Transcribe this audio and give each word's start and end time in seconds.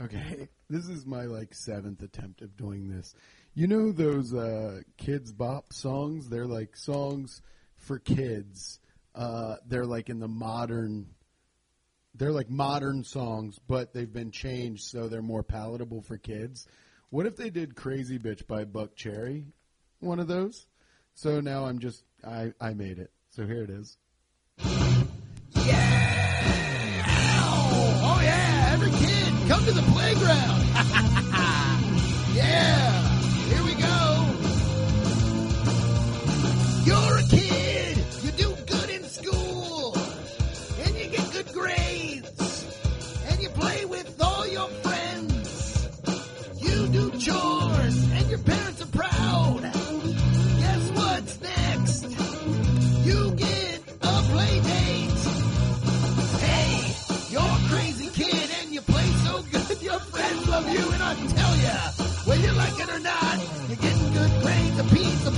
Okay, 0.00 0.48
this 0.70 0.88
is 0.88 1.06
my 1.06 1.24
like 1.24 1.54
seventh 1.54 2.02
attempt 2.02 2.42
of 2.42 2.56
doing 2.56 2.88
this. 2.88 3.14
You 3.54 3.66
know 3.66 3.92
those 3.92 4.32
uh, 4.32 4.80
Kidz 4.98 5.36
Bop 5.36 5.72
songs? 5.72 6.28
They're 6.28 6.46
like 6.46 6.76
songs 6.76 7.42
for 7.76 7.98
kids. 7.98 8.80
Uh, 9.14 9.56
they're 9.66 9.86
like 9.86 10.08
in 10.08 10.18
the 10.18 10.28
modern. 10.28 11.06
They're 12.14 12.32
like 12.32 12.50
modern 12.50 13.04
songs, 13.04 13.58
but 13.66 13.92
they've 13.92 14.12
been 14.12 14.30
changed 14.30 14.84
so 14.84 15.08
they're 15.08 15.22
more 15.22 15.42
palatable 15.42 16.02
for 16.02 16.18
kids. 16.18 16.66
What 17.10 17.26
if 17.26 17.36
they 17.36 17.50
did 17.50 17.74
"Crazy 17.74 18.18
Bitch" 18.18 18.46
by 18.46 18.64
Buckcherry? 18.64 19.44
One 20.00 20.18
of 20.18 20.28
those. 20.28 20.66
So 21.14 21.40
now 21.40 21.66
I'm 21.66 21.78
just 21.78 22.02
I 22.24 22.52
I 22.60 22.74
made 22.74 22.98
it. 22.98 23.10
So 23.30 23.46
here 23.46 23.62
it 23.62 23.70
is. 23.70 23.98
To 30.22 30.61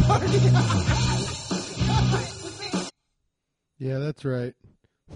party. 0.07 0.39
Yeah, 3.79 3.99
that's 3.99 4.25
right. 4.25 4.55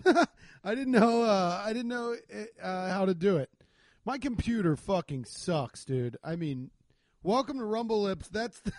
I 0.65 0.75
didn't 0.75 0.93
know. 0.93 1.23
Uh, 1.23 1.63
I 1.65 1.73
didn't 1.73 1.89
know 1.89 2.17
uh, 2.63 2.91
how 2.91 3.07
to 3.07 3.15
do 3.15 3.39
it. 3.39 3.51
My 4.05 4.19
computer 4.19 4.77
fucking 4.77 5.25
sucks, 5.25 5.85
dude. 5.85 6.17
I 6.25 6.37
mean, 6.37 6.71
welcome 7.23 7.59
to 7.59 7.65
Rumble 7.65 8.03
Lips. 8.03 8.29
That's 8.29 8.59
the, 8.61 8.73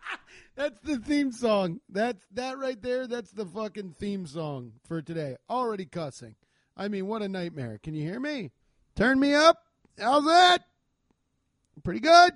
that's 0.56 0.80
the 0.80 0.98
theme 0.98 1.32
song. 1.32 1.80
That's 1.88 2.24
that 2.32 2.58
right 2.58 2.80
there. 2.80 3.06
That's 3.06 3.30
the 3.32 3.46
fucking 3.46 3.96
theme 3.98 4.26
song 4.26 4.72
for 4.86 5.02
today. 5.02 5.36
Already 5.50 5.84
cussing. 5.84 6.34
I 6.76 6.88
mean, 6.88 7.06
what 7.06 7.22
a 7.22 7.28
nightmare. 7.28 7.78
Can 7.82 7.94
you 7.94 8.02
hear 8.02 8.20
me? 8.20 8.50
Turn 8.96 9.20
me 9.20 9.34
up. 9.34 9.62
How's 9.98 10.24
that? 10.24 10.64
Pretty 11.82 12.00
good. 12.00 12.32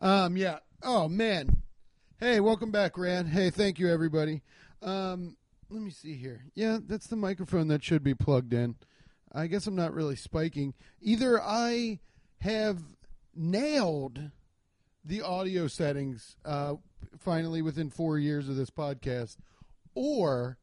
Um, 0.00 0.36
yeah. 0.36 0.58
Oh 0.82 1.08
man. 1.08 1.62
Hey, 2.18 2.40
welcome 2.40 2.70
back, 2.70 2.96
Rand. 2.96 3.28
Hey, 3.28 3.50
thank 3.50 3.78
you, 3.78 3.90
everybody. 3.90 4.40
Um, 4.80 5.36
let 5.68 5.82
me 5.82 5.90
see 5.90 6.14
here. 6.14 6.44
Yeah, 6.54 6.78
that's 6.86 7.06
the 7.06 7.16
microphone 7.16 7.68
that 7.68 7.84
should 7.84 8.02
be 8.02 8.14
plugged 8.14 8.54
in. 8.54 8.76
I 9.30 9.46
guess 9.46 9.66
I'm 9.66 9.76
not 9.76 9.92
really 9.92 10.16
spiking. 10.16 10.72
Either 11.02 11.38
I 11.38 11.98
have 12.38 12.78
nailed 13.36 14.30
the 15.04 15.20
audio 15.20 15.66
settings 15.66 16.36
uh, 16.46 16.76
finally 17.18 17.60
within 17.60 17.90
four 17.90 18.18
years 18.18 18.48
of 18.48 18.56
this 18.56 18.70
podcast, 18.70 19.36
or 19.94 20.56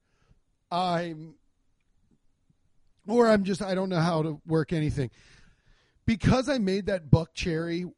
I'm, 0.72 1.36
or 3.08 3.28
I'm 3.28 3.44
just 3.44 3.62
I 3.62 3.76
don't 3.76 3.90
know 3.90 4.00
how 4.00 4.24
to 4.24 4.42
work 4.48 4.74
anything 4.74 5.12
because 6.08 6.48
I 6.50 6.58
made 6.58 6.88
that 6.88 7.12
Buckcherry, 7.12 7.92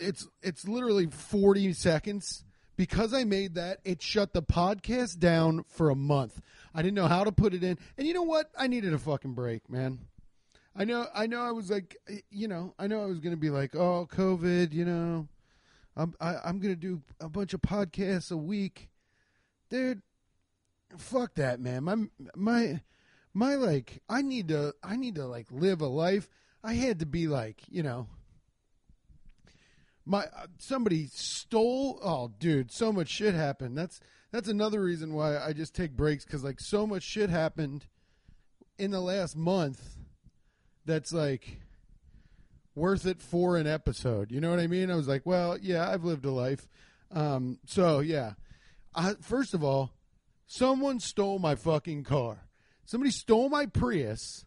it's 0.00 0.26
it's 0.42 0.66
literally 0.66 1.06
40 1.06 1.74
seconds. 1.74 2.44
Because 2.74 3.12
I 3.12 3.24
made 3.24 3.54
that, 3.56 3.80
it 3.84 4.02
shut 4.02 4.32
the 4.32 4.42
podcast 4.42 5.18
down 5.18 5.62
for 5.68 5.90
a 5.90 5.94
month. 5.94 6.40
I 6.74 6.80
didn't 6.80 6.94
know 6.94 7.06
how 7.06 7.22
to 7.22 7.30
put 7.30 7.52
it 7.52 7.62
in. 7.62 7.78
And 7.98 8.06
you 8.08 8.14
know 8.14 8.22
what? 8.22 8.50
I 8.58 8.66
needed 8.66 8.94
a 8.94 8.98
fucking 8.98 9.34
break, 9.34 9.68
man. 9.68 10.00
I 10.74 10.84
know 10.84 11.06
I 11.14 11.26
know 11.26 11.42
I 11.42 11.50
was 11.52 11.70
like 11.70 11.96
you 12.30 12.48
know, 12.48 12.74
I 12.78 12.86
know 12.86 13.02
I 13.02 13.06
was 13.06 13.20
going 13.20 13.34
to 13.34 13.40
be 13.40 13.50
like, 13.50 13.76
"Oh, 13.76 14.08
COVID, 14.10 14.72
you 14.72 14.86
know, 14.86 15.28
I'm 15.94 16.14
I, 16.18 16.36
I'm 16.44 16.58
going 16.58 16.74
to 16.74 16.80
do 16.80 17.02
a 17.20 17.28
bunch 17.28 17.52
of 17.52 17.60
podcasts 17.60 18.32
a 18.32 18.36
week." 18.38 18.88
Dude, 19.68 20.00
fuck 20.96 21.34
that, 21.34 21.60
man. 21.60 21.84
My 21.84 21.96
my 22.34 22.80
my 23.34 23.56
like 23.56 24.02
I 24.08 24.22
need 24.22 24.48
to 24.48 24.74
I 24.82 24.96
need 24.96 25.16
to 25.16 25.26
like 25.26 25.48
live 25.50 25.82
a 25.82 25.86
life. 25.86 26.30
I 26.64 26.74
had 26.74 27.00
to 27.00 27.06
be 27.06 27.26
like, 27.26 27.62
you 27.68 27.82
know, 27.82 28.06
my 30.04 30.24
uh, 30.24 30.46
somebody 30.58 31.06
stole 31.06 31.98
oh 32.02 32.32
dude, 32.38 32.70
so 32.70 32.92
much 32.92 33.08
shit 33.08 33.34
happened. 33.34 33.76
That's 33.76 34.00
that's 34.30 34.48
another 34.48 34.82
reason 34.82 35.14
why 35.14 35.38
I 35.38 35.52
just 35.52 35.74
take 35.74 35.96
breaks 35.96 36.24
cuz 36.24 36.42
like 36.44 36.60
so 36.60 36.86
much 36.86 37.02
shit 37.02 37.30
happened 37.30 37.86
in 38.78 38.90
the 38.90 39.00
last 39.00 39.36
month 39.36 39.96
that's 40.84 41.12
like 41.12 41.60
worth 42.74 43.06
it 43.06 43.20
for 43.20 43.56
an 43.56 43.66
episode. 43.66 44.30
You 44.30 44.40
know 44.40 44.50
what 44.50 44.60
I 44.60 44.66
mean? 44.66 44.90
I 44.90 44.96
was 44.96 45.08
like, 45.08 45.22
well, 45.24 45.58
yeah, 45.58 45.88
I've 45.88 46.04
lived 46.04 46.24
a 46.24 46.30
life. 46.30 46.68
Um, 47.10 47.58
so 47.66 48.00
yeah. 48.00 48.34
I, 48.94 49.14
first 49.20 49.54
of 49.54 49.64
all, 49.64 49.92
someone 50.46 51.00
stole 51.00 51.38
my 51.38 51.54
fucking 51.54 52.04
car. 52.04 52.48
Somebody 52.84 53.10
stole 53.10 53.48
my 53.48 53.66
Prius. 53.66 54.44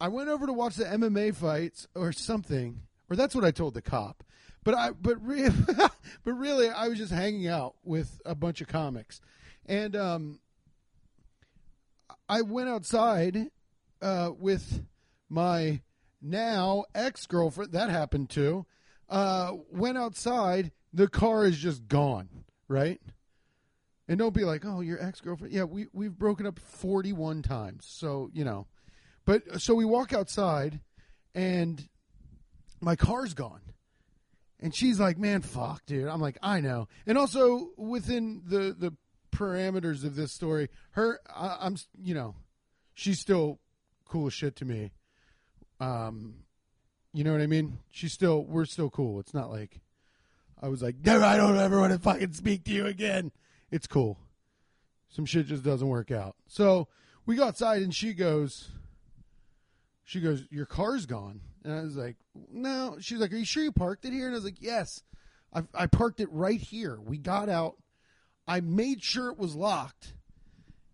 I 0.00 0.08
went 0.08 0.28
over 0.28 0.46
to 0.46 0.52
watch 0.52 0.76
the 0.76 0.84
MMA 0.84 1.34
fights 1.34 1.86
or 1.94 2.12
something, 2.12 2.82
or 3.08 3.16
that's 3.16 3.34
what 3.34 3.44
I 3.44 3.50
told 3.50 3.74
the 3.74 3.82
cop. 3.82 4.22
But 4.62 4.74
I, 4.74 4.90
but 4.90 5.24
re- 5.24 5.48
but 6.24 6.32
really, 6.32 6.68
I 6.68 6.88
was 6.88 6.98
just 6.98 7.12
hanging 7.12 7.46
out 7.46 7.76
with 7.84 8.20
a 8.26 8.34
bunch 8.34 8.60
of 8.60 8.68
comics, 8.68 9.20
and 9.64 9.96
um, 9.96 10.40
I 12.28 12.42
went 12.42 12.68
outside 12.68 13.50
uh, 14.02 14.32
with 14.36 14.84
my 15.28 15.80
now 16.20 16.84
ex 16.94 17.26
girlfriend. 17.26 17.72
That 17.72 17.90
happened 17.90 18.30
too. 18.30 18.66
Uh, 19.08 19.52
went 19.70 19.98
outside. 19.98 20.72
The 20.92 21.08
car 21.08 21.46
is 21.46 21.58
just 21.58 21.88
gone. 21.88 22.28
Right. 22.68 23.00
And 24.08 24.18
don't 24.18 24.34
be 24.34 24.44
like, 24.44 24.64
oh, 24.64 24.80
your 24.80 25.02
ex 25.02 25.20
girlfriend. 25.20 25.52
Yeah, 25.52 25.64
we 25.64 25.86
we've 25.92 26.16
broken 26.16 26.46
up 26.46 26.58
forty 26.58 27.12
one 27.12 27.42
times. 27.42 27.86
So 27.88 28.30
you 28.32 28.44
know, 28.44 28.66
but 29.26 29.60
so 29.60 29.74
we 29.74 29.84
walk 29.84 30.14
outside, 30.14 30.80
and 31.34 31.86
my 32.80 32.96
car's 32.96 33.34
gone. 33.34 33.60
And 34.58 34.74
she's 34.74 34.98
like, 34.98 35.18
"Man, 35.18 35.42
fuck, 35.42 35.84
dude." 35.84 36.08
I'm 36.08 36.20
like, 36.20 36.38
"I 36.42 36.60
know." 36.60 36.88
And 37.06 37.18
also 37.18 37.72
within 37.76 38.42
the 38.46 38.74
the 38.78 38.94
parameters 39.36 40.04
of 40.04 40.16
this 40.16 40.32
story, 40.32 40.70
her, 40.92 41.20
I, 41.28 41.58
I'm, 41.60 41.76
you 42.02 42.14
know, 42.14 42.36
she's 42.94 43.20
still 43.20 43.58
cool 44.06 44.28
as 44.28 44.32
shit 44.32 44.56
to 44.56 44.64
me. 44.64 44.92
Um, 45.78 46.36
you 47.12 47.22
know 47.22 47.32
what 47.32 47.42
I 47.42 47.46
mean? 47.46 47.80
She's 47.90 48.12
still, 48.12 48.44
we're 48.44 48.64
still 48.64 48.88
cool. 48.88 49.20
It's 49.20 49.34
not 49.34 49.50
like 49.50 49.80
I 50.62 50.68
was 50.68 50.82
like, 50.82 50.96
"No, 51.04 51.22
I 51.22 51.36
don't 51.36 51.58
ever 51.58 51.80
want 51.80 51.92
to 51.92 51.98
fucking 51.98 52.32
speak 52.32 52.64
to 52.64 52.72
you 52.72 52.86
again." 52.86 53.32
It's 53.70 53.86
cool. 53.86 54.18
Some 55.08 55.26
shit 55.26 55.46
just 55.46 55.64
doesn't 55.64 55.88
work 55.88 56.10
out. 56.10 56.36
So 56.46 56.88
we 57.26 57.36
go 57.36 57.44
outside, 57.44 57.82
and 57.82 57.94
she 57.94 58.14
goes, 58.14 58.70
she 60.06 60.20
goes, 60.20 60.44
"Your 60.50 60.66
car's 60.66 61.04
gone." 61.04 61.40
And 61.64 61.74
I 61.74 61.82
was 61.82 61.96
like, 61.96 62.16
"No." 62.50 62.96
She's 63.00 63.18
like, 63.18 63.32
"Are 63.32 63.36
you 63.36 63.44
sure 63.44 63.64
you 63.64 63.72
parked 63.72 64.04
it 64.04 64.12
here?" 64.12 64.26
And 64.26 64.34
I 64.34 64.38
was 64.38 64.44
like, 64.44 64.62
"Yes, 64.62 65.02
I, 65.52 65.64
I 65.74 65.86
parked 65.88 66.20
it 66.20 66.30
right 66.30 66.60
here." 66.60 66.98
We 67.00 67.18
got 67.18 67.48
out. 67.48 67.74
I 68.46 68.60
made 68.60 69.02
sure 69.02 69.28
it 69.30 69.36
was 69.36 69.56
locked. 69.56 70.14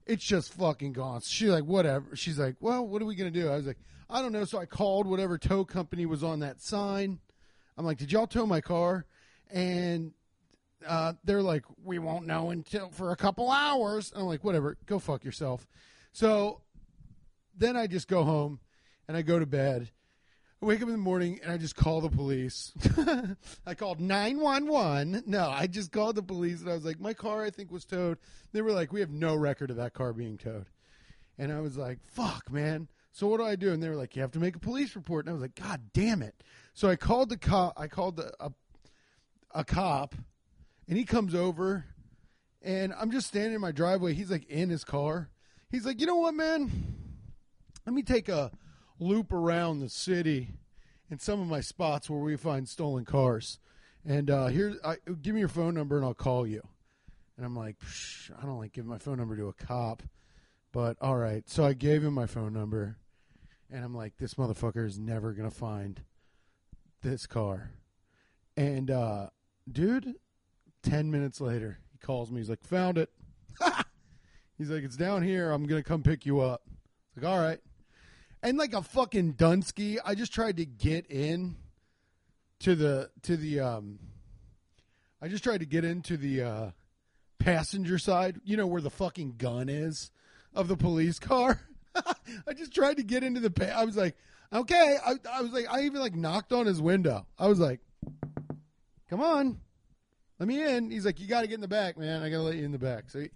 It's 0.07 0.25
just 0.25 0.55
fucking 0.55 0.95
gone. 0.95 1.21
She's 1.21 1.51
like, 1.51 1.65
"Whatever." 1.65 2.17
She's 2.17 2.39
like, 2.39 2.57
"Well, 2.59 2.87
what 2.87 3.03
are 3.03 3.05
we 3.05 3.15
gonna 3.15 3.31
do?" 3.31 3.51
I 3.51 3.57
was 3.57 3.67
like, 3.67 3.79
"I 4.09 4.23
don't 4.23 4.33
know." 4.33 4.47
So 4.47 4.59
I 4.59 4.65
called 4.65 5.07
whatever 5.07 5.37
tow 5.37 5.67
company 5.67 6.07
was 6.07 6.25
on 6.25 6.41
that 6.41 6.63
sign. 6.63 7.21
I'm 7.77 7.85
like, 7.85 7.99
"Did 7.99 8.13
y'all 8.13 8.27
tow 8.27 8.47
my 8.47 8.63
car?" 8.63 9.05
And 9.51 10.13
uh, 10.89 11.13
they're 11.23 11.43
like, 11.43 11.65
"We 11.85 11.99
won't 11.99 12.27
know 12.27 12.49
until 12.49 12.89
for 12.89 13.13
a 13.13 13.17
couple 13.17 13.51
hours." 13.51 14.11
I'm 14.17 14.25
like, 14.25 14.43
"Whatever, 14.43 14.79
go 14.87 14.99
fuck 14.99 15.23
yourself." 15.23 15.69
So 16.13 16.63
then 17.55 17.77
I 17.77 17.87
just 17.87 18.09
go 18.09 18.25
home 18.25 18.61
and 19.09 19.17
I 19.17 19.23
go 19.23 19.39
to 19.39 19.47
bed. 19.47 19.91
I 20.63 20.67
wake 20.67 20.81
up 20.81 20.87
in 20.87 20.93
the 20.93 20.99
morning 20.99 21.41
and 21.43 21.51
I 21.51 21.57
just 21.57 21.75
call 21.75 22.01
the 22.01 22.09
police. 22.09 22.73
I 23.67 23.75
called 23.75 24.01
911. 24.01 25.25
No, 25.27 25.49
I 25.51 25.67
just 25.67 25.91
called 25.91 26.15
the 26.15 26.23
police 26.23 26.61
and 26.61 26.71
I 26.71 26.75
was 26.75 26.85
like, 26.85 27.01
my 27.01 27.15
car, 27.15 27.45
I 27.45 27.51
think, 27.51 27.73
was 27.73 27.85
towed. 27.85 28.19
They 28.53 28.63
were 28.63 28.71
like, 28.71 28.93
we 28.93 29.01
have 29.01 29.11
no 29.11 29.35
record 29.35 29.71
of 29.71 29.77
that 29.77 29.93
car 29.93 30.13
being 30.13 30.39
towed. 30.39 30.67
And 31.37 31.53
I 31.53 31.61
was 31.61 31.77
like, 31.77 31.99
fuck, 32.05 32.53
man. 32.53 32.87
So 33.11 33.27
what 33.27 33.39
do 33.39 33.45
I 33.45 33.57
do? 33.57 33.73
And 33.73 33.83
they 33.83 33.89
were 33.89 33.97
like, 33.97 34.15
you 34.15 34.23
have 34.23 34.31
to 34.33 34.39
make 34.39 34.55
a 34.55 34.61
police 34.61 34.95
report. 34.95 35.27
And 35.27 35.31
I 35.31 35.33
was 35.33 35.43
like, 35.43 35.57
God 35.57 35.81
damn 35.93 36.23
it. 36.23 36.45
So 36.75 36.89
I 36.89 36.95
called 36.95 37.29
the 37.29 37.37
cop. 37.37 37.75
I 37.77 37.89
called 37.89 38.17
the, 38.17 38.33
a, 38.39 38.53
a 39.53 39.65
cop 39.65 40.15
and 40.89 40.97
he 40.97 41.05
comes 41.05 41.35
over 41.35 41.87
and 42.63 42.95
I'm 42.99 43.11
just 43.11 43.27
standing 43.27 43.55
in 43.55 43.61
my 43.61 43.73
driveway. 43.73 44.15
He's 44.15 44.31
like 44.31 44.45
in 44.49 44.71
his 44.71 44.85
car. 44.85 45.29
He's 45.71 45.85
like, 45.85 46.01
you 46.01 46.07
know 46.07 46.17
what, 46.17 46.35
man? 46.35 46.71
Let 47.85 47.95
me 47.95 48.03
take 48.03 48.29
a 48.29 48.53
loop 49.03 49.33
around 49.33 49.81
the 49.81 49.89
city 49.89 50.51
in 51.11 51.19
some 51.19 51.41
of 51.41 51.47
my 51.47 51.61
spots 51.61 52.09
where 52.09 52.21
we 52.21 52.37
find 52.37 52.69
stolen 52.69 53.05
cars. 53.05 53.59
And 54.05 54.31
uh, 54.31 54.47
here, 54.47 54.75
I, 54.85 54.97
give 55.21 55.35
me 55.35 55.41
your 55.41 55.49
phone 55.49 55.75
number 55.75 55.97
and 55.97 56.05
I'll 56.05 56.15
call 56.15 56.47
you. 56.47 56.63
And 57.37 57.47
I'm 57.47 57.57
like, 57.57 57.77
I 58.41 58.45
don't 58.47 58.59
like 58.59 58.73
giving 58.73 58.91
my 58.91 58.99
phone 58.99 59.19
number 59.19 59.37
to 59.37 59.49
a 59.49 59.53
cop, 59.53 60.03
but 60.71 60.97
all 61.01 61.17
right. 61.17 61.49
So 61.49 61.65
I 61.65 61.73
gave 61.73 62.05
him 62.05 62.15
my 62.15 62.27
phone 62.27 62.53
number, 62.53 62.99
and 63.71 63.85
I'm 63.85 63.95
like, 63.95 64.17
this 64.19 64.35
motherfucker 64.35 64.87
is 64.87 64.99
never 64.99 65.33
gonna 65.33 65.51
find 65.51 66.03
this 67.01 67.27
car. 67.27 67.73
And 68.57 68.91
uh, 68.91 69.29
dude, 69.71 70.17
ten 70.83 71.11
minutes 71.11 71.41
later, 71.41 71.79
he 71.91 71.99
calls 71.99 72.31
me. 72.31 72.41
He's 72.41 72.51
like, 72.51 72.63
found 72.63 72.99
it. 72.99 73.11
He's 74.59 74.71
like, 74.71 74.85
it's 74.85 74.97
down 74.97 75.23
here. 75.23 75.51
I'm 75.51 75.65
gonna 75.65 75.83
come 75.83 76.03
pick 76.03 76.27
you 76.27 76.41
up. 76.41 76.63
It's 77.09 77.23
like, 77.23 77.33
all 77.33 77.41
right. 77.41 77.61
And 78.43 78.59
like 78.59 78.75
a 78.75 78.83
fucking 78.83 79.35
Dunsky, 79.35 79.99
I 80.05 80.15
just 80.15 80.33
tried 80.33 80.57
to 80.57 80.65
get 80.65 81.07
in 81.07 81.57
to 82.61 82.75
the 82.75 83.11
to 83.23 83.37
the 83.37 83.61
um 83.61 83.99
I 85.21 85.29
just 85.29 85.45
tried 85.45 85.59
to 85.59 85.67
get 85.67 85.85
into 85.85 86.17
the 86.17 86.43
uh 86.43 86.71
passenger 87.39 87.99
side, 87.99 88.41
you 88.45 88.57
know 88.57 88.67
where 88.67 88.81
the 88.81 88.91
fucking 88.91 89.35
gun 89.37 89.69
is 89.69 90.11
of 90.55 90.69
the 90.69 90.77
police 90.77 91.19
car. 91.19 91.61
I 92.47 92.53
just 92.55 92.75
tried 92.75 92.97
to 92.97 93.03
get 93.03 93.23
into 93.23 93.41
the 93.41 93.51
pa- 93.51 93.77
I 93.77 93.85
was 93.85 93.97
like, 93.97 94.17
"Okay." 94.53 94.97
I, 95.05 95.15
I 95.31 95.43
was 95.43 95.53
like 95.53 95.67
I 95.71 95.83
even 95.83 96.01
like 96.01 96.15
knocked 96.15 96.53
on 96.53 96.67
his 96.67 96.81
window. 96.81 97.27
I 97.39 97.49
was 97.49 97.61
like, 97.61 97.81
"Come 99.11 99.21
on. 99.21 99.61
Let 100.39 100.49
me 100.49 100.65
in." 100.65 100.91
He's 100.91 101.05
like, 101.07 101.21
"You 101.21 101.29
got 101.29 101.43
to 101.43 101.47
get 101.47 101.57
in 101.57 101.61
the 101.61 101.69
back, 101.69 101.99
man. 101.99 102.23
I 102.23 102.31
got 102.31 102.39
to 102.39 102.43
let 102.43 102.57
you 102.57 102.65
in 102.65 102.73
the 102.73 102.79
back." 102.79 103.11
So 103.11 103.21
he 103.21 103.31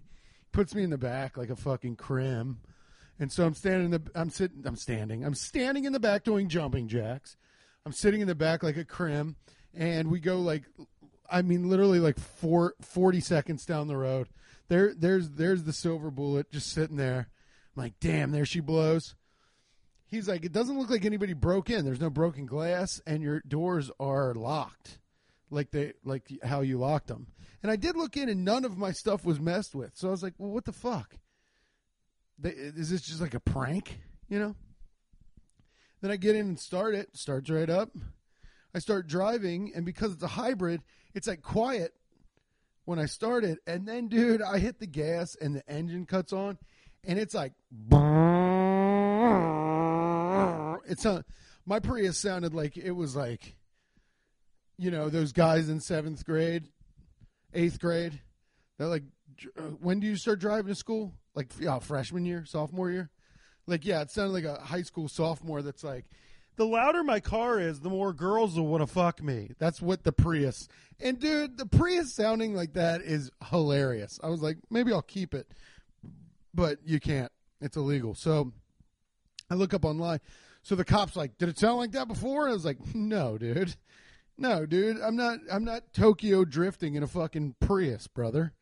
puts 0.51 0.73
me 0.73 0.83
in 0.83 0.89
the 0.89 0.97
back 0.97 1.37
like 1.37 1.49
a 1.49 1.55
fucking 1.55 1.95
crim. 1.97 2.59
And 3.19 3.31
so 3.31 3.45
I'm 3.45 3.53
standing 3.53 3.85
in 3.85 3.91
the 3.91 4.01
I'm 4.15 4.29
sitting 4.29 4.63
I'm 4.65 4.75
standing. 4.75 5.25
I'm 5.25 5.35
standing 5.35 5.85
in 5.85 5.93
the 5.93 5.99
back 5.99 6.23
doing 6.23 6.49
jumping 6.49 6.87
jacks. 6.87 7.35
I'm 7.85 7.93
sitting 7.93 8.21
in 8.21 8.27
the 8.27 8.35
back 8.35 8.63
like 8.63 8.77
a 8.77 8.85
crim 8.85 9.35
and 9.73 10.11
we 10.11 10.19
go 10.19 10.39
like 10.39 10.63
I 11.29 11.41
mean 11.41 11.69
literally 11.69 11.99
like 11.99 12.19
four, 12.19 12.75
40 12.81 13.19
seconds 13.21 13.65
down 13.65 13.87
the 13.87 13.97
road. 13.97 14.29
There 14.67 14.93
there's 14.93 15.31
there's 15.31 15.63
the 15.63 15.73
silver 15.73 16.11
bullet 16.11 16.51
just 16.51 16.71
sitting 16.71 16.97
there. 16.97 17.29
I'm 17.75 17.83
like, 17.83 17.99
"Damn, 17.99 18.31
there 18.31 18.45
she 18.45 18.59
blows." 18.59 19.15
He's 20.05 20.27
like, 20.27 20.45
"It 20.45 20.51
doesn't 20.51 20.77
look 20.77 20.89
like 20.89 21.05
anybody 21.05 21.33
broke 21.33 21.69
in. 21.69 21.85
There's 21.85 22.01
no 22.01 22.09
broken 22.09 22.45
glass 22.45 23.01
and 23.07 23.23
your 23.23 23.41
doors 23.47 23.89
are 23.99 24.33
locked." 24.35 24.99
Like 25.49 25.71
they 25.71 25.93
like 26.03 26.29
how 26.43 26.61
you 26.61 26.77
locked 26.77 27.07
them. 27.07 27.27
And 27.63 27.71
I 27.71 27.77
did 27.77 27.95
look 27.95 28.17
in 28.17 28.29
and 28.29 28.43
none 28.43 28.65
of 28.65 28.77
my 28.77 28.91
stuff 28.91 29.25
was 29.25 29.39
messed 29.39 29.73
with. 29.73 29.91
So 29.95 30.09
I 30.09 30.11
was 30.11 30.21
like, 30.21 30.33
"Well, 30.37 30.51
what 30.51 30.65
the 30.65 30.73
fuck?" 30.73 31.17
Is 32.43 32.89
this 32.89 33.01
just 33.01 33.21
like 33.21 33.33
a 33.33 33.39
prank? 33.39 33.99
You 34.29 34.39
know? 34.39 34.55
Then 36.01 36.11
I 36.11 36.17
get 36.17 36.35
in 36.35 36.47
and 36.47 36.59
start 36.59 36.93
it. 36.93 37.15
Starts 37.17 37.49
right 37.49 37.69
up. 37.69 37.89
I 38.75 38.79
start 38.79 39.07
driving, 39.07 39.71
and 39.75 39.85
because 39.85 40.13
it's 40.13 40.23
a 40.23 40.27
hybrid, 40.27 40.81
it's 41.15 41.27
like 41.27 41.41
quiet 41.41 41.93
when 42.85 42.99
I 42.99 43.05
start 43.05 43.43
it. 43.43 43.59
And 43.65 43.87
then, 43.87 44.07
dude, 44.07 44.41
I 44.41 44.59
hit 44.59 44.79
the 44.79 44.85
gas, 44.85 45.35
and 45.41 45.55
the 45.55 45.67
engine 45.67 46.05
cuts 46.05 46.31
on, 46.33 46.57
and 47.03 47.17
it's 47.17 47.33
like. 47.33 47.53
It's 50.89 51.05
a. 51.05 51.25
My 51.65 51.79
Prius 51.79 52.17
sounded 52.17 52.53
like 52.53 52.77
it 52.77 52.91
was 52.91 53.15
like, 53.15 53.57
you 54.77 54.91
know, 54.91 55.09
those 55.09 55.33
guys 55.33 55.67
in 55.67 55.81
seventh 55.81 56.23
grade, 56.23 56.69
eighth 57.53 57.79
grade. 57.79 58.21
They're 58.77 58.87
like, 58.87 59.03
uh, 59.57 59.63
when 59.81 59.99
do 59.99 60.07
you 60.07 60.15
start 60.15 60.39
driving 60.39 60.67
to 60.67 60.75
school? 60.75 61.13
Like, 61.37 61.51
yeah, 61.59 61.77
freshman 61.77 62.25
year, 62.25 62.45
sophomore 62.45 62.89
year. 62.89 63.11
Like, 63.67 63.85
yeah, 63.85 64.01
it 64.01 64.09
sounded 64.09 64.33
like 64.33 64.43
a 64.43 64.59
high 64.59 64.81
school 64.81 65.07
sophomore 65.07 65.61
that's 65.61 65.83
like, 65.83 66.05
the 66.55 66.65
louder 66.65 67.03
my 67.03 67.19
car 67.19 67.59
is, 67.59 67.79
the 67.79 67.91
more 67.91 68.11
girls 68.11 68.57
will 68.57 68.65
want 68.65 68.81
to 68.81 68.87
fuck 68.87 69.21
me. 69.21 69.51
That's 69.59 69.79
what 69.79 70.03
the 70.03 70.11
Prius. 70.11 70.67
And 70.99 71.19
dude, 71.19 71.59
the 71.59 71.67
Prius 71.67 72.15
sounding 72.15 72.55
like 72.55 72.73
that 72.73 73.01
is 73.01 73.29
hilarious. 73.51 74.19
I 74.23 74.29
was 74.29 74.41
like, 74.41 74.57
maybe 74.71 74.91
I'll 74.91 75.03
keep 75.03 75.35
it, 75.35 75.47
but 76.55 76.79
you 76.83 76.99
can't. 76.99 77.31
It's 77.61 77.77
illegal. 77.77 78.15
So 78.15 78.51
I 79.51 79.53
look 79.53 79.75
up 79.75 79.85
online. 79.85 80.21
So 80.63 80.73
the 80.73 80.83
cop's 80.83 81.15
like, 81.15 81.37
"Did 81.37 81.49
it 81.49 81.59
sound 81.59 81.77
like 81.77 81.91
that 81.91 82.07
before?" 82.07 82.49
I 82.49 82.51
was 82.51 82.65
like, 82.65 82.77
"No, 82.93 83.37
dude. 83.37 83.75
No, 84.37 84.65
dude. 84.65 84.97
I'm 85.01 85.15
not 85.15 85.39
I'm 85.51 85.63
not 85.63 85.93
Tokyo 85.93 86.43
drifting 86.45 86.95
in 86.95 87.03
a 87.03 87.07
fucking 87.07 87.55
Prius, 87.59 88.07
brother." 88.07 88.53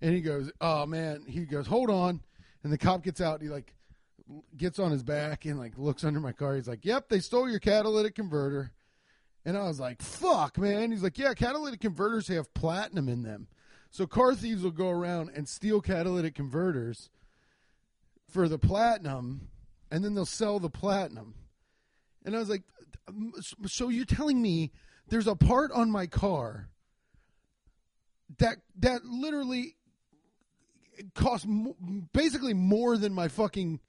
And 0.00 0.14
he 0.14 0.20
goes, 0.20 0.50
"Oh 0.60 0.86
man." 0.86 1.24
He 1.26 1.44
goes, 1.44 1.66
"Hold 1.66 1.90
on." 1.90 2.20
And 2.62 2.72
the 2.72 2.78
cop 2.78 3.02
gets 3.02 3.20
out. 3.20 3.40
And 3.40 3.48
he 3.48 3.48
like 3.48 3.74
gets 4.56 4.78
on 4.78 4.90
his 4.90 5.02
back 5.02 5.44
and 5.44 5.58
like 5.58 5.72
looks 5.76 6.04
under 6.04 6.20
my 6.20 6.32
car. 6.32 6.56
He's 6.56 6.68
like, 6.68 6.84
"Yep, 6.84 7.08
they 7.08 7.20
stole 7.20 7.48
your 7.48 7.60
catalytic 7.60 8.14
converter." 8.14 8.72
And 9.44 9.56
I 9.56 9.64
was 9.64 9.80
like, 9.80 10.02
"Fuck, 10.02 10.58
man." 10.58 10.90
He's 10.90 11.02
like, 11.02 11.18
"Yeah, 11.18 11.34
catalytic 11.34 11.80
converters 11.80 12.28
have 12.28 12.52
platinum 12.54 13.08
in 13.08 13.22
them." 13.22 13.48
So 13.90 14.06
car 14.06 14.34
thieves 14.34 14.62
will 14.62 14.72
go 14.72 14.90
around 14.90 15.30
and 15.34 15.48
steal 15.48 15.80
catalytic 15.80 16.34
converters 16.34 17.08
for 18.28 18.48
the 18.48 18.58
platinum 18.58 19.48
and 19.90 20.04
then 20.04 20.14
they'll 20.14 20.26
sell 20.26 20.58
the 20.58 20.70
platinum. 20.70 21.34
And 22.24 22.34
I 22.34 22.38
was 22.38 22.48
like, 22.48 22.64
"So 23.66 23.88
you're 23.88 24.04
telling 24.04 24.42
me 24.42 24.72
there's 25.08 25.28
a 25.28 25.36
part 25.36 25.70
on 25.72 25.90
my 25.90 26.06
car 26.06 26.68
that 28.38 28.58
that 28.78 29.04
literally 29.04 29.76
costs 31.14 31.46
mo- 31.46 31.76
basically 32.12 32.54
more 32.54 32.96
than 32.96 33.12
my 33.12 33.28
fucking 33.28 33.80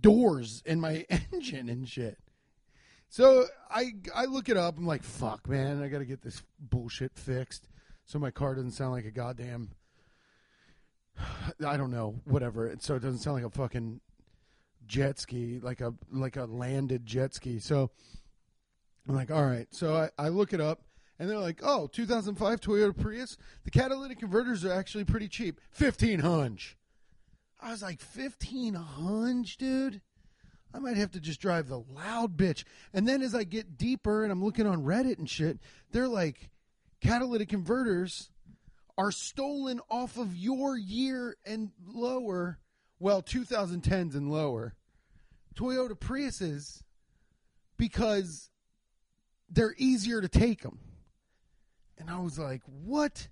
doors 0.00 0.62
and 0.66 0.80
my 0.80 1.06
engine 1.32 1.68
and 1.68 1.88
shit. 1.88 2.18
So 3.08 3.46
I 3.70 3.92
I 4.14 4.24
look 4.24 4.48
it 4.48 4.56
up. 4.56 4.76
I'm 4.76 4.86
like, 4.86 5.02
fuck, 5.02 5.48
man, 5.48 5.82
I 5.82 5.88
got 5.88 5.98
to 5.98 6.04
get 6.04 6.22
this 6.22 6.42
bullshit 6.58 7.16
fixed 7.16 7.68
so 8.06 8.20
my 8.20 8.30
car 8.30 8.54
doesn't 8.54 8.70
sound 8.70 8.92
like 8.92 9.04
a 9.04 9.10
goddamn. 9.10 9.70
I 11.66 11.76
don't 11.76 11.90
know, 11.90 12.20
whatever. 12.24 12.74
So 12.78 12.94
it 12.94 13.02
doesn't 13.02 13.18
sound 13.18 13.36
like 13.36 13.44
a 13.44 13.50
fucking 13.50 14.00
jet 14.86 15.18
ski, 15.18 15.58
like 15.60 15.80
a 15.80 15.92
like 16.12 16.36
a 16.36 16.44
landed 16.44 17.04
jet 17.04 17.34
ski. 17.34 17.58
So 17.58 17.90
I'm 19.08 19.14
like, 19.14 19.30
all 19.30 19.44
right. 19.44 19.66
So 19.72 19.96
I, 19.96 20.10
I 20.18 20.28
look 20.28 20.52
it 20.52 20.60
up, 20.60 20.82
and 21.18 21.28
they're 21.28 21.38
like, 21.38 21.60
oh, 21.62 21.86
2005 21.88 22.60
Toyota 22.60 22.96
Prius. 22.96 23.36
The 23.64 23.70
catalytic 23.70 24.18
converters 24.18 24.64
are 24.64 24.72
actually 24.72 25.04
pretty 25.04 25.28
cheap, 25.28 25.60
fifteen 25.70 26.20
hunch. 26.20 26.76
I 27.60 27.70
was 27.70 27.82
like, 27.82 28.00
fifteen 28.00 28.74
hunch, 28.74 29.56
dude. 29.56 30.00
I 30.74 30.78
might 30.78 30.96
have 30.96 31.12
to 31.12 31.20
just 31.20 31.40
drive 31.40 31.68
the 31.68 31.78
loud 31.78 32.36
bitch. 32.36 32.64
And 32.92 33.08
then 33.08 33.22
as 33.22 33.34
I 33.34 33.44
get 33.44 33.78
deeper 33.78 34.22
and 34.22 34.30
I'm 34.30 34.44
looking 34.44 34.66
on 34.66 34.84
Reddit 34.84 35.18
and 35.18 35.28
shit, 35.28 35.58
they're 35.90 36.08
like, 36.08 36.50
catalytic 37.00 37.48
converters 37.48 38.30
are 38.98 39.10
stolen 39.10 39.80
off 39.90 40.18
of 40.18 40.36
your 40.36 40.76
year 40.76 41.36
and 41.46 41.70
lower, 41.86 42.58
well, 42.98 43.22
2010s 43.22 44.14
and 44.14 44.30
lower, 44.30 44.74
Toyota 45.54 45.98
Priuses 45.98 46.82
because 47.76 48.50
they're 49.48 49.74
easier 49.78 50.20
to 50.20 50.28
take 50.28 50.62
them. 50.62 50.78
And 51.98 52.10
I 52.10 52.18
was 52.18 52.38
like, 52.38 52.62
what? 52.66 53.28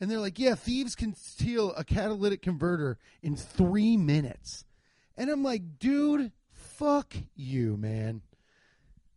And 0.00 0.10
they're 0.10 0.18
like, 0.18 0.38
yeah, 0.38 0.54
thieves 0.54 0.94
can 0.94 1.14
steal 1.14 1.72
a 1.74 1.84
catalytic 1.84 2.42
converter 2.42 2.98
in 3.22 3.36
three 3.36 3.96
minutes. 3.96 4.64
And 5.16 5.30
I'm 5.30 5.42
like, 5.42 5.78
dude, 5.78 6.32
fuck 6.50 7.14
you, 7.34 7.76
man. 7.76 8.22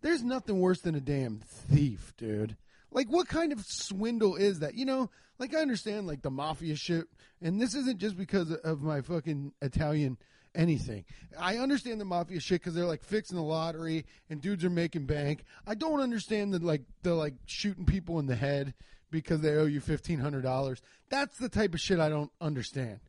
There's 0.01 0.23
nothing 0.23 0.59
worse 0.59 0.81
than 0.81 0.95
a 0.95 1.01
damn 1.01 1.39
thief, 1.39 2.13
dude. 2.17 2.57
Like, 2.91 3.07
what 3.07 3.27
kind 3.27 3.51
of 3.51 3.65
swindle 3.65 4.35
is 4.35 4.59
that? 4.59 4.75
You 4.75 4.85
know, 4.85 5.09
like, 5.39 5.55
I 5.55 5.59
understand, 5.61 6.07
like, 6.07 6.21
the 6.21 6.29
mafia 6.29 6.75
shit, 6.75 7.07
and 7.41 7.59
this 7.59 7.73
isn't 7.73 7.99
just 7.99 8.15
because 8.15 8.51
of 8.51 8.83
my 8.83 9.01
fucking 9.01 9.53
Italian 9.61 10.17
anything. 10.55 11.05
I 11.39 11.57
understand 11.57 11.99
the 12.01 12.05
mafia 12.05 12.39
shit 12.39 12.61
because 12.61 12.73
they're, 12.73 12.85
like, 12.85 13.03
fixing 13.03 13.37
the 13.37 13.43
lottery 13.43 14.05
and 14.29 14.41
dudes 14.41 14.63
are 14.63 14.69
making 14.69 15.05
bank. 15.05 15.43
I 15.67 15.75
don't 15.75 16.01
understand 16.01 16.53
the, 16.53 16.59
like, 16.59 16.83
the, 17.03 17.13
like, 17.13 17.35
shooting 17.45 17.85
people 17.85 18.19
in 18.19 18.27
the 18.27 18.35
head 18.35 18.73
because 19.11 19.41
they 19.41 19.55
owe 19.55 19.65
you 19.65 19.81
$1,500. 19.81 20.81
That's 21.09 21.37
the 21.37 21.49
type 21.49 21.73
of 21.73 21.79
shit 21.79 21.99
I 21.99 22.09
don't 22.09 22.31
understand. 22.41 22.99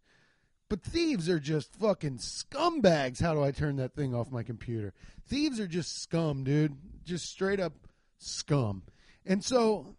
But 0.69 0.83
thieves 0.83 1.29
are 1.29 1.39
just 1.39 1.75
fucking 1.77 2.19
scumbags. 2.19 3.21
How 3.21 3.35
do 3.35 3.43
I 3.43 3.53
turn 3.53 3.77
that 3.77 3.95
thing 3.95 4.15
off 4.15 4.33
my 4.33 4.43
computer? 4.43 4.95
Thieves 5.29 5.61
are 5.61 5.69
just 5.69 6.03
scum, 6.03 6.43
dude. 6.43 6.77
Just 7.05 7.27
straight 7.27 7.61
up 7.61 7.73
scum. 8.19 8.83
And 9.25 9.45
so 9.45 9.97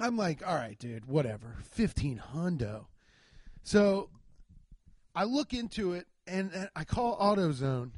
I'm 0.00 0.16
like, 0.16 0.46
all 0.46 0.54
right, 0.54 0.78
dude, 0.78 1.06
whatever. 1.06 1.58
15 1.72 2.22
hundo. 2.32 2.86
So 3.62 4.08
I 5.14 5.24
look 5.24 5.52
into 5.52 5.92
it 5.92 6.06
and, 6.26 6.50
and 6.52 6.68
I 6.74 6.84
call 6.84 7.18
AutoZone 7.18 7.90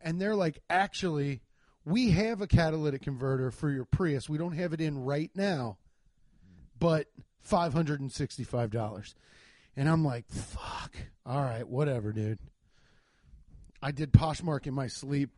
and 0.00 0.20
they're 0.20 0.36
like, 0.36 0.60
actually, 0.68 1.40
we 1.84 2.10
have 2.10 2.40
a 2.40 2.46
catalytic 2.46 3.02
converter 3.02 3.50
for 3.50 3.70
your 3.70 3.84
Prius. 3.84 4.28
We 4.28 4.38
don't 4.38 4.52
have 4.52 4.72
it 4.72 4.80
in 4.80 5.04
right 5.04 5.30
now, 5.34 5.78
but 6.78 7.06
$565. 7.48 9.14
And 9.76 9.88
I'm 9.88 10.04
like, 10.04 10.28
fuck. 10.28 10.94
All 11.26 11.42
right, 11.42 11.66
whatever, 11.66 12.12
dude. 12.12 12.38
I 13.82 13.90
did 13.90 14.12
Poshmark 14.12 14.66
in 14.66 14.74
my 14.74 14.86
sleep 14.86 15.30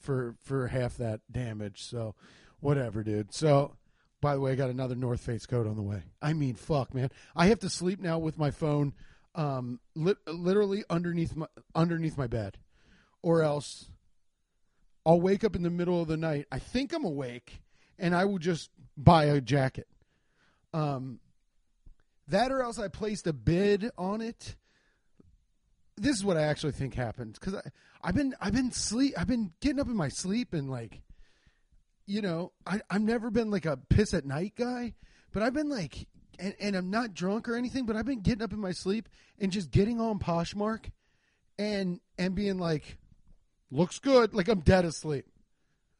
for 0.00 0.34
for 0.42 0.66
half 0.66 0.96
that 0.96 1.20
damage. 1.30 1.84
So 1.84 2.16
whatever, 2.60 3.04
dude. 3.04 3.32
So 3.32 3.76
by 4.20 4.34
the 4.34 4.40
way, 4.40 4.52
I 4.52 4.54
got 4.54 4.70
another 4.70 4.94
North 4.94 5.20
Face 5.20 5.46
coat 5.46 5.66
on 5.66 5.76
the 5.76 5.82
way. 5.82 6.02
I 6.20 6.32
mean, 6.32 6.54
fuck, 6.54 6.94
man. 6.94 7.10
I 7.36 7.46
have 7.46 7.60
to 7.60 7.68
sleep 7.68 8.00
now 8.00 8.18
with 8.18 8.38
my 8.38 8.50
phone 8.50 8.94
um 9.34 9.80
li- 9.94 10.14
literally 10.26 10.84
underneath 10.90 11.34
my 11.34 11.46
underneath 11.74 12.18
my 12.18 12.26
bed 12.26 12.58
or 13.22 13.42
else 13.42 13.88
I'll 15.04 15.20
wake 15.20 15.42
up 15.42 15.56
in 15.56 15.62
the 15.62 15.70
middle 15.70 16.00
of 16.00 16.06
the 16.08 16.16
night. 16.16 16.46
I 16.52 16.58
think 16.58 16.92
I'm 16.92 17.04
awake 17.04 17.60
and 17.98 18.14
I 18.14 18.24
will 18.24 18.38
just 18.38 18.70
buy 18.96 19.24
a 19.24 19.40
jacket. 19.40 19.88
Um 20.72 21.20
that 22.28 22.52
or 22.52 22.62
else 22.62 22.78
I 22.78 22.88
placed 22.88 23.26
a 23.26 23.32
bid 23.32 23.90
on 23.98 24.20
it. 24.20 24.56
This 25.96 26.16
is 26.16 26.24
what 26.24 26.36
I 26.36 26.42
actually 26.42 26.72
think 26.72 26.94
happened 26.94 27.38
I 27.54 27.70
I've 28.02 28.14
been 28.14 28.34
I've 28.40 28.54
been 28.54 28.72
sleep 28.72 29.14
I've 29.16 29.26
been 29.26 29.52
getting 29.60 29.80
up 29.80 29.88
in 29.88 29.96
my 29.96 30.08
sleep 30.08 30.52
and 30.52 30.70
like 30.70 31.02
you 32.06 32.20
know, 32.20 32.52
I 32.66 32.80
I've 32.90 33.02
never 33.02 33.30
been 33.30 33.50
like 33.50 33.66
a 33.66 33.76
piss 33.76 34.12
at 34.14 34.26
night 34.26 34.54
guy, 34.56 34.94
but 35.32 35.42
I've 35.42 35.54
been 35.54 35.68
like 35.68 36.06
and, 36.38 36.54
and 36.60 36.76
I'm 36.76 36.90
not 36.90 37.14
drunk 37.14 37.48
or 37.48 37.56
anything, 37.56 37.86
but 37.86 37.96
I've 37.96 38.06
been 38.06 38.20
getting 38.20 38.42
up 38.42 38.52
in 38.52 38.60
my 38.60 38.72
sleep 38.72 39.08
and 39.38 39.52
just 39.52 39.70
getting 39.70 40.00
on 40.00 40.18
Poshmark 40.18 40.90
and 41.58 42.00
and 42.18 42.34
being 42.34 42.58
like, 42.58 42.98
looks 43.70 43.98
good, 43.98 44.34
like 44.34 44.48
I'm 44.48 44.60
dead 44.60 44.84
asleep. 44.84 45.26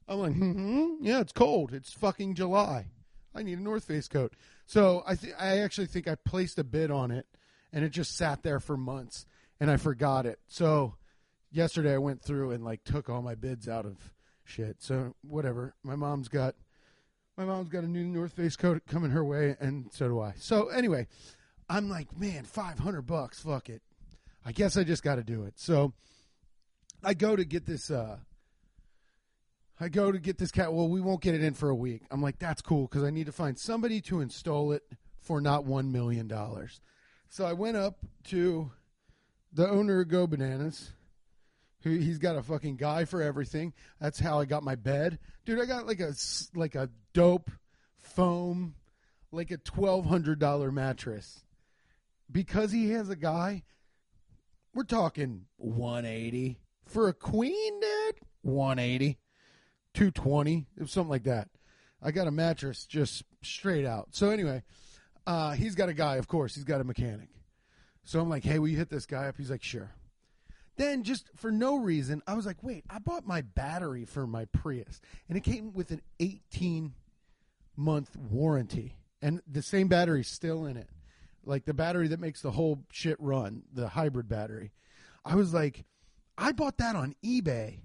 I'm 0.09 0.19
like, 0.19 0.33
mm-hmm, 0.33 1.05
yeah, 1.05 1.21
it's 1.21 1.33
cold. 1.33 1.73
It's 1.73 1.93
fucking 1.93 2.35
July. 2.35 2.87
I 3.35 3.43
need 3.43 3.59
a 3.59 3.63
North 3.63 3.85
Face 3.85 4.09
coat. 4.09 4.35
So 4.67 5.03
I 5.07 5.15
th- 5.15 5.35
I 5.39 5.59
actually 5.59 5.87
think 5.87 6.09
I 6.09 6.17
placed 6.17 6.59
a 6.59 6.65
bid 6.65 6.91
on 6.91 7.11
it, 7.11 7.27
and 7.73 7.85
it 7.85 7.91
just 7.91 8.17
sat 8.17 8.43
there 8.43 8.61
for 8.61 8.77
months, 8.77 9.27
and 9.61 9.71
I 9.71 9.77
forgot 9.77 10.27
it. 10.27 10.39
So 10.49 10.97
yesterday 11.51 11.95
I 11.95 11.99
went 11.99 12.23
through 12.23 12.51
and 12.51 12.65
like 12.65 12.85
took 12.85 13.09
all 13.09 13.23
my 13.23 13.35
bids 13.35 13.69
out 13.69 13.87
of 13.87 14.13
shit. 14.45 14.77
So 14.81 15.15
whatever. 15.23 15.75
My 15.83 15.97
mom's 15.97 16.29
got 16.29 16.55
my 17.37 17.45
mom's 17.45 17.69
got 17.69 17.85
a 17.85 17.89
new 17.89 18.05
North 18.05 18.33
Face 18.33 18.57
coat 18.57 18.83
coming 18.87 19.11
her 19.11 19.25
way, 19.25 19.57
and 19.61 19.91
so 19.93 20.09
do 20.09 20.21
I. 20.21 20.35
So 20.37 20.69
anyway, 20.69 21.07
I'm 21.69 21.89
like, 21.89 22.17
man, 22.19 22.45
five 22.45 22.79
hundred 22.79 23.03
bucks. 23.03 23.41
Fuck 23.41 23.69
it. 23.69 23.83
I 24.45 24.53
guess 24.53 24.77
I 24.77 24.85
just 24.85 25.03
got 25.03 25.17
to 25.17 25.23
do 25.23 25.45
it. 25.45 25.55
So 25.59 25.93
I 27.03 27.15
go 27.15 27.37
to 27.37 27.45
get 27.45 27.67
this. 27.67 27.91
uh 27.91 28.19
I 29.81 29.89
go 29.89 30.13
to 30.13 30.19
get 30.19 30.39
this 30.39 30.53
cat. 30.53 30.73
Well, 30.73 30.89
we 30.89 31.01
won't 31.01 31.23
get 31.23 31.35
it 31.35 31.43
in 31.43 31.55
for 31.55 31.69
a 31.69 31.75
week. 31.75 32.03
I'm 32.11 32.23
like, 32.23 32.39
that's 32.39 32.63
cool 32.63 32.87
because 32.87 33.03
I 33.03 33.11
need 33.11 33.27
to 33.27 33.33
find 33.33 33.59
somebody 33.59 34.01
to 34.03 34.21
install 34.21 34.71
it 34.73 34.85
for 35.21 35.41
not 35.41 35.65
one 35.65 35.91
million 35.91 36.29
dollars. 36.29 36.81
So 37.29 37.45
I 37.45 37.55
went 37.55 37.77
up 37.77 37.97
to 38.25 38.71
the 39.53 39.69
owner 39.69 40.01
of 40.01 40.09
Go 40.09 40.27
Bananas. 40.27 40.93
He's 41.83 42.19
got 42.19 42.37
a 42.37 42.43
fucking 42.43 42.77
guy 42.77 43.07
for 43.07 43.23
everything. 43.23 43.73
That's 44.01 44.21
how 44.21 44.39
I 44.39 44.45
got 44.45 44.63
my 44.63 44.77
bed, 44.77 45.19
dude. 45.45 45.61
I 45.61 45.65
got 45.65 45.87
like 45.87 45.99
a 45.99 46.13
like 46.55 46.77
a 46.77 46.89
dope 47.13 47.51
foam, 47.97 48.75
like 49.31 49.51
a 49.51 49.57
twelve 49.57 50.07
hundred 50.07 50.39
dollar 50.39 50.71
mattress 50.71 51.45
because 52.31 52.73
he 52.73 52.91
has 52.91 53.09
a 53.09 53.17
guy. 53.17 53.63
We're 54.75 54.85
talking 54.85 55.47
one 55.57 56.05
eighty 56.05 56.59
for 56.85 57.09
a 57.09 57.13
queen, 57.13 57.81
dude. 57.81 58.21
One 58.43 58.79
eighty. 58.79 59.19
220 59.95 60.67
it 60.79 60.89
something 60.89 61.11
like 61.11 61.25
that 61.25 61.49
i 62.03 62.11
got 62.11 62.27
a 62.27 62.31
mattress 62.31 62.87
just 62.87 63.25
straight 63.43 63.85
out 63.85 64.09
so 64.13 64.31
anyway 64.31 64.63
uh, 65.25 65.53
he's 65.53 65.77
got 65.77 65.89
a 65.89 65.95
guy 65.95 66.17
of 66.17 66.27
course 66.27 66.55
he's 66.55 66.65
got 66.65 66.81
a 66.81 66.85
mechanic 66.85 67.29
so 68.03 68.21
i'm 68.21 68.29
like 68.29 68.43
hey 68.45 68.59
will 68.59 68.69
you 68.69 68.77
hit 68.77 68.91
this 68.91 69.07
guy 69.07 69.29
up 69.29 69.37
he's 69.37 69.51
like 69.51 69.63
sure 69.63 69.93
then 70.77 71.03
just 71.05 71.29
for 71.37 71.53
no 71.53 71.77
reason 71.77 72.23
i 72.27 72.35
was 72.35 72.47
like 72.47 72.63
wait 72.63 72.85
i 72.91 72.99
bought 72.99 73.27
my 73.27 73.41
battery 73.41 74.05
for 74.05 74.27
my 74.27 74.45
prius 74.47 75.01
and 75.29 75.37
it 75.37 75.43
came 75.45 75.73
with 75.73 75.91
an 75.91 76.01
18 76.19 76.95
month 77.77 78.17
warranty 78.17 78.97
and 79.21 79.41
the 79.47 79.63
same 79.63 79.89
battery's 79.89 80.29
still 80.29 80.67
in 80.67 80.77
it 80.77 80.89
like 81.45 81.65
the 81.65 81.75
battery 81.75 82.09
that 82.09 82.21
makes 82.21 82.43
the 82.43 82.53
whole 82.53 82.85
shit 82.93 83.17
run 83.19 83.63
the 83.73 83.89
hybrid 83.89 84.29
battery 84.29 84.73
i 85.25 85.35
was 85.35 85.55
like 85.55 85.85
i 86.37 86.53
bought 86.53 86.77
that 86.79 86.95
on 86.95 87.15
ebay 87.25 87.79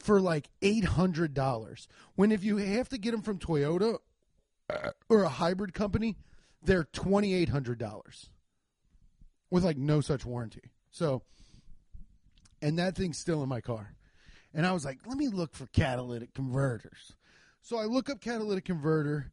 for 0.00 0.20
like 0.20 0.48
eight 0.62 0.84
hundred 0.84 1.34
dollars. 1.34 1.86
When 2.14 2.32
if 2.32 2.42
you 2.42 2.56
have 2.56 2.88
to 2.88 2.98
get 2.98 3.12
them 3.12 3.22
from 3.22 3.38
Toyota 3.38 3.98
uh, 4.68 4.90
or 5.08 5.22
a 5.22 5.28
hybrid 5.28 5.74
company, 5.74 6.16
they're 6.62 6.84
twenty 6.84 7.34
eight 7.34 7.50
hundred 7.50 7.78
dollars 7.78 8.30
with 9.50 9.64
like 9.64 9.76
no 9.76 10.00
such 10.00 10.24
warranty. 10.24 10.72
So, 10.90 11.22
and 12.60 12.78
that 12.78 12.96
thing's 12.96 13.18
still 13.18 13.42
in 13.42 13.48
my 13.48 13.60
car. 13.60 13.94
And 14.52 14.66
I 14.66 14.72
was 14.72 14.84
like, 14.84 14.98
let 15.06 15.16
me 15.16 15.28
look 15.28 15.54
for 15.54 15.66
catalytic 15.66 16.34
converters. 16.34 17.12
So 17.62 17.76
I 17.76 17.84
look 17.84 18.10
up 18.10 18.20
catalytic 18.20 18.64
converter, 18.64 19.32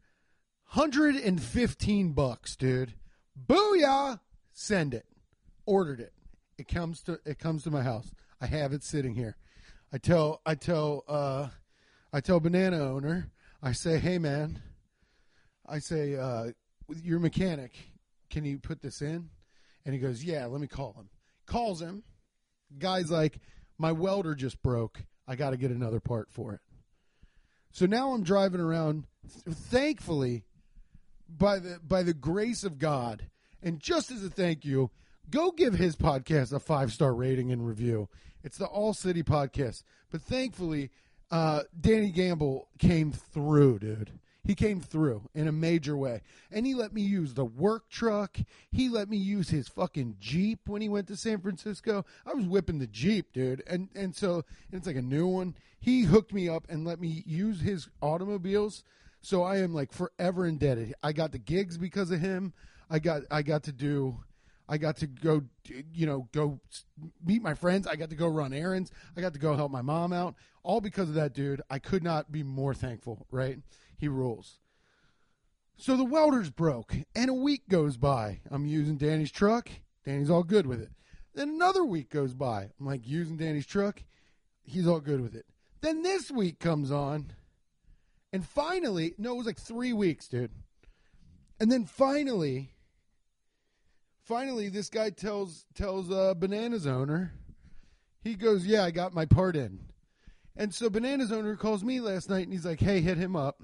hundred 0.65 1.15
and 1.15 1.41
fifteen 1.41 2.13
bucks, 2.13 2.55
dude. 2.55 2.93
Booyah! 3.47 4.19
Send 4.53 4.93
it. 4.93 5.05
Ordered 5.65 5.99
it. 5.99 6.13
It 6.57 6.67
comes 6.67 7.01
to 7.03 7.19
it 7.25 7.39
comes 7.39 7.63
to 7.63 7.71
my 7.71 7.83
house. 7.83 8.11
I 8.41 8.47
have 8.47 8.73
it 8.73 8.83
sitting 8.83 9.15
here. 9.15 9.37
I 9.91 9.97
tell 9.97 10.41
I 10.45 10.55
tell 10.55 11.03
uh, 11.07 11.47
I 12.11 12.21
tell 12.21 12.39
banana 12.39 12.79
owner. 12.79 13.31
I 13.61 13.71
say, 13.71 13.97
hey 13.97 14.17
man. 14.17 14.61
I 15.69 15.79
say, 15.79 16.15
uh, 16.15 16.51
your 17.03 17.19
mechanic, 17.19 17.73
can 18.29 18.45
you 18.45 18.57
put 18.57 18.81
this 18.81 19.01
in? 19.01 19.29
And 19.85 19.93
he 19.93 19.99
goes, 19.99 20.23
yeah. 20.23 20.45
Let 20.45 20.61
me 20.61 20.67
call 20.67 20.93
him. 20.93 21.09
Calls 21.45 21.81
him. 21.81 22.03
Guy's 22.77 23.11
like, 23.11 23.39
my 23.77 23.91
welder 23.91 24.33
just 24.33 24.63
broke. 24.63 25.03
I 25.27 25.35
got 25.35 25.49
to 25.49 25.57
get 25.57 25.71
another 25.71 25.99
part 25.99 26.31
for 26.31 26.53
it. 26.53 26.61
So 27.77 27.85
now 27.85 28.13
I'm 28.13 28.23
driving 28.23 28.59
around. 28.59 29.05
Thankfully, 29.47 30.45
by 31.29 31.59
the 31.59 31.79
by 31.87 32.01
the 32.01 32.15
grace 32.15 32.63
of 32.63 32.79
God, 32.79 33.27
and 33.61 33.79
just 33.79 34.09
as 34.09 34.23
a 34.23 34.31
thank 34.31 34.65
you, 34.65 34.89
go 35.29 35.51
give 35.51 35.75
his 35.75 35.95
podcast 35.95 36.51
a 36.51 36.59
five 36.59 36.91
star 36.91 37.13
rating 37.13 37.51
and 37.51 37.67
review. 37.67 38.09
It's 38.43 38.57
the 38.57 38.65
All 38.65 38.95
City 38.95 39.21
podcast. 39.21 39.83
But 40.09 40.23
thankfully, 40.23 40.89
uh, 41.29 41.63
Danny 41.79 42.09
Gamble 42.09 42.67
came 42.79 43.11
through, 43.11 43.77
dude. 43.77 44.11
He 44.47 44.55
came 44.55 44.79
through 44.79 45.23
in 45.35 45.49
a 45.49 45.51
major 45.51 45.97
way. 45.97 46.21
And 46.51 46.65
he 46.65 46.73
let 46.73 46.93
me 46.93 47.01
use 47.01 47.33
the 47.33 47.43
work 47.43 47.89
truck. 47.89 48.37
He 48.71 48.87
let 48.87 49.09
me 49.09 49.17
use 49.17 49.49
his 49.49 49.67
fucking 49.67 50.15
Jeep 50.21 50.61
when 50.67 50.81
he 50.81 50.87
went 50.87 51.07
to 51.09 51.17
San 51.17 51.41
Francisco. 51.41 52.05
I 52.25 52.33
was 52.33 52.45
whipping 52.45 52.79
the 52.79 52.87
Jeep, 52.87 53.33
dude. 53.33 53.61
And 53.67 53.89
and 53.93 54.15
so 54.15 54.45
and 54.71 54.79
it's 54.79 54.87
like 54.87 54.95
a 54.95 55.01
new 55.01 55.27
one. 55.27 55.53
He 55.81 56.03
hooked 56.03 56.33
me 56.33 56.47
up 56.47 56.65
and 56.69 56.85
let 56.85 57.01
me 57.01 57.23
use 57.27 57.59
his 57.59 57.89
automobiles. 58.01 58.85
So 59.21 59.43
I 59.43 59.57
am 59.57 59.73
like 59.73 59.91
forever 59.91 60.47
indebted. 60.47 60.95
I 61.03 61.11
got 61.11 61.33
the 61.33 61.39
gigs 61.39 61.77
because 61.77 62.09
of 62.11 62.21
him. 62.21 62.53
I 62.89 62.99
got 62.99 63.23
I 63.29 63.41
got 63.41 63.63
to 63.63 63.73
do 63.73 64.17
I 64.69 64.77
got 64.77 64.97
to 64.97 65.07
go, 65.07 65.43
you 65.93 66.05
know, 66.05 66.27
go 66.33 66.59
meet 67.25 67.41
my 67.41 67.53
friends. 67.53 67.87
I 67.87 67.95
got 67.95 68.09
to 68.09 68.15
go 68.15 68.27
run 68.27 68.53
errands. 68.53 68.91
I 69.15 69.21
got 69.21 69.33
to 69.33 69.39
go 69.39 69.55
help 69.55 69.71
my 69.71 69.81
mom 69.81 70.13
out. 70.13 70.35
All 70.63 70.81
because 70.81 71.09
of 71.09 71.15
that 71.15 71.33
dude. 71.33 71.61
I 71.69 71.79
could 71.79 72.03
not 72.03 72.31
be 72.31 72.43
more 72.43 72.73
thankful, 72.73 73.25
right? 73.31 73.59
He 73.97 74.07
rules. 74.07 74.59
So 75.75 75.95
the 75.95 76.05
welder's 76.05 76.49
broke, 76.49 76.95
and 77.15 77.29
a 77.29 77.33
week 77.33 77.69
goes 77.69 77.97
by. 77.97 78.41
I'm 78.49 78.65
using 78.65 78.97
Danny's 78.97 79.31
truck. 79.31 79.69
Danny's 80.05 80.29
all 80.29 80.43
good 80.43 80.65
with 80.65 80.81
it. 80.81 80.91
Then 81.35 81.49
another 81.49 81.85
week 81.85 82.09
goes 82.09 82.33
by. 82.33 82.69
I'm 82.79 82.85
like 82.85 83.07
using 83.07 83.37
Danny's 83.37 83.67
truck. 83.67 84.03
He's 84.63 84.87
all 84.87 84.99
good 84.99 85.21
with 85.21 85.35
it. 85.35 85.45
Then 85.81 86.01
this 86.01 86.31
week 86.31 86.59
comes 86.59 86.91
on, 86.91 87.33
and 88.33 88.45
finally, 88.45 89.13
no, 89.17 89.33
it 89.33 89.37
was 89.37 89.45
like 89.45 89.59
three 89.59 89.93
weeks, 89.93 90.27
dude. 90.27 90.51
And 91.59 91.71
then 91.71 91.85
finally, 91.85 92.71
finally 94.27 94.67
this 94.67 94.89
guy 94.89 95.09
tells 95.09 95.65
tells 95.73 96.11
uh, 96.11 96.33
bananas 96.33 96.85
owner 96.85 97.31
he 98.21 98.35
goes 98.35 98.65
yeah 98.65 98.83
i 98.83 98.91
got 98.91 99.13
my 99.13 99.23
part 99.23 99.55
in 99.55 99.79
and 100.57 100.75
so 100.75 100.89
bananas 100.89 101.31
owner 101.31 101.55
calls 101.55 101.81
me 101.81 102.01
last 102.01 102.29
night 102.29 102.43
and 102.43 102.51
he's 102.51 102.65
like 102.65 102.81
hey 102.81 102.99
hit 102.99 103.17
him 103.17 103.37
up 103.37 103.63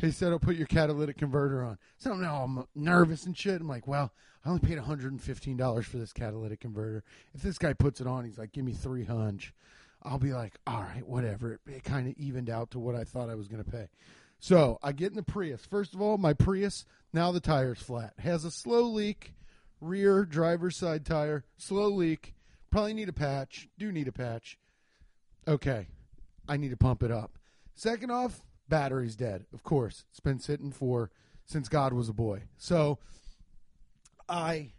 he 0.00 0.10
said 0.10 0.32
i'll 0.32 0.38
put 0.38 0.56
your 0.56 0.66
catalytic 0.66 1.18
converter 1.18 1.62
on 1.62 1.78
so 1.98 2.12
oh, 2.12 2.16
now 2.16 2.42
i'm 2.42 2.64
nervous 2.74 3.26
and 3.26 3.36
shit 3.36 3.60
i'm 3.60 3.68
like 3.68 3.86
well 3.86 4.12
i 4.44 4.48
only 4.48 4.60
paid 4.60 4.78
$115 4.78 5.84
for 5.84 5.98
this 5.98 6.12
catalytic 6.12 6.60
converter 6.60 7.04
if 7.34 7.42
this 7.42 7.58
guy 7.58 7.72
puts 7.72 8.00
it 8.00 8.06
on 8.06 8.24
he's 8.24 8.38
like 8.38 8.52
give 8.52 8.64
me 8.64 8.72
three 8.72 9.04
hunch 9.04 9.52
i'll 10.02 10.18
be 10.18 10.32
like 10.32 10.54
all 10.66 10.80
right 10.80 11.06
whatever 11.06 11.54
it, 11.54 11.60
it 11.66 11.84
kind 11.84 12.08
of 12.08 12.14
evened 12.16 12.50
out 12.50 12.70
to 12.70 12.78
what 12.78 12.94
i 12.94 13.04
thought 13.04 13.28
i 13.28 13.34
was 13.34 13.48
going 13.48 13.62
to 13.62 13.70
pay 13.70 13.88
so 14.40 14.78
I 14.82 14.92
get 14.92 15.10
in 15.10 15.16
the 15.16 15.22
Prius. 15.22 15.66
First 15.66 15.94
of 15.94 16.00
all, 16.00 16.16
my 16.16 16.32
Prius, 16.32 16.86
now 17.12 17.30
the 17.30 17.40
tire's 17.40 17.80
flat. 17.80 18.14
Has 18.18 18.44
a 18.44 18.50
slow 18.50 18.82
leak, 18.82 19.34
rear 19.80 20.24
driver's 20.24 20.78
side 20.78 21.04
tire, 21.04 21.44
slow 21.58 21.88
leak. 21.88 22.34
Probably 22.70 22.94
need 22.94 23.10
a 23.10 23.12
patch. 23.12 23.68
Do 23.78 23.92
need 23.92 24.08
a 24.08 24.12
patch. 24.12 24.58
Okay. 25.46 25.88
I 26.48 26.56
need 26.56 26.70
to 26.70 26.76
pump 26.76 27.02
it 27.02 27.10
up. 27.10 27.38
Second 27.74 28.10
off, 28.10 28.40
battery's 28.70 29.16
dead. 29.16 29.44
Of 29.52 29.62
course. 29.62 30.04
It's 30.10 30.20
been 30.20 30.38
sitting 30.38 30.72
for 30.72 31.10
since 31.44 31.68
God 31.68 31.92
was 31.92 32.08
a 32.08 32.14
boy. 32.14 32.44
So 32.56 32.98
I 34.28 34.72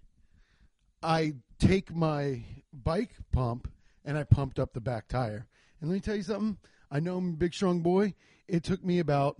I 1.04 1.34
take 1.60 1.94
my 1.94 2.44
bike 2.74 3.12
pump 3.32 3.72
and 4.04 4.18
I 4.18 4.24
pumped 4.24 4.58
up 4.58 4.74
the 4.74 4.82
back 4.82 5.08
tire. 5.08 5.46
And 5.80 5.90
let 5.90 5.96
me 5.96 6.02
tell 6.02 6.16
you 6.16 6.24
something. 6.24 6.58
I 6.90 7.00
know 7.00 7.18
I'm 7.18 7.30
a 7.30 7.38
big, 7.38 7.54
strong 7.54 7.82
boy. 7.82 8.16
It 8.48 8.64
took 8.64 8.84
me 8.84 9.00
about 9.00 9.38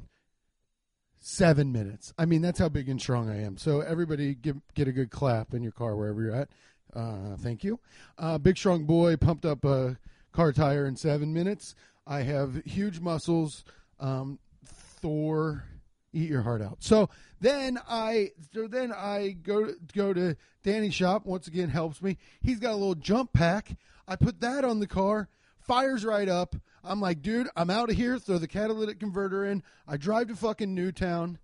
seven 1.20 1.72
minutes. 1.72 2.14
I 2.18 2.26
mean, 2.26 2.42
that's 2.42 2.60
how 2.60 2.70
big 2.70 2.90
and 2.90 3.00
strong 3.00 3.30
I 3.30 3.44
am. 3.44 3.58
So 3.58 3.82
everybody 3.82 4.36
give, 4.36 4.58
get 4.74 4.88
a 4.88 4.92
good 4.92 5.12
clap 5.12 5.54
in 5.54 5.62
your 5.62 5.72
car 5.72 5.96
wherever 5.96 6.22
you're 6.22 6.36
at. 6.36 6.50
Uh, 6.94 7.36
thank 7.38 7.64
you. 7.64 7.80
Uh, 8.18 8.38
big, 8.38 8.58
strong 8.58 8.86
boy 8.86 9.16
pumped 9.18 9.46
up 9.46 9.64
a 9.66 9.98
car 10.32 10.52
tire 10.52 10.86
in 10.86 10.96
seven 10.96 11.34
minutes. 11.34 11.76
I 12.08 12.22
have 12.22 12.64
huge 12.66 13.00
muscles. 13.00 13.64
Um, 14.02 14.40
Thor, 14.66 15.64
eat 16.12 16.30
your 16.30 16.42
heart 16.42 16.62
out. 16.62 16.78
So 16.80 17.10
then 17.40 17.80
I, 17.88 18.32
so 18.54 18.68
then 18.68 18.92
I 18.92 19.38
go 19.42 19.74
go 19.94 20.14
to 20.14 20.36
Danny's 20.64 20.94
shop. 20.94 21.26
Once 21.26 21.48
again, 21.48 21.70
helps 21.70 22.02
me. 22.02 22.18
He's 22.42 22.60
got 22.60 22.72
a 22.72 22.76
little 22.76 22.96
jump 22.96 23.32
pack. 23.32 23.78
I 24.08 24.16
put 24.16 24.42
that 24.42 24.66
on 24.66 24.80
the 24.80 24.88
car. 24.88 25.30
Fires 25.62 26.04
right 26.04 26.28
up. 26.28 26.56
I'm 26.84 27.00
like, 27.00 27.22
dude, 27.22 27.48
I'm 27.56 27.70
out 27.70 27.90
of 27.90 27.96
here. 27.96 28.18
Throw 28.18 28.40
the 28.40 28.48
catalytic 28.48 29.00
converter 29.00 29.46
in. 29.46 29.64
I 29.88 29.98
drive 29.98 30.28
to 30.28 30.36
fucking 30.36 30.74
Newtown. 30.74 31.38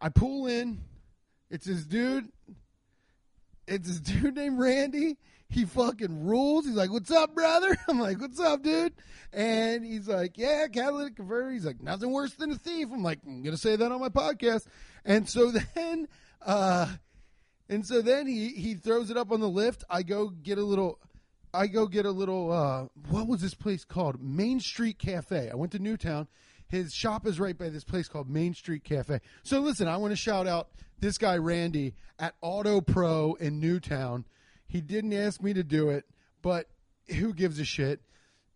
I 0.00 0.08
pull 0.08 0.46
in. 0.46 0.80
It's 1.50 1.66
this 1.66 1.84
dude. 1.84 2.28
It's 3.66 3.86
this 3.88 4.00
dude 4.00 4.34
named 4.34 4.58
Randy. 4.58 5.16
He 5.50 5.64
fucking 5.64 6.24
rules. 6.24 6.64
He's 6.64 6.76
like, 6.76 6.92
"What's 6.92 7.10
up, 7.10 7.34
brother?" 7.34 7.76
I'm 7.88 7.98
like, 7.98 8.20
"What's 8.20 8.38
up, 8.38 8.62
dude?" 8.62 8.94
And 9.32 9.84
he's 9.84 10.06
like, 10.08 10.38
"Yeah, 10.38 10.68
catalytic 10.68 11.16
converter." 11.16 11.50
He's 11.50 11.66
like, 11.66 11.82
"Nothing 11.82 12.12
worse 12.12 12.32
than 12.34 12.52
a 12.52 12.54
thief." 12.54 12.88
I'm 12.92 13.02
like, 13.02 13.18
"I'm 13.26 13.42
gonna 13.42 13.56
say 13.56 13.74
that 13.74 13.90
on 13.90 14.00
my 14.00 14.08
podcast." 14.08 14.66
And 15.04 15.28
so 15.28 15.50
then, 15.74 16.06
uh, 16.46 16.86
and 17.68 17.84
so 17.84 18.00
then 18.00 18.28
he 18.28 18.50
he 18.50 18.74
throws 18.74 19.10
it 19.10 19.16
up 19.16 19.32
on 19.32 19.40
the 19.40 19.48
lift. 19.48 19.82
I 19.90 20.04
go 20.04 20.28
get 20.28 20.58
a 20.58 20.64
little. 20.64 21.00
I 21.52 21.66
go 21.66 21.88
get 21.88 22.06
a 22.06 22.12
little. 22.12 22.52
Uh, 22.52 22.86
what 23.08 23.26
was 23.26 23.40
this 23.40 23.54
place 23.54 23.84
called? 23.84 24.22
Main 24.22 24.60
Street 24.60 25.00
Cafe. 25.00 25.50
I 25.50 25.54
went 25.56 25.72
to 25.72 25.80
Newtown. 25.80 26.28
His 26.68 26.94
shop 26.94 27.26
is 27.26 27.40
right 27.40 27.58
by 27.58 27.70
this 27.70 27.82
place 27.82 28.06
called 28.06 28.30
Main 28.30 28.54
Street 28.54 28.84
Cafe. 28.84 29.20
So 29.42 29.58
listen, 29.58 29.88
I 29.88 29.96
want 29.96 30.12
to 30.12 30.16
shout 30.16 30.46
out 30.46 30.68
this 31.00 31.18
guy 31.18 31.36
Randy 31.36 31.94
at 32.20 32.34
Auto 32.40 32.80
Pro 32.80 33.34
in 33.34 33.58
Newtown. 33.58 34.24
He 34.70 34.80
didn't 34.80 35.12
ask 35.12 35.42
me 35.42 35.52
to 35.52 35.64
do 35.64 35.90
it, 35.90 36.04
but 36.42 36.66
who 37.08 37.34
gives 37.34 37.58
a 37.58 37.64
shit? 37.64 38.00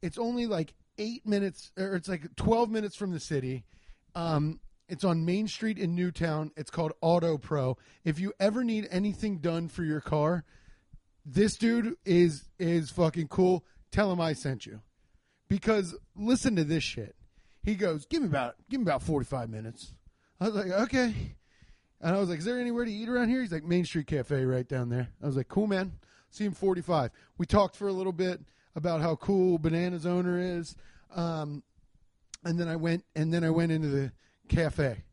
It's 0.00 0.16
only 0.16 0.46
like 0.46 0.72
eight 0.96 1.26
minutes, 1.26 1.72
or 1.76 1.96
it's 1.96 2.08
like 2.08 2.36
twelve 2.36 2.70
minutes 2.70 2.94
from 2.94 3.10
the 3.10 3.18
city. 3.18 3.64
Um, 4.14 4.60
it's 4.88 5.02
on 5.02 5.24
Main 5.24 5.48
Street 5.48 5.76
in 5.76 5.96
Newtown. 5.96 6.52
It's 6.56 6.70
called 6.70 6.92
Auto 7.00 7.36
Pro. 7.36 7.76
If 8.04 8.20
you 8.20 8.32
ever 8.38 8.62
need 8.62 8.86
anything 8.92 9.38
done 9.38 9.66
for 9.66 9.82
your 9.82 10.00
car, 10.00 10.44
this 11.26 11.56
dude 11.56 11.96
is 12.04 12.48
is 12.60 12.90
fucking 12.90 13.26
cool. 13.26 13.64
Tell 13.90 14.12
him 14.12 14.20
I 14.20 14.34
sent 14.34 14.66
you. 14.66 14.82
Because 15.48 15.96
listen 16.14 16.54
to 16.54 16.64
this 16.64 16.84
shit. 16.84 17.16
He 17.64 17.74
goes, 17.74 18.06
"Give 18.06 18.22
me 18.22 18.28
about 18.28 18.54
give 18.70 18.78
me 18.78 18.84
about 18.84 19.02
45 19.02 19.50
minutes." 19.50 19.94
I 20.40 20.44
was 20.44 20.54
like, 20.54 20.70
"Okay." 20.70 21.34
And 22.04 22.14
I 22.14 22.20
was 22.20 22.28
like, 22.28 22.38
"Is 22.38 22.44
there 22.44 22.60
anywhere 22.60 22.84
to 22.84 22.92
eat 22.92 23.08
around 23.08 23.30
here?" 23.30 23.40
He's 23.40 23.50
like, 23.50 23.64
"Main 23.64 23.84
Street 23.84 24.06
Cafe 24.06 24.44
right 24.44 24.68
down 24.68 24.90
there." 24.90 25.08
I 25.22 25.26
was 25.26 25.36
like, 25.36 25.48
"Cool, 25.48 25.66
man." 25.66 25.92
See 26.30 26.44
him 26.44 26.52
45. 26.52 27.12
We 27.38 27.46
talked 27.46 27.76
for 27.76 27.88
a 27.88 27.92
little 27.92 28.12
bit 28.12 28.40
about 28.74 29.00
how 29.00 29.16
cool 29.16 29.56
Bananas 29.56 30.04
owner 30.04 30.38
is. 30.38 30.74
Um, 31.14 31.62
and 32.44 32.58
then 32.58 32.68
I 32.68 32.76
went 32.76 33.04
and 33.14 33.32
then 33.32 33.44
I 33.44 33.50
went 33.50 33.72
into 33.72 33.88
the 33.88 34.12
cafe. 34.48 35.04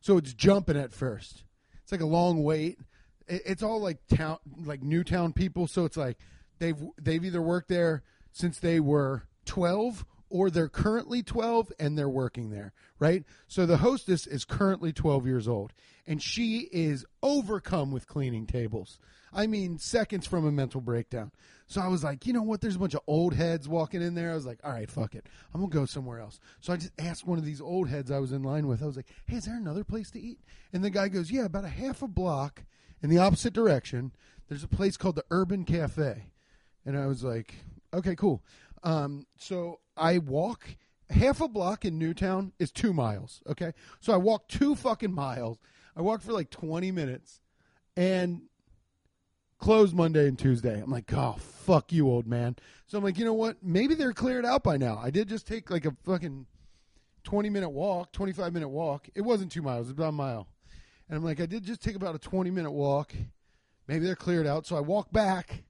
So 0.00 0.16
it's 0.16 0.32
jumping 0.32 0.76
at 0.76 0.92
first. 0.92 1.44
It's 1.82 1.92
like 1.92 2.00
a 2.00 2.06
long 2.06 2.42
wait. 2.42 2.78
It, 3.28 3.42
it's 3.46 3.62
all 3.62 3.80
like 3.80 3.98
town 4.08 4.38
like 4.64 4.82
Newtown 4.82 5.32
people, 5.32 5.66
so 5.66 5.84
it's 5.84 5.96
like 5.96 6.18
they've 6.58 6.82
they've 7.00 7.24
either 7.24 7.42
worked 7.42 7.68
there 7.68 8.02
since 8.32 8.58
they 8.58 8.80
were 8.80 9.24
12 9.44 10.04
or 10.32 10.48
they're 10.50 10.68
currently 10.68 11.22
12 11.22 11.70
and 11.78 11.96
they're 11.96 12.08
working 12.08 12.48
there, 12.48 12.72
right? 12.98 13.22
So 13.48 13.66
the 13.66 13.76
hostess 13.76 14.26
is 14.26 14.46
currently 14.46 14.90
12 14.90 15.26
years 15.26 15.46
old 15.46 15.74
and 16.06 16.22
she 16.22 16.70
is 16.72 17.04
overcome 17.22 17.92
with 17.92 18.08
cleaning 18.08 18.46
tables. 18.46 18.98
I 19.30 19.46
mean, 19.46 19.78
seconds 19.78 20.26
from 20.26 20.46
a 20.46 20.50
mental 20.50 20.80
breakdown. 20.80 21.32
So 21.66 21.82
I 21.82 21.88
was 21.88 22.02
like, 22.02 22.26
you 22.26 22.32
know 22.32 22.42
what? 22.42 22.62
There's 22.62 22.76
a 22.76 22.78
bunch 22.78 22.94
of 22.94 23.02
old 23.06 23.34
heads 23.34 23.68
walking 23.68 24.00
in 24.00 24.14
there. 24.14 24.32
I 24.32 24.34
was 24.34 24.46
like, 24.46 24.60
all 24.64 24.72
right, 24.72 24.90
fuck 24.90 25.14
it. 25.14 25.26
I'm 25.52 25.60
going 25.60 25.70
to 25.70 25.78
go 25.78 25.84
somewhere 25.84 26.20
else. 26.20 26.40
So 26.60 26.72
I 26.72 26.76
just 26.76 26.92
asked 26.98 27.26
one 27.26 27.38
of 27.38 27.44
these 27.44 27.60
old 27.60 27.88
heads 27.88 28.10
I 28.10 28.18
was 28.18 28.32
in 28.32 28.42
line 28.42 28.66
with. 28.66 28.82
I 28.82 28.86
was 28.86 28.96
like, 28.96 29.08
hey, 29.26 29.36
is 29.36 29.44
there 29.44 29.56
another 29.56 29.84
place 29.84 30.10
to 30.12 30.20
eat? 30.20 30.40
And 30.72 30.82
the 30.82 30.90
guy 30.90 31.08
goes, 31.08 31.30
yeah, 31.30 31.44
about 31.44 31.64
a 31.64 31.68
half 31.68 32.00
a 32.00 32.08
block 32.08 32.64
in 33.02 33.10
the 33.10 33.18
opposite 33.18 33.52
direction. 33.52 34.12
There's 34.48 34.64
a 34.64 34.68
place 34.68 34.96
called 34.96 35.16
the 35.16 35.24
Urban 35.30 35.64
Cafe. 35.64 36.28
And 36.86 36.98
I 36.98 37.06
was 37.06 37.22
like, 37.22 37.54
okay, 37.92 38.14
cool. 38.16 38.42
Um, 38.82 39.26
so 39.36 39.78
I 39.96 40.18
walk 40.18 40.76
half 41.10 41.40
a 41.40 41.48
block 41.48 41.84
in 41.84 41.98
Newtown 41.98 42.52
is 42.58 42.70
two 42.70 42.92
miles. 42.92 43.42
Okay. 43.48 43.72
So 44.00 44.12
I 44.12 44.16
walk 44.16 44.48
two 44.48 44.74
fucking 44.74 45.12
miles. 45.12 45.58
I 45.96 46.00
walked 46.00 46.24
for 46.24 46.32
like 46.32 46.50
20 46.50 46.90
minutes 46.90 47.40
and 47.96 48.42
closed 49.58 49.94
Monday 49.94 50.26
and 50.26 50.38
Tuesday. 50.38 50.80
I'm 50.80 50.90
like, 50.90 51.12
oh, 51.12 51.36
fuck 51.38 51.92
you, 51.92 52.08
old 52.08 52.26
man. 52.26 52.56
So 52.86 52.98
I'm 52.98 53.04
like, 53.04 53.18
you 53.18 53.24
know 53.24 53.34
what? 53.34 53.58
Maybe 53.62 53.94
they're 53.94 54.12
cleared 54.12 54.44
out 54.44 54.62
by 54.62 54.76
now. 54.76 54.98
I 55.02 55.10
did 55.10 55.28
just 55.28 55.46
take 55.46 55.70
like 55.70 55.84
a 55.84 55.94
fucking 56.04 56.46
20 57.24 57.50
minute 57.50 57.70
walk, 57.70 58.12
25 58.12 58.52
minute 58.52 58.68
walk. 58.68 59.08
It 59.14 59.20
wasn't 59.20 59.52
two 59.52 59.62
miles, 59.62 59.86
it 59.86 59.90
was 59.90 59.98
about 59.98 60.08
a 60.08 60.12
mile. 60.12 60.48
And 61.08 61.16
I'm 61.16 61.24
like, 61.24 61.40
I 61.40 61.46
did 61.46 61.64
just 61.64 61.82
take 61.82 61.94
about 61.94 62.14
a 62.14 62.18
20 62.18 62.50
minute 62.50 62.70
walk. 62.70 63.14
Maybe 63.86 64.06
they're 64.06 64.16
cleared 64.16 64.46
out. 64.46 64.66
So 64.66 64.76
I 64.76 64.80
walk 64.80 65.12
back. 65.12 65.64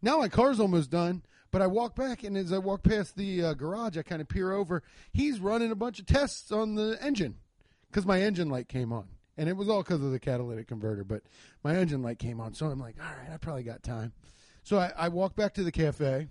Now 0.00 0.18
my 0.18 0.28
car's 0.28 0.60
almost 0.60 0.90
done. 0.90 1.22
But 1.56 1.62
I 1.62 1.68
walk 1.68 1.94
back, 1.94 2.22
and 2.22 2.36
as 2.36 2.52
I 2.52 2.58
walk 2.58 2.82
past 2.82 3.16
the 3.16 3.42
uh, 3.42 3.54
garage, 3.54 3.96
I 3.96 4.02
kind 4.02 4.20
of 4.20 4.28
peer 4.28 4.52
over. 4.52 4.82
He's 5.10 5.40
running 5.40 5.70
a 5.70 5.74
bunch 5.74 5.98
of 5.98 6.04
tests 6.04 6.52
on 6.52 6.74
the 6.74 6.98
engine 7.00 7.36
because 7.88 8.04
my 8.04 8.20
engine 8.20 8.50
light 8.50 8.68
came 8.68 8.92
on. 8.92 9.06
And 9.38 9.48
it 9.48 9.56
was 9.56 9.66
all 9.66 9.82
because 9.82 10.02
of 10.02 10.12
the 10.12 10.18
catalytic 10.18 10.68
converter, 10.68 11.02
but 11.02 11.22
my 11.64 11.74
engine 11.74 12.02
light 12.02 12.18
came 12.18 12.42
on. 12.42 12.52
So 12.52 12.66
I'm 12.66 12.78
like, 12.78 12.96
all 13.00 13.06
right, 13.06 13.32
I 13.32 13.38
probably 13.38 13.62
got 13.62 13.82
time. 13.82 14.12
So 14.64 14.76
I, 14.76 14.92
I 14.98 15.08
walk 15.08 15.34
back 15.34 15.54
to 15.54 15.64
the 15.64 15.72
cafe, 15.72 16.28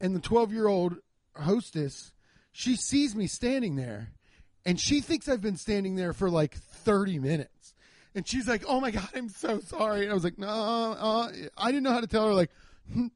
and 0.00 0.16
the 0.16 0.20
12 0.20 0.50
year 0.50 0.66
old 0.66 0.96
hostess, 1.36 2.14
she 2.52 2.76
sees 2.76 3.14
me 3.14 3.26
standing 3.26 3.76
there, 3.76 4.12
and 4.64 4.80
she 4.80 5.02
thinks 5.02 5.28
I've 5.28 5.42
been 5.42 5.58
standing 5.58 5.94
there 5.94 6.14
for 6.14 6.30
like 6.30 6.54
30 6.54 7.18
minutes. 7.18 7.74
And 8.14 8.26
she's 8.26 8.48
like, 8.48 8.64
"Oh 8.66 8.80
my 8.80 8.92
god, 8.92 9.10
I'm 9.14 9.28
so 9.28 9.60
sorry." 9.60 10.04
And 10.04 10.10
I 10.10 10.14
was 10.14 10.24
like, 10.24 10.38
"No, 10.38 10.48
uh, 10.48 11.30
I 11.58 11.70
didn't 11.70 11.82
know 11.82 11.92
how 11.92 12.00
to 12.00 12.06
tell 12.06 12.28
her." 12.28 12.32
Like, 12.32 12.50
"Hmm, 12.90 13.08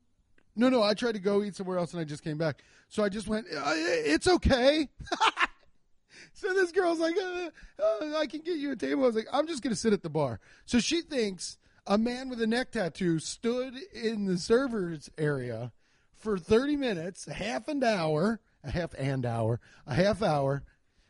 no, 0.59 0.68
no, 0.68 0.83
I 0.83 0.94
tried 0.94 1.12
to 1.12 1.21
go 1.21 1.42
eat 1.42 1.55
somewhere 1.55 1.79
else, 1.79 1.92
and 1.92 2.01
I 2.01 2.05
just 2.05 2.25
came 2.25 2.37
back. 2.37 2.62
So 2.88 3.05
I 3.05 3.09
just 3.09 3.29
went, 3.29 3.47
uh, 3.47 3.73
"It's 3.75 4.27
okay." 4.27 4.88
so 6.35 6.53
this 6.53 6.73
girl's 6.73 6.99
like, 6.99 7.16
uh, 7.16 7.51
uh, 7.83 8.16
"I 8.18 8.27
can 8.27 8.40
get 8.40 8.57
you 8.57 8.73
a 8.73 8.77
table." 8.77 9.05
I 9.05 9.07
was 9.07 9.16
like, 9.16 9.29
"I'm 9.33 9.47
just 9.47 9.62
gonna 9.62 9.77
sit 9.77 9.92
at 9.92 10.03
the 10.03 10.11
bar." 10.11 10.40
So 10.66 10.81
she 10.81 11.01
thinks 11.01 11.59
a 11.87 11.97
man 11.97 12.29
with 12.29 12.42
a 12.42 12.47
neck 12.47 12.73
tattoo 12.73 13.21
stood 13.21 13.75
in 13.94 14.27
the 14.27 14.37
servers 14.37 15.09
area 15.16 15.73
for 16.16 16.37
30 16.37 16.77
minutes, 16.77 17.27
half 17.27 17.68
an 17.68 17.83
hour, 17.85 18.40
a 18.64 18.71
half 18.73 18.94
and 18.99 19.25
hour, 19.25 19.61
a 19.87 19.94
half 19.94 20.23
hour, 20.23 20.64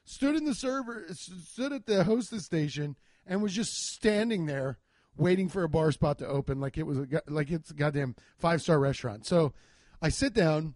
stood 0.04 0.36
in 0.36 0.44
the 0.44 0.54
server, 0.54 1.06
stood 1.12 1.72
at 1.72 1.86
the 1.86 2.04
hostess 2.04 2.44
station, 2.44 2.96
and 3.26 3.42
was 3.42 3.54
just 3.54 3.72
standing 3.72 4.46
there 4.46 4.78
waiting 5.18 5.48
for 5.48 5.64
a 5.64 5.68
bar 5.68 5.92
spot 5.92 6.18
to 6.18 6.26
open, 6.26 6.60
like 6.60 6.78
it 6.78 6.84
was 6.84 6.98
a, 6.98 7.06
like 7.26 7.50
it's 7.50 7.70
a 7.70 7.74
goddamn 7.74 8.14
five 8.38 8.62
star 8.62 8.78
restaurant. 8.78 9.26
So 9.26 9.52
I 10.00 10.08
sit 10.08 10.32
down, 10.32 10.74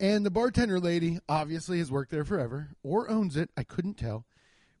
and 0.00 0.24
the 0.24 0.30
bartender 0.30 0.80
lady 0.80 1.18
obviously 1.28 1.78
has 1.78 1.90
worked 1.90 2.10
there 2.10 2.24
forever 2.24 2.70
or 2.82 3.10
owns 3.10 3.36
it. 3.36 3.50
I 3.56 3.64
couldn't 3.64 3.94
tell. 3.94 4.24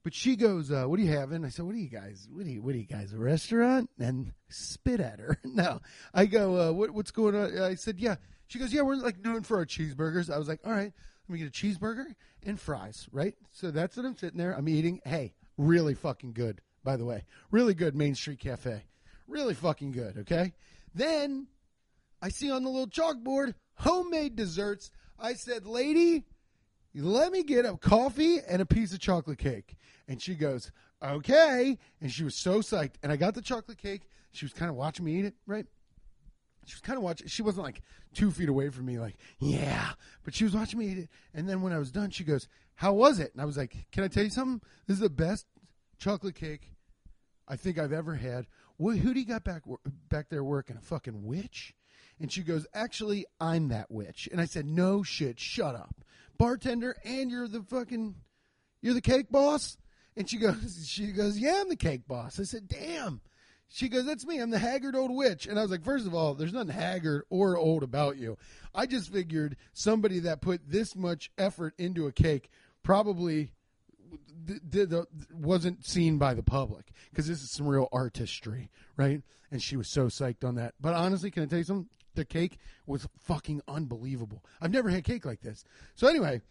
But 0.04 0.14
she 0.14 0.36
goes, 0.36 0.70
uh, 0.70 0.84
"What 0.84 1.00
are 1.00 1.02
you 1.02 1.12
having?" 1.12 1.44
I 1.44 1.48
said, 1.48 1.64
"What 1.64 1.74
are 1.74 1.78
you 1.78 1.88
guys? 1.88 2.28
What 2.30 2.46
are 2.46 2.50
you? 2.50 2.62
What 2.62 2.74
are 2.74 2.78
you 2.78 2.84
guys? 2.84 3.12
A 3.12 3.18
restaurant?" 3.18 3.90
And 3.98 4.32
spit 4.48 5.00
at 5.00 5.18
her. 5.18 5.38
no, 5.44 5.80
I 6.12 6.26
go, 6.26 6.60
uh, 6.68 6.72
what, 6.72 6.90
"What's 6.90 7.10
going 7.10 7.34
on?" 7.34 7.58
I 7.58 7.74
said, 7.74 7.98
"Yeah." 7.98 8.16
She 8.46 8.58
goes, 8.58 8.72
"Yeah, 8.72 8.82
we're 8.82 8.96
like 8.96 9.24
known 9.24 9.42
for 9.42 9.56
our 9.56 9.64
cheeseburgers." 9.64 10.32
I 10.32 10.38
was 10.38 10.46
like, 10.46 10.60
"All 10.64 10.72
right, 10.72 10.92
let 11.28 11.32
me 11.32 11.38
get 11.38 11.48
a 11.48 11.50
cheeseburger 11.50 12.14
and 12.42 12.60
fries." 12.60 13.08
Right. 13.12 13.34
So 13.50 13.70
that's 13.70 13.96
what 13.96 14.04
I'm 14.04 14.16
sitting 14.16 14.38
there. 14.38 14.52
I'm 14.52 14.68
eating. 14.68 15.00
Hey, 15.06 15.32
really 15.56 15.94
fucking 15.94 16.34
good, 16.34 16.60
by 16.84 16.96
the 16.96 17.04
way. 17.04 17.24
Really 17.50 17.74
good 17.74 17.96
Main 17.96 18.14
Street 18.14 18.38
Cafe. 18.38 18.84
Really 19.26 19.54
fucking 19.54 19.92
good. 19.92 20.18
Okay. 20.18 20.52
Then 20.94 21.48
I 22.22 22.28
see 22.28 22.50
on 22.50 22.62
the 22.62 22.70
little 22.70 22.86
chalkboard 22.86 23.54
homemade 23.74 24.36
desserts. 24.36 24.90
I 25.18 25.34
said, 25.34 25.66
"Lady." 25.66 26.24
let 26.94 27.32
me 27.32 27.42
get 27.42 27.64
a 27.64 27.76
coffee 27.76 28.38
and 28.48 28.62
a 28.62 28.66
piece 28.66 28.92
of 28.92 29.00
chocolate 29.00 29.38
cake. 29.38 29.76
And 30.06 30.20
she 30.22 30.34
goes, 30.34 30.70
okay. 31.02 31.78
And 32.00 32.12
she 32.12 32.24
was 32.24 32.36
so 32.36 32.60
psyched. 32.60 32.94
And 33.02 33.10
I 33.10 33.16
got 33.16 33.34
the 33.34 33.42
chocolate 33.42 33.78
cake. 33.78 34.02
She 34.32 34.44
was 34.44 34.52
kind 34.52 34.70
of 34.70 34.76
watching 34.76 35.04
me 35.04 35.18
eat 35.18 35.24
it, 35.24 35.34
right? 35.46 35.66
She 36.66 36.74
was 36.74 36.80
kind 36.80 36.96
of 36.96 37.02
watching. 37.02 37.26
She 37.26 37.42
wasn't 37.42 37.64
like 37.64 37.82
two 38.14 38.30
feet 38.30 38.48
away 38.48 38.70
from 38.70 38.86
me, 38.86 38.98
like, 38.98 39.16
yeah. 39.38 39.90
But 40.24 40.34
she 40.34 40.44
was 40.44 40.54
watching 40.54 40.78
me 40.78 40.86
eat 40.86 40.98
it. 40.98 41.08
And 41.34 41.48
then 41.48 41.62
when 41.62 41.72
I 41.72 41.78
was 41.78 41.90
done, 41.90 42.10
she 42.10 42.24
goes, 42.24 42.48
how 42.74 42.92
was 42.92 43.18
it? 43.18 43.32
And 43.32 43.42
I 43.42 43.44
was 43.44 43.56
like, 43.56 43.86
can 43.92 44.04
I 44.04 44.08
tell 44.08 44.24
you 44.24 44.30
something? 44.30 44.60
This 44.86 44.94
is 44.94 45.00
the 45.00 45.10
best 45.10 45.46
chocolate 46.04 46.34
cake 46.34 46.70
I 47.48 47.56
think 47.56 47.78
I've 47.78 47.92
ever 47.92 48.14
had. 48.14 48.46
Well, 48.76 48.96
who 48.96 49.14
do 49.14 49.20
you 49.20 49.26
got 49.26 49.42
back 49.42 49.62
back 50.10 50.28
there 50.28 50.44
working? 50.44 50.76
A 50.76 50.80
fucking 50.80 51.24
witch? 51.24 51.74
And 52.20 52.30
she 52.30 52.42
goes, 52.42 52.66
Actually, 52.74 53.24
I'm 53.40 53.68
that 53.68 53.90
witch. 53.90 54.28
And 54.30 54.40
I 54.40 54.44
said, 54.44 54.66
No 54.66 55.02
shit, 55.02 55.40
shut 55.40 55.74
up. 55.74 55.94
Bartender, 56.36 56.96
and 57.04 57.30
you're 57.30 57.48
the 57.48 57.62
fucking, 57.62 58.16
you're 58.82 58.94
the 58.94 59.00
cake 59.00 59.30
boss? 59.30 59.78
And 60.16 60.28
she 60.28 60.36
goes, 60.36 60.84
She 60.88 61.12
goes, 61.12 61.38
Yeah, 61.38 61.60
I'm 61.60 61.70
the 61.70 61.76
cake 61.76 62.06
boss. 62.06 62.38
I 62.38 62.44
said, 62.44 62.68
Damn. 62.68 63.22
She 63.68 63.88
goes, 63.88 64.04
That's 64.04 64.26
me. 64.26 64.38
I'm 64.38 64.50
the 64.50 64.58
haggard 64.58 64.94
old 64.94 65.14
witch. 65.14 65.46
And 65.46 65.58
I 65.58 65.62
was 65.62 65.70
like, 65.70 65.84
First 65.84 66.06
of 66.06 66.14
all, 66.14 66.34
there's 66.34 66.52
nothing 66.52 66.68
haggard 66.74 67.24
or 67.30 67.56
old 67.56 67.82
about 67.82 68.18
you. 68.18 68.36
I 68.74 68.84
just 68.86 69.10
figured 69.10 69.56
somebody 69.72 70.18
that 70.20 70.42
put 70.42 70.68
this 70.68 70.94
much 70.94 71.30
effort 71.38 71.74
into 71.78 72.06
a 72.06 72.12
cake 72.12 72.50
probably 72.82 73.52
wasn't 75.32 75.84
seen 75.84 76.18
by 76.18 76.34
the 76.34 76.42
public 76.42 76.92
because 77.10 77.26
this 77.26 77.42
is 77.42 77.50
some 77.50 77.66
real 77.66 77.88
artistry, 77.92 78.70
right? 78.96 79.22
And 79.50 79.62
she 79.62 79.76
was 79.76 79.88
so 79.88 80.06
psyched 80.06 80.44
on 80.44 80.56
that. 80.56 80.74
But 80.80 80.94
honestly, 80.94 81.30
can 81.30 81.42
I 81.44 81.46
tell 81.46 81.58
you 81.58 81.64
something? 81.64 81.88
The 82.14 82.24
cake 82.24 82.58
was 82.86 83.08
fucking 83.24 83.62
unbelievable. 83.66 84.44
I've 84.60 84.70
never 84.70 84.88
had 84.88 85.04
cake 85.04 85.24
like 85.24 85.40
this. 85.40 85.64
So 85.96 86.06
anyway, 86.06 86.42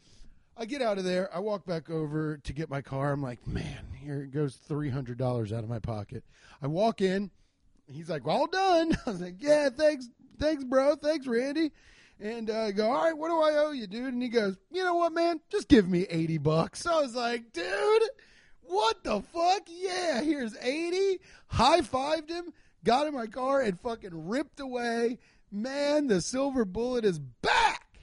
I 0.58 0.66
get 0.66 0.82
out 0.82 0.98
of 0.98 1.04
there. 1.04 1.34
I 1.34 1.39
walk 1.39 1.66
back 1.66 1.89
over 1.89 2.38
to 2.38 2.54
get 2.54 2.70
my 2.70 2.82
car. 2.82 3.12
I'm 3.12 3.22
like, 3.22 3.46
man, 3.48 3.88
here 4.02 4.26
goes 4.26 4.56
three 4.56 4.89
hundred 4.89 5.18
dollars 5.18 5.54
out 5.54 5.63
of 5.63 5.70
my 5.70 5.80
pocket. 5.80 6.24
I 6.62 6.68
walk 6.68 7.02
in. 7.02 7.32
He's 7.88 8.10
like, 8.10 8.28
"All 8.28 8.48
done." 8.48 8.96
I 9.06 9.10
was 9.10 9.22
like, 9.22 9.36
"Yeah, 9.39 9.70
thanks, 9.70 10.10
thanks, 10.39 10.63
bro. 10.63 10.96
Thanks, 10.96 11.28
Randy." 11.28 11.72
And 12.24 12.50
uh, 12.50 12.72
go, 12.72 12.90
all 12.90 13.04
right, 13.04 13.18
what 13.18 13.28
do 13.28 13.42
I 13.42 13.66
owe 13.66 13.72
you, 13.72 13.86
dude? 13.86 14.14
And 14.14 14.24
he 14.24 14.30
goes, 14.30 14.56
you 14.72 14.82
know 14.82 14.96
what, 14.96 15.12
man? 15.12 15.42
Just 15.52 15.68
give 15.68 15.90
me 15.90 16.08
80 16.10 16.38
bucks. 16.38 16.88
I 16.88 17.02
was 17.02 17.14
like, 17.14 17.52
dude, 17.52 18.04
what 18.62 19.04
the 19.04 19.22
fuck? 19.22 19.64
Yeah, 19.68 20.22
here's 20.22 20.56
80. 20.56 21.20
High 21.48 21.82
fived 21.82 22.30
him, 22.30 22.54
got 22.86 23.08
in 23.08 23.14
my 23.14 23.28
car, 23.28 23.60
and 23.60 23.78
fucking 23.78 24.30
ripped 24.30 24.62
away. 24.62 25.20
Man, 25.52 26.08
the 26.08 26.22
silver 26.22 26.64
bullet 26.64 27.04
is 27.04 27.20
back. 27.20 28.00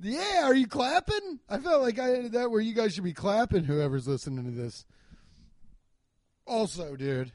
Yeah, 0.00 0.44
are 0.44 0.54
you 0.54 0.68
clapping? 0.68 1.40
I 1.50 1.58
felt 1.58 1.82
like 1.82 1.98
I 1.98 2.14
ended 2.14 2.32
that 2.32 2.50
where 2.50 2.62
you 2.62 2.72
guys 2.72 2.94
should 2.94 3.04
be 3.04 3.12
clapping, 3.12 3.64
whoever's 3.64 4.08
listening 4.08 4.46
to 4.46 4.58
this. 4.58 4.86
Also, 6.46 6.96
dude. 6.96 7.30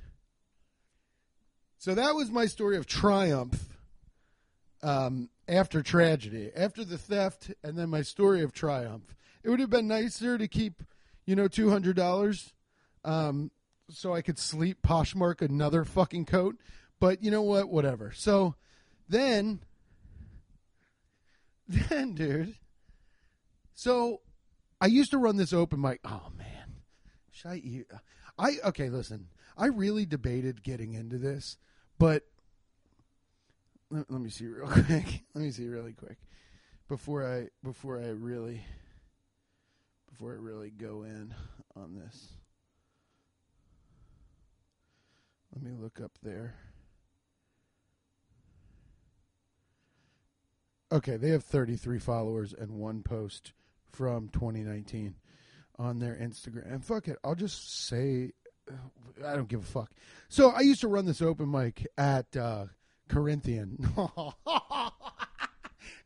So 1.77 1.93
that 1.93 2.15
was 2.15 2.31
my 2.31 2.47
story 2.47 2.77
of 2.77 2.87
triumph 2.87 3.72
um, 4.83 5.29
after 5.47 5.81
tragedy, 5.81 6.51
after 6.55 6.83
the 6.83 6.97
theft, 6.97 7.51
and 7.63 7.77
then 7.77 7.89
my 7.89 8.01
story 8.01 8.43
of 8.43 8.53
triumph. 8.53 9.15
It 9.43 9.49
would 9.49 9.59
have 9.59 9.69
been 9.69 9.87
nicer 9.87 10.37
to 10.37 10.47
keep, 10.47 10.83
you 11.25 11.35
know, 11.35 11.47
two 11.47 11.69
hundred 11.69 11.95
dollars, 11.95 12.53
um, 13.03 13.51
so 13.89 14.13
I 14.13 14.21
could 14.21 14.37
sleep 14.37 14.81
Poshmark 14.81 15.41
another 15.41 15.83
fucking 15.85 16.25
coat. 16.25 16.57
But 16.99 17.23
you 17.23 17.31
know 17.31 17.41
what? 17.41 17.69
Whatever. 17.69 18.11
So 18.15 18.55
then, 19.09 19.61
then, 21.67 22.13
dude. 22.13 22.55
So 23.73 24.21
I 24.79 24.87
used 24.87 25.11
to 25.11 25.17
run 25.17 25.37
this 25.37 25.53
open 25.53 25.81
mic. 25.81 25.99
Oh 26.05 26.29
man, 26.37 26.81
should 27.31 27.51
I? 27.51 27.61
I 28.37 28.57
okay. 28.65 28.89
Listen, 28.89 29.27
I 29.57 29.67
really 29.67 30.05
debated 30.05 30.63
getting 30.63 30.93
into 30.93 31.17
this, 31.17 31.57
but 31.97 32.23
let, 33.93 34.09
let 34.11 34.21
me 34.21 34.29
see 34.29 34.47
real 34.47 34.67
quick. 34.71 35.23
let 35.33 35.43
me 35.43 35.51
see 35.51 35.67
really 35.67 35.93
quick 35.93 36.17
before 36.89 37.25
I 37.25 37.47
before 37.63 37.99
I 37.99 38.07
really 38.07 38.61
before 40.09 40.33
I 40.33 40.37
really 40.37 40.71
go 40.71 41.03
in 41.03 41.33
on 41.75 41.95
this. 41.95 42.29
Let 45.53 45.63
me 45.63 45.71
look 45.79 46.01
up 46.01 46.11
there. 46.23 46.55
Okay, 50.91 51.17
they 51.17 51.29
have 51.29 51.43
33 51.43 51.99
followers 51.99 52.53
and 52.53 52.71
one 52.71 53.01
post 53.01 53.53
from 53.91 54.29
2019 54.29 55.15
on 55.77 55.99
their 55.99 56.15
Instagram. 56.15 56.71
And 56.71 56.83
fuck 56.83 57.07
it, 57.07 57.17
I'll 57.23 57.35
just 57.35 57.87
say 57.87 58.31
I 59.25 59.35
don't 59.35 59.47
give 59.47 59.61
a 59.61 59.65
fuck. 59.65 59.91
So 60.29 60.49
I 60.49 60.61
used 60.61 60.81
to 60.81 60.87
run 60.87 61.05
this 61.05 61.21
open 61.21 61.49
mic 61.49 61.85
at 61.97 62.35
uh, 62.35 62.65
Corinthian. 63.13 63.77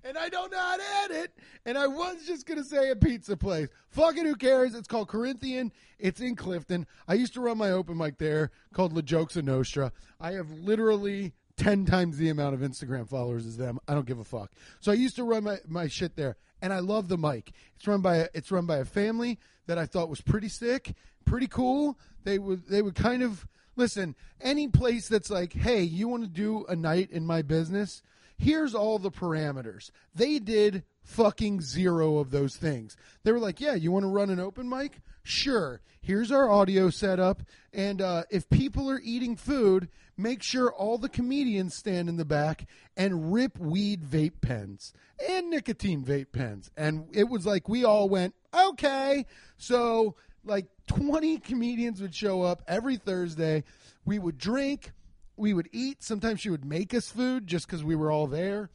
and 0.04 0.17
I 0.17 0.28
don't 0.30 0.52
know 0.52 0.60
how 0.60 0.76
to 0.76 0.84
edit. 1.06 1.32
And 1.65 1.78
I 1.78 1.88
was 1.88 2.26
just 2.26 2.46
going 2.46 2.62
to 2.62 2.65
say 2.65 2.89
a 2.89 2.96
pizza 2.96 3.38
place. 3.38 3.70
Fucking 3.91 4.26
who 4.26 4.36
cares? 4.36 4.76
It's 4.76 4.89
called 4.89 5.08
Corinthian. 5.08 5.72
It's 6.00 6.20
in 6.20 6.36
Clifton. 6.36 6.86
I 7.08 7.13
used 7.13 7.34
to 7.36 7.41
run 7.41 7.58
my 7.58 7.72
open 7.72 7.98
mic 7.98 8.17
there 8.17 8.52
called 8.74 8.93
La 8.93 9.02
Jokes 9.02 9.38
Nostra. 9.38 9.93
I 10.20 10.34
have 10.34 10.52
literally 10.52 11.34
10 11.56 11.86
times 11.86 12.17
the 12.17 12.30
amount 12.30 12.56
of 12.56 12.60
Instagram 12.62 13.08
followers 13.08 13.46
as 13.46 13.56
them. 13.56 13.80
I 13.88 13.93
don't 13.93 14.06
give 14.06 14.20
a 14.20 14.26
fuck. 14.26 14.52
So 14.82 14.91
I 14.91 14.96
used 14.96 15.15
to 15.15 15.24
run 15.24 15.46
my, 15.46 15.58
my 15.65 15.88
shit 15.88 16.17
there. 16.17 16.36
And 16.62 16.74
I 16.74 16.80
love 16.80 17.08
the 17.08 17.17
mic. 17.17 17.52
It's 17.78 17.88
run 17.88 18.02
by 18.02 18.17
a, 18.17 18.28
it's 18.34 18.52
run 18.52 18.65
by 18.65 18.78
a 18.78 18.86
family 18.86 19.39
that 19.67 19.78
I 19.78 19.86
thought 19.86 20.10
was 20.10 20.22
pretty 20.22 20.50
sick, 20.50 20.93
pretty 21.24 21.48
cool. 21.48 21.98
They 22.24 22.39
would 22.39 22.67
they 22.67 22.82
would 22.82 22.96
kind 22.96 23.22
of 23.22 23.48
listen, 23.78 24.16
any 24.42 24.68
place 24.68 25.08
that's 25.08 25.30
like, 25.30 25.54
hey, 25.54 25.82
you 25.82 26.08
want 26.08 26.24
to 26.24 26.30
do 26.30 26.66
a 26.68 26.76
night 26.76 27.10
in 27.12 27.26
my 27.26 27.42
business? 27.42 28.02
Here's 28.38 28.76
all 28.76 29.00
the 29.00 29.12
parameters. 29.12 29.90
They 30.13 30.40
did 30.40 30.84
fucking 31.04 31.62
zero 31.62 32.18
of 32.18 32.32
those 32.32 32.56
things. 32.56 32.96
They 33.24 33.32
were 33.32 33.40
like, 33.40 33.60
yeah, 33.60 33.74
you 33.74 33.92
want 33.92 34.04
to 34.04 34.10
run 34.10 34.30
an 34.30 34.40
open 34.40 34.70
mic? 34.70 35.00
Sure. 35.24 35.82
Here's 36.02 36.32
our 36.32 36.50
audio 36.50 36.90
setup. 36.90 37.42
And 37.74 38.02
uh, 38.02 38.24
if 38.30 38.50
people 38.50 38.90
are 38.90 39.02
eating 39.04 39.36
food, 39.36 39.90
make 40.16 40.44
sure 40.44 40.72
all 40.72 40.98
the 40.98 41.10
comedians 41.10 41.76
stand 41.76 42.10
in 42.10 42.18
the 42.18 42.26
back 42.26 42.68
and 42.96 43.34
rip 43.34 43.58
weed 43.58 44.04
vape 44.04 44.40
pens 44.42 44.94
and 45.30 45.50
nicotine 45.50 46.04
vape 46.04 46.32
pens. 46.32 46.70
And 46.78 47.08
it 47.12 47.28
was 47.28 47.46
like, 47.46 47.68
we 47.68 47.84
all 47.84 48.08
went, 48.08 48.36
okay. 48.54 49.26
So 49.58 50.16
like 50.47 50.67
20 50.88 51.39
comedians 51.39 52.01
would 52.01 52.15
show 52.15 52.41
up 52.41 52.63
every 52.67 52.97
Thursday. 52.97 53.63
We 54.05 54.19
would 54.19 54.38
drink, 54.38 54.91
we 55.36 55.53
would 55.53 55.69
eat. 55.71 56.03
Sometimes 56.03 56.41
she 56.41 56.49
would 56.49 56.65
make 56.65 56.93
us 56.93 57.10
food 57.10 57.47
just 57.47 57.67
because 57.67 57.83
we 57.83 57.95
were 57.95 58.12
all 58.12 58.27
there. 58.27 58.69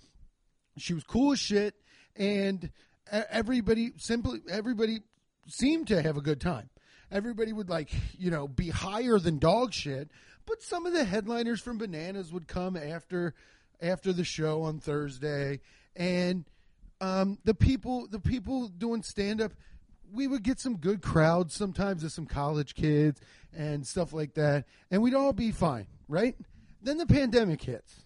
She 0.78 0.94
was 0.94 1.04
cool 1.04 1.32
as 1.32 1.38
shit, 1.38 1.74
and 2.16 2.70
everybody 3.11 3.92
simply 3.98 4.40
everybody 4.50 5.00
seemed 5.46 5.88
to 5.88 6.00
have 6.00 6.16
a 6.16 6.22
good 6.22 6.40
time. 6.40 6.70
Everybody 7.11 7.52
would 7.52 7.68
like 7.68 7.90
you 8.18 8.30
know 8.30 8.48
be 8.48 8.70
higher 8.70 9.18
than 9.18 9.38
dog 9.38 9.74
shit, 9.74 10.11
but 10.46 10.62
some 10.62 10.87
of 10.87 10.92
the 10.92 11.04
headliners 11.04 11.61
from 11.61 11.78
Bananas 11.78 12.32
would 12.32 12.48
come 12.48 12.76
after 12.76 13.35
after 13.82 14.12
the 14.12 14.24
show 14.24 14.62
on 14.62 14.78
Thursday, 14.78 15.61
and 15.94 16.44
um, 17.00 17.38
the 17.44 17.54
people 17.54 18.06
the 18.06 18.20
people 18.20 18.68
doing 18.68 19.02
stand 19.02 19.40
up 19.40 19.52
we 20.12 20.27
would 20.27 20.42
get 20.42 20.61
some 20.61 20.77
good 20.77 21.03
crowds 21.03 21.55
sometimes 21.55 22.05
of 22.05 22.12
some 22.12 22.27
college 22.27 22.75
kids 22.75 23.20
and 23.53 23.87
stuff 23.87 24.12
like 24.12 24.35
that, 24.35 24.64
and 24.90 25.03
we'd 25.03 25.14
all 25.14 25.33
be 25.33 25.51
fine, 25.51 25.87
right? 26.09 26.37
Then 26.83 26.98
the 26.98 27.07
pandemic 27.07 27.62
hits, 27.62 28.05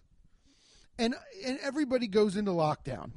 and 0.99 1.15
and 1.45 1.59
everybody 1.63 2.07
goes 2.07 2.37
into 2.37 2.53
lockdown, 2.53 3.13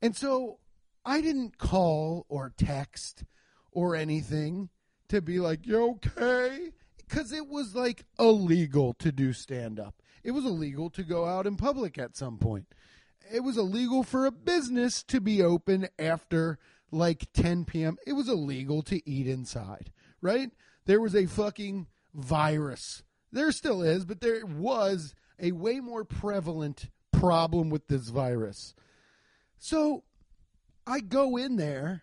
and 0.00 0.16
so 0.16 0.58
I 1.04 1.20
didn't 1.20 1.58
call 1.58 2.26
or 2.28 2.52
text 2.56 3.24
or 3.72 3.96
anything 3.96 4.68
to 5.08 5.20
be 5.20 5.40
like, 5.40 5.66
"You 5.66 5.90
okay?" 5.90 6.72
Because 6.96 7.32
it 7.32 7.48
was 7.48 7.74
like 7.74 8.04
illegal 8.18 8.92
to 8.94 9.10
do 9.10 9.32
stand 9.32 9.80
up. 9.80 10.02
It 10.22 10.32
was 10.32 10.44
illegal 10.44 10.90
to 10.90 11.02
go 11.02 11.24
out 11.24 11.46
in 11.46 11.56
public 11.56 11.96
at 11.96 12.16
some 12.16 12.36
point. 12.38 12.66
It 13.32 13.40
was 13.40 13.56
illegal 13.56 14.02
for 14.02 14.26
a 14.26 14.30
business 14.30 15.02
to 15.04 15.20
be 15.20 15.42
open 15.42 15.88
after 15.98 16.58
like 16.90 17.32
10 17.32 17.64
p.m., 17.64 17.96
it 18.06 18.12
was 18.12 18.28
illegal 18.28 18.82
to 18.82 19.08
eat 19.08 19.26
inside, 19.26 19.90
right? 20.20 20.50
There 20.86 21.00
was 21.00 21.14
a 21.14 21.26
fucking 21.26 21.86
virus. 22.14 23.02
There 23.30 23.52
still 23.52 23.82
is, 23.82 24.04
but 24.04 24.20
there 24.20 24.44
was 24.46 25.14
a 25.38 25.52
way 25.52 25.80
more 25.80 26.04
prevalent 26.04 26.90
problem 27.12 27.70
with 27.70 27.88
this 27.88 28.08
virus. 28.08 28.74
So 29.58 30.04
I 30.86 31.00
go 31.00 31.36
in 31.36 31.56
there, 31.56 32.02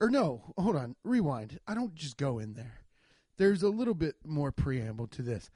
or 0.00 0.10
no, 0.10 0.54
hold 0.56 0.76
on, 0.76 0.94
rewind. 1.02 1.58
I 1.66 1.74
don't 1.74 1.94
just 1.94 2.16
go 2.16 2.38
in 2.38 2.54
there. 2.54 2.84
There's 3.36 3.62
a 3.62 3.68
little 3.68 3.94
bit 3.94 4.16
more 4.24 4.52
preamble 4.52 5.08
to 5.08 5.22
this. 5.22 5.50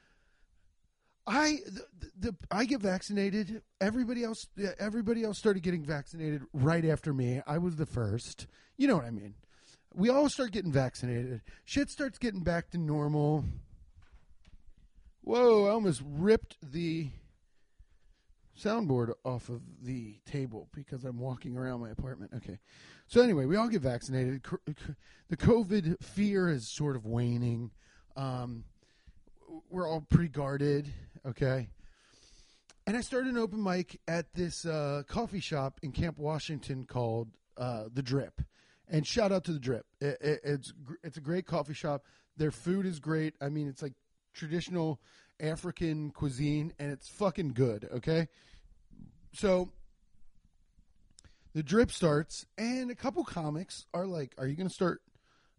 I 1.27 1.59
the, 1.67 2.11
the, 2.19 2.37
I 2.51 2.65
get 2.65 2.81
vaccinated. 2.81 3.63
Everybody 3.81 4.25
else 4.25 4.47
everybody 4.79 5.23
else 5.25 5.39
started 5.39 5.63
getting 5.63 5.85
vaccinated 5.85 6.43
right 6.53 6.85
after 6.85 7.13
me. 7.13 7.41
I 7.47 7.59
was 7.59 7.77
the 7.77 7.87
first. 7.87 8.47
You 8.77 8.89
know 8.89 8.97
what 8.97 9.05
I 9.05 9.11
mean? 9.11 9.35
We 9.95 10.09
all 10.09 10.29
start 10.29 10.53
getting 10.53 10.73
vaccinated. 10.73 11.43
Shit 11.65 11.91
starts 11.91 12.19
getting 12.19 12.43
back 12.43 12.71
to 12.71 12.79
normal. 12.79 13.45
Whoa, 15.21 15.67
I 15.67 15.71
almost 15.71 16.03
ripped 16.05 16.57
the 16.63 17.11
soundboard 18.59 19.13
off 19.25 19.49
of 19.49 19.61
the 19.83 20.17
table 20.27 20.69
because 20.75 21.05
I'm 21.05 21.19
walking 21.19 21.57
around 21.57 21.81
my 21.81 21.91
apartment. 21.91 22.33
Okay. 22.37 22.59
So 23.07 23.21
anyway, 23.21 23.45
we 23.45 23.57
all 23.57 23.69
get 23.69 23.83
vaccinated. 23.83 24.45
The 25.29 25.37
COVID 25.37 26.03
fear 26.03 26.49
is 26.49 26.75
sort 26.75 26.97
of 26.97 27.07
waning. 27.07 27.71
Um, 28.17 28.65
we're 29.71 29.89
all 29.89 30.01
pretty 30.01 30.29
guarded 30.29 30.93
Okay. 31.27 31.69
and 32.87 32.97
I 32.97 33.01
started 33.01 33.31
an 33.31 33.39
open 33.39 33.63
mic 33.63 34.01
at 34.09 34.33
this 34.35 34.67
uh, 34.67 35.03
coffee 35.07 35.41
shop 35.41 35.79
in 35.83 35.93
Camp 35.93 36.19
Washington 36.19 36.85
called 36.85 37.29
uh, 37.57 37.85
the 37.93 38.03
Drip. 38.03 38.41
And 38.89 39.07
shout 39.07 39.31
out 39.33 39.45
to 39.45 39.53
the 39.53 39.61
Drip. 39.61 39.87
It, 40.01 40.19
it, 40.21 40.41
it's 40.45 40.73
it's 41.03 41.17
a 41.17 41.21
great 41.21 41.47
coffee 41.47 41.75
shop. 41.75 42.05
Their 42.37 42.51
food 42.51 42.85
is 42.87 42.99
great. 42.99 43.35
I 43.41 43.49
mean, 43.49 43.69
it's 43.69 43.83
like 43.83 43.95
traditional 44.35 45.01
African 45.41 46.11
cuisine, 46.11 46.73
and 46.79 46.91
it's 46.91 47.09
fucking 47.09 47.51
good. 47.55 47.89
Okay, 47.95 48.27
so 49.33 49.71
the 51.55 51.63
Drip 51.63 51.91
starts, 51.91 52.45
and 52.59 52.91
a 52.91 52.95
couple 52.95 53.25
comics 53.25 53.87
are 53.95 54.07
like, 54.07 54.35
"Are 54.39 54.47
you 54.47 54.57
going 54.57 54.69
to 54.69 54.75
start 54.75 55.01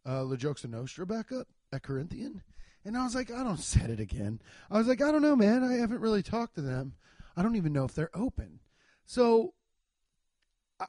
uh, 0.05 0.23
La 0.23 0.35
Jokes 0.35 0.65
Nostra 0.65 1.05
back 1.07 1.31
up 1.31 1.47
at 1.71 1.81
Corinthian?" 1.83 2.43
And 2.85 2.97
I 2.97 3.03
was 3.03 3.15
like, 3.15 3.31
I 3.31 3.43
don't 3.43 3.59
set 3.59 3.89
it 3.89 3.99
again. 3.99 4.41
I 4.69 4.77
was 4.77 4.87
like, 4.87 5.01
I 5.01 5.11
don't 5.11 5.21
know, 5.21 5.35
man. 5.35 5.63
I 5.63 5.75
haven't 5.75 6.01
really 6.01 6.23
talked 6.23 6.55
to 6.55 6.61
them. 6.61 6.93
I 7.35 7.41
don't 7.41 7.55
even 7.55 7.73
know 7.73 7.85
if 7.85 7.95
they're 7.95 8.15
open. 8.15 8.59
So 9.05 9.53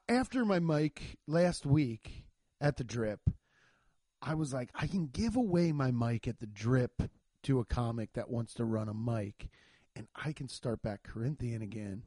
after 0.09 0.45
my 0.45 0.59
mic 0.59 1.19
last 1.27 1.67
week 1.67 2.25
at 2.61 2.77
the 2.77 2.85
drip, 2.85 3.21
I 4.21 4.35
was 4.35 4.53
like, 4.53 4.71
I 4.75 4.87
can 4.87 5.07
give 5.07 5.37
away 5.37 5.73
my 5.73 5.91
mic 5.91 6.27
at 6.27 6.41
the 6.41 6.47
drip 6.47 7.03
to 7.45 7.61
a 7.61 7.65
comic 7.65 8.15
that 8.15 8.31
wants 8.31 8.55
to 8.55 8.65
run 8.65 8.89
a 8.89 8.95
mic, 8.95 9.49
and 9.95 10.07
I 10.15 10.33
can 10.33 10.49
start 10.49 10.83
back 10.83 11.03
Corinthian 11.03 11.61
again 11.61 12.03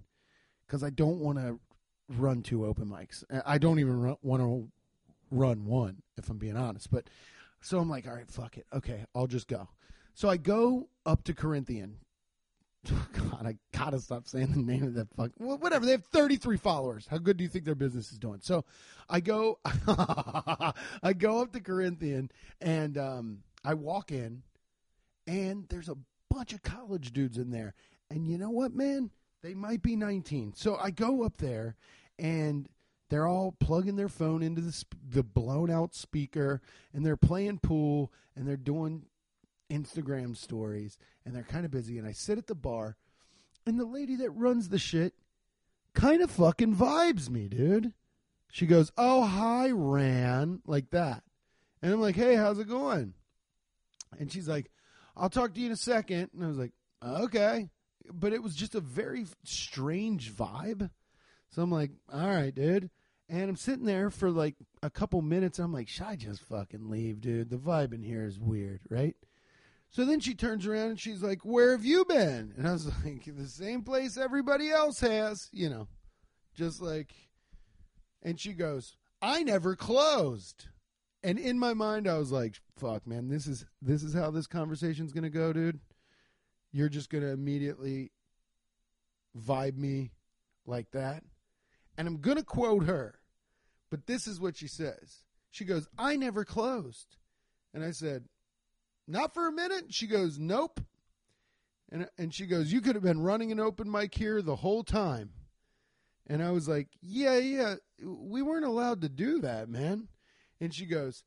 because 0.65 0.83
I 0.83 0.89
don't 0.89 1.19
want 1.19 1.37
to 1.37 1.59
run 2.09 2.41
two 2.41 2.65
open 2.65 2.89
mics. 2.89 3.23
I 3.45 3.57
don't 3.57 3.79
even 3.79 4.15
want 4.21 4.41
to 4.41 4.67
run 5.29 5.65
one, 5.65 6.01
if 6.17 6.29
I'm 6.29 6.37
being 6.37 6.57
honest. 6.57 6.89
But 6.89 7.09
so 7.67 7.79
I'm 7.79 7.89
like, 7.89 8.07
all 8.07 8.13
right, 8.13 8.31
fuck 8.31 8.57
it. 8.57 8.65
Okay, 8.73 9.03
I'll 9.13 9.27
just 9.27 9.49
go. 9.49 9.67
So 10.13 10.29
I 10.29 10.37
go 10.37 10.87
up 11.05 11.25
to 11.25 11.33
Corinthian. 11.33 11.97
God, 12.85 13.45
I 13.45 13.57
gotta 13.77 13.99
stop 13.99 14.25
saying 14.25 14.53
the 14.53 14.59
name 14.59 14.83
of 14.83 14.93
that 14.93 15.13
fuck. 15.15 15.31
Well, 15.37 15.57
whatever. 15.57 15.85
They 15.85 15.91
have 15.91 16.05
33 16.05 16.55
followers. 16.55 17.07
How 17.09 17.17
good 17.17 17.35
do 17.35 17.43
you 17.43 17.49
think 17.49 17.65
their 17.65 17.75
business 17.75 18.13
is 18.13 18.19
doing? 18.19 18.39
So 18.41 18.63
I 19.09 19.19
go, 19.19 19.59
I 19.65 21.13
go 21.17 21.41
up 21.41 21.51
to 21.53 21.59
Corinthian, 21.59 22.31
and 22.61 22.97
um, 22.97 23.39
I 23.65 23.73
walk 23.73 24.13
in, 24.13 24.43
and 25.27 25.65
there's 25.67 25.89
a 25.89 25.97
bunch 26.29 26.53
of 26.53 26.63
college 26.63 27.11
dudes 27.11 27.37
in 27.37 27.51
there. 27.51 27.73
And 28.09 28.25
you 28.29 28.37
know 28.37 28.49
what, 28.49 28.73
man? 28.73 29.11
They 29.43 29.55
might 29.55 29.81
be 29.81 29.97
19. 29.97 30.53
So 30.55 30.77
I 30.81 30.91
go 30.91 31.23
up 31.23 31.35
there, 31.37 31.75
and 32.17 32.69
they're 33.09 33.27
all 33.27 33.53
plugging 33.59 33.95
their 33.95 34.09
phone 34.09 34.43
into 34.43 34.61
the 34.61 34.71
sp- 34.75 34.99
the 35.07 35.23
blown 35.23 35.71
out 35.71 35.95
speaker, 35.95 36.61
and 36.93 37.05
they're 37.05 37.17
playing 37.17 37.59
pool, 37.59 38.11
and 38.35 38.47
they're 38.47 38.57
doing 38.57 39.05
Instagram 39.69 40.35
stories, 40.35 40.97
and 41.25 41.35
they're 41.35 41.43
kind 41.43 41.65
of 41.65 41.71
busy. 41.71 41.97
And 41.97 42.07
I 42.07 42.11
sit 42.11 42.37
at 42.37 42.47
the 42.47 42.55
bar, 42.55 42.97
and 43.65 43.79
the 43.79 43.85
lady 43.85 44.15
that 44.17 44.31
runs 44.31 44.69
the 44.69 44.79
shit 44.79 45.13
kind 45.93 46.21
of 46.21 46.31
fucking 46.31 46.75
vibes 46.75 47.29
me, 47.29 47.47
dude. 47.47 47.93
She 48.51 48.65
goes, 48.65 48.91
"Oh, 48.97 49.23
hi, 49.23 49.71
Ran," 49.71 50.61
like 50.65 50.89
that, 50.91 51.23
and 51.81 51.93
I'm 51.93 52.01
like, 52.01 52.15
"Hey, 52.15 52.35
how's 52.35 52.59
it 52.59 52.67
going?" 52.67 53.13
And 54.19 54.31
she's 54.31 54.47
like, 54.47 54.71
"I'll 55.15 55.29
talk 55.29 55.53
to 55.53 55.59
you 55.59 55.67
in 55.67 55.71
a 55.71 55.77
second. 55.77 56.31
And 56.33 56.43
I 56.43 56.47
was 56.47 56.57
like, 56.57 56.73
"Okay," 57.03 57.69
but 58.11 58.33
it 58.33 58.43
was 58.43 58.55
just 58.55 58.75
a 58.75 58.81
very 58.81 59.25
strange 59.43 60.33
vibe. 60.33 60.89
So 61.49 61.61
I'm 61.61 61.71
like, 61.71 61.91
"All 62.11 62.27
right, 62.27 62.53
dude." 62.53 62.89
And 63.29 63.49
I'm 63.49 63.55
sitting 63.55 63.85
there 63.85 64.09
for 64.09 64.31
like 64.31 64.55
a 64.81 64.89
couple 64.89 65.21
minutes. 65.21 65.59
I'm 65.59 65.73
like, 65.73 65.89
should 65.89 66.05
I 66.05 66.15
just 66.15 66.41
fucking 66.41 66.89
leave, 66.89 67.19
dude? 67.19 67.49
The 67.49 67.57
vibe 67.57 67.93
in 67.93 68.01
here 68.03 68.25
is 68.25 68.39
weird, 68.39 68.81
right? 68.89 69.15
So 69.89 70.05
then 70.05 70.19
she 70.19 70.33
turns 70.33 70.65
around 70.67 70.89
and 70.89 70.99
she's 70.99 71.23
like, 71.23 71.43
Where 71.43 71.71
have 71.71 71.85
you 71.85 72.05
been? 72.05 72.53
And 72.57 72.67
I 72.67 72.73
was 72.73 72.85
like, 73.05 73.25
The 73.25 73.47
same 73.47 73.83
place 73.83 74.17
everybody 74.17 74.69
else 74.69 74.99
has, 74.99 75.49
you 75.51 75.69
know, 75.69 75.87
just 76.55 76.81
like. 76.81 77.13
And 78.23 78.39
she 78.39 78.53
goes, 78.53 78.97
I 79.21 79.43
never 79.43 79.75
closed. 79.75 80.67
And 81.23 81.39
in 81.39 81.57
my 81.59 81.73
mind, 81.73 82.07
I 82.07 82.17
was 82.17 82.31
like, 82.31 82.55
Fuck, 82.77 83.07
man, 83.07 83.27
this 83.29 83.47
is 83.47 83.65
this 83.81 84.03
is 84.03 84.13
how 84.13 84.31
this 84.31 84.47
conversation's 84.47 85.13
gonna 85.13 85.29
go, 85.29 85.53
dude. 85.53 85.79
You're 86.71 86.89
just 86.89 87.09
gonna 87.09 87.27
immediately 87.27 88.11
vibe 89.37 89.77
me 89.77 90.11
like 90.65 90.91
that. 90.91 91.23
And 91.97 92.07
I'm 92.07 92.21
gonna 92.21 92.43
quote 92.43 92.85
her, 92.85 93.19
but 93.89 94.05
this 94.05 94.27
is 94.27 94.39
what 94.39 94.55
she 94.55 94.67
says. 94.67 95.23
She 95.49 95.65
goes, 95.65 95.87
I 95.97 96.15
never 96.15 96.45
closed. 96.45 97.17
And 97.73 97.83
I 97.83 97.91
said, 97.91 98.25
not 99.07 99.33
for 99.33 99.47
a 99.47 99.51
minute. 99.51 99.85
She 99.89 100.07
goes, 100.07 100.37
nope. 100.37 100.79
And 101.91 102.07
and 102.17 102.33
she 102.33 102.45
goes, 102.45 102.71
you 102.71 102.81
could 102.81 102.95
have 102.95 103.03
been 103.03 103.21
running 103.21 103.51
an 103.51 103.59
open 103.59 103.89
mic 103.89 104.13
here 104.13 104.41
the 104.41 104.57
whole 104.57 104.83
time. 104.83 105.31
And 106.27 106.43
I 106.43 106.51
was 106.51 106.67
like, 106.67 106.89
yeah, 107.01 107.37
yeah, 107.37 107.75
we 108.03 108.41
weren't 108.41 108.65
allowed 108.65 109.01
to 109.01 109.09
do 109.09 109.39
that, 109.39 109.69
man. 109.69 110.09
And 110.59 110.73
she 110.73 110.85
goes, 110.85 111.23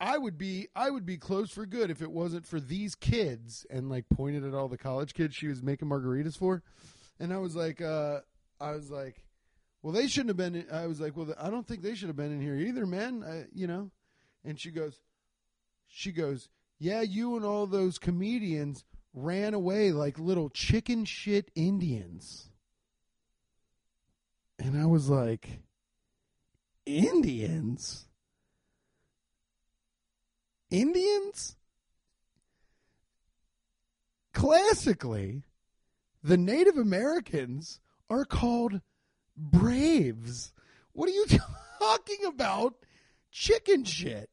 I 0.00 0.18
would 0.18 0.38
be 0.38 0.68
I 0.74 0.90
would 0.90 1.06
be 1.06 1.16
closed 1.16 1.52
for 1.52 1.66
good 1.66 1.90
if 1.90 2.02
it 2.02 2.10
wasn't 2.10 2.46
for 2.46 2.60
these 2.60 2.94
kids 2.94 3.66
and 3.70 3.88
like 3.88 4.04
pointed 4.14 4.44
at 4.44 4.54
all 4.54 4.68
the 4.68 4.78
college 4.78 5.14
kids 5.14 5.34
she 5.34 5.48
was 5.48 5.62
making 5.62 5.88
margaritas 5.88 6.36
for. 6.36 6.62
And 7.18 7.32
I 7.32 7.38
was 7.38 7.56
like 7.56 7.80
uh 7.80 8.20
I 8.60 8.72
was 8.72 8.90
like 8.90 9.24
well 9.84 9.92
they 9.92 10.08
shouldn't 10.08 10.30
have 10.30 10.38
been 10.38 10.54
in, 10.54 10.66
I 10.72 10.86
was 10.86 10.98
like 10.98 11.14
well 11.14 11.32
I 11.38 11.50
don't 11.50 11.68
think 11.68 11.82
they 11.82 11.94
should 11.94 12.08
have 12.08 12.16
been 12.16 12.32
in 12.32 12.40
here 12.40 12.56
either, 12.56 12.86
man, 12.86 13.22
I, 13.22 13.44
you 13.54 13.66
know. 13.66 13.90
And 14.42 14.58
she 14.58 14.70
goes 14.70 14.98
she 15.86 16.10
goes, 16.10 16.48
"Yeah, 16.78 17.02
you 17.02 17.36
and 17.36 17.44
all 17.44 17.66
those 17.66 17.98
comedians 17.98 18.82
ran 19.12 19.52
away 19.52 19.92
like 19.92 20.18
little 20.18 20.48
chicken 20.48 21.04
shit 21.04 21.50
Indians." 21.54 22.48
And 24.58 24.80
I 24.80 24.86
was 24.86 25.10
like, 25.10 25.60
"Indians?" 26.86 28.06
Indians? 30.70 31.56
Classically, 34.32 35.42
the 36.22 36.38
Native 36.38 36.78
Americans 36.78 37.80
are 38.08 38.24
called 38.24 38.80
braves. 39.36 40.52
What 40.92 41.08
are 41.08 41.12
you 41.12 41.26
talking 41.78 42.24
about? 42.26 42.74
Chicken 43.30 43.84
shit. 43.84 44.30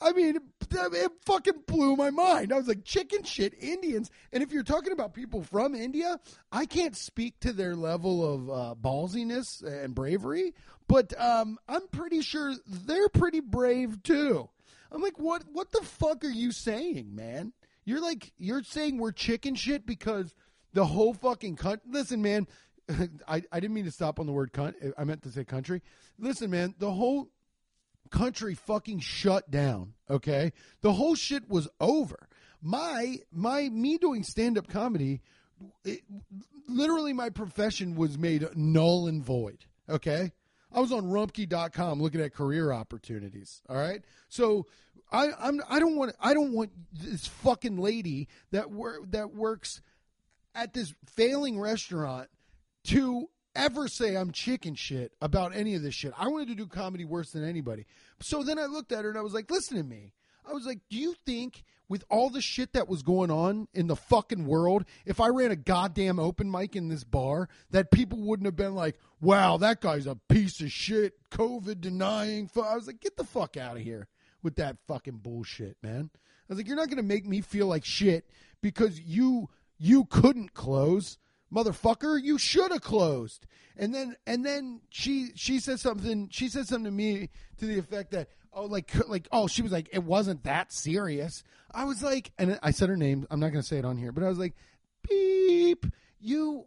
I 0.00 0.12
mean, 0.12 0.36
it, 0.70 1.12
fucking 1.24 1.62
blew 1.66 1.96
my 1.96 2.10
mind. 2.10 2.52
I 2.52 2.56
was 2.56 2.66
like, 2.66 2.84
chicken 2.84 3.22
shit, 3.22 3.54
Indians. 3.62 4.10
And 4.32 4.42
if 4.42 4.52
you're 4.52 4.64
talking 4.64 4.92
about 4.92 5.14
people 5.14 5.42
from 5.42 5.74
India, 5.74 6.18
I 6.50 6.66
can't 6.66 6.96
speak 6.96 7.38
to 7.40 7.52
their 7.52 7.76
level 7.76 8.34
of 8.34 8.50
uh, 8.50 8.74
ballsiness 8.80 9.62
and 9.62 9.94
bravery, 9.94 10.54
but 10.88 11.18
um, 11.20 11.58
I'm 11.68 11.86
pretty 11.88 12.20
sure 12.22 12.54
they're 12.66 13.08
pretty 13.08 13.40
brave 13.40 14.02
too. 14.02 14.48
I'm 14.90 15.02
like, 15.02 15.18
what? 15.18 15.44
What 15.52 15.72
the 15.72 15.82
fuck 15.82 16.24
are 16.24 16.28
you 16.28 16.52
saying, 16.52 17.14
man? 17.14 17.52
You're 17.84 18.02
like, 18.02 18.32
you're 18.38 18.62
saying 18.62 18.98
we're 18.98 19.12
chicken 19.12 19.54
shit 19.54 19.86
because 19.86 20.34
the 20.72 20.84
whole 20.84 21.14
fucking 21.14 21.56
country. 21.56 21.88
Listen, 21.90 22.22
man, 22.22 22.46
I 23.28 23.42
I 23.50 23.60
didn't 23.60 23.74
mean 23.74 23.84
to 23.84 23.90
stop 23.90 24.18
on 24.18 24.26
the 24.26 24.32
word 24.32 24.52
cunt. 24.52 24.74
I 24.96 25.04
meant 25.04 25.22
to 25.22 25.30
say 25.30 25.44
country. 25.44 25.82
Listen, 26.18 26.50
man, 26.50 26.74
the 26.78 26.90
whole 26.90 27.28
country 28.10 28.54
fucking 28.54 29.00
shut 29.00 29.50
down. 29.50 29.94
Okay, 30.08 30.52
the 30.80 30.92
whole 30.92 31.14
shit 31.14 31.48
was 31.48 31.68
over. 31.80 32.28
My 32.60 33.18
my 33.32 33.68
me 33.68 33.98
doing 33.98 34.22
stand 34.22 34.58
up 34.58 34.68
comedy, 34.68 35.20
it, 35.84 36.02
literally 36.68 37.12
my 37.12 37.30
profession 37.30 37.96
was 37.96 38.16
made 38.16 38.46
null 38.54 39.08
and 39.08 39.22
void. 39.22 39.64
Okay, 39.88 40.32
I 40.72 40.80
was 40.80 40.92
on 40.92 41.04
Rumpke.com 41.04 42.00
looking 42.00 42.20
at 42.20 42.34
career 42.34 42.72
opportunities. 42.72 43.62
All 43.68 43.76
right, 43.76 44.02
so 44.28 44.66
I 45.10 45.30
I'm 45.38 45.60
I 45.68 45.80
don't 45.80 45.96
want 45.96 46.14
I 46.20 46.34
don't 46.34 46.52
want 46.52 46.70
this 46.92 47.26
fucking 47.26 47.78
lady 47.78 48.28
that 48.52 48.70
wor- 48.70 49.04
that 49.10 49.34
works 49.34 49.82
at 50.54 50.72
this 50.72 50.94
failing 51.06 51.58
restaurant 51.58 52.28
to 52.84 53.28
ever 53.54 53.88
say 53.88 54.16
I'm 54.16 54.32
chicken 54.32 54.74
shit 54.74 55.12
about 55.20 55.54
any 55.54 55.74
of 55.74 55.82
this 55.82 55.94
shit. 55.94 56.12
I 56.18 56.28
wanted 56.28 56.48
to 56.48 56.54
do 56.54 56.66
comedy 56.66 57.04
worse 57.04 57.32
than 57.32 57.44
anybody. 57.44 57.86
So 58.20 58.42
then 58.42 58.58
I 58.58 58.66
looked 58.66 58.92
at 58.92 59.04
her 59.04 59.10
and 59.10 59.18
I 59.18 59.22
was 59.22 59.34
like, 59.34 59.50
listen 59.50 59.76
to 59.76 59.82
me. 59.82 60.12
I 60.48 60.52
was 60.52 60.66
like, 60.66 60.80
do 60.90 60.96
you 60.96 61.14
think 61.24 61.62
with 61.88 62.04
all 62.10 62.30
the 62.30 62.40
shit 62.40 62.72
that 62.72 62.88
was 62.88 63.02
going 63.02 63.30
on 63.30 63.68
in 63.74 63.86
the 63.86 63.94
fucking 63.96 64.46
world, 64.46 64.84
if 65.04 65.20
I 65.20 65.28
ran 65.28 65.50
a 65.50 65.56
goddamn 65.56 66.18
open 66.18 66.50
mic 66.50 66.74
in 66.74 66.88
this 66.88 67.04
bar, 67.04 67.48
that 67.70 67.90
people 67.90 68.18
wouldn't 68.18 68.46
have 68.46 68.56
been 68.56 68.74
like, 68.74 68.98
wow, 69.20 69.56
that 69.58 69.80
guy's 69.80 70.06
a 70.06 70.16
piece 70.28 70.60
of 70.60 70.72
shit, 70.72 71.14
COVID 71.30 71.80
denying. 71.80 72.50
I 72.56 72.74
was 72.74 72.86
like, 72.86 73.00
get 73.00 73.16
the 73.16 73.24
fuck 73.24 73.56
out 73.56 73.76
of 73.76 73.82
here 73.82 74.08
with 74.42 74.56
that 74.56 74.78
fucking 74.88 75.18
bullshit, 75.18 75.76
man. 75.82 76.10
I 76.14 76.18
was 76.48 76.58
like, 76.58 76.66
you're 76.66 76.76
not 76.76 76.88
going 76.88 76.96
to 76.96 77.02
make 77.02 77.26
me 77.26 77.40
feel 77.40 77.66
like 77.66 77.84
shit 77.84 78.28
because 78.62 79.00
you 79.00 79.48
you 79.78 80.04
couldn't 80.04 80.54
close 80.54 81.18
motherfucker 81.52 82.20
you 82.22 82.38
should 82.38 82.72
have 82.72 82.80
closed 82.82 83.46
and 83.76 83.94
then 83.94 84.16
and 84.26 84.44
then 84.44 84.80
she 84.90 85.30
she 85.34 85.58
said 85.58 85.78
something 85.78 86.28
she 86.30 86.48
said 86.48 86.66
something 86.66 86.84
to 86.84 86.90
me 86.90 87.28
to 87.58 87.66
the 87.66 87.78
effect 87.78 88.10
that 88.12 88.28
oh 88.52 88.64
like 88.64 88.90
like 89.08 89.28
oh 89.32 89.46
she 89.46 89.62
was 89.62 89.72
like 89.72 89.88
it 89.92 90.02
wasn't 90.02 90.42
that 90.44 90.72
serious 90.72 91.42
i 91.72 91.84
was 91.84 92.02
like 92.02 92.32
and 92.38 92.58
i 92.62 92.70
said 92.70 92.88
her 92.88 92.96
name 92.96 93.26
i'm 93.30 93.40
not 93.40 93.52
going 93.52 93.62
to 93.62 93.66
say 93.68 93.78
it 93.78 93.84
on 93.84 93.96
here 93.96 94.12
but 94.12 94.24
i 94.24 94.28
was 94.28 94.38
like 94.38 94.54
beep 95.08 95.86
you 96.20 96.66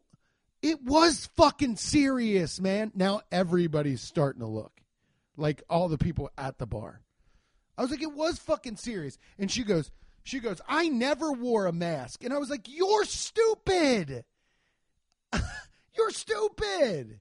It 0.62 0.84
was 0.84 1.30
fucking 1.38 1.78
serious, 1.78 2.60
man. 2.60 2.91
Now 2.95 3.21
everybody's 3.32 4.02
starting 4.02 4.41
to 4.41 4.48
look. 4.48 4.71
Like 5.38 5.63
all 5.69 5.89
the 5.89 5.98
people 5.98 6.30
at 6.38 6.58
the 6.58 6.65
bar. 6.65 7.02
I 7.78 7.82
was 7.82 7.91
like, 7.91 8.02
it 8.02 8.13
was 8.13 8.39
fucking 8.39 8.78
serious. 8.78 9.17
And 9.38 9.52
she 9.52 9.63
goes, 9.63 9.91
she 10.24 10.39
goes, 10.39 10.60
I 10.67 10.88
never 10.89 11.32
wore 11.32 11.67
a 11.67 11.74
mask. 11.74 12.24
And 12.24 12.34
I 12.34 12.38
was 12.38 12.50
like, 12.50 12.67
you're 12.67 13.06
stupid. 13.06 14.24
you're 15.98 16.12
stupid. 16.12 17.20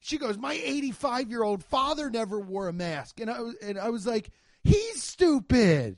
She 0.00 0.18
goes, 0.18 0.36
my 0.36 0.52
85 0.52 1.30
year 1.30 1.42
old 1.42 1.64
father 1.64 2.10
never 2.10 2.38
wore 2.38 2.68
a 2.68 2.72
mask. 2.72 3.20
And 3.20 3.30
I, 3.30 3.40
was- 3.40 3.56
and 3.62 3.78
I 3.78 3.88
was 3.90 4.06
like, 4.06 4.30
he's 4.62 5.02
stupid. 5.02 5.96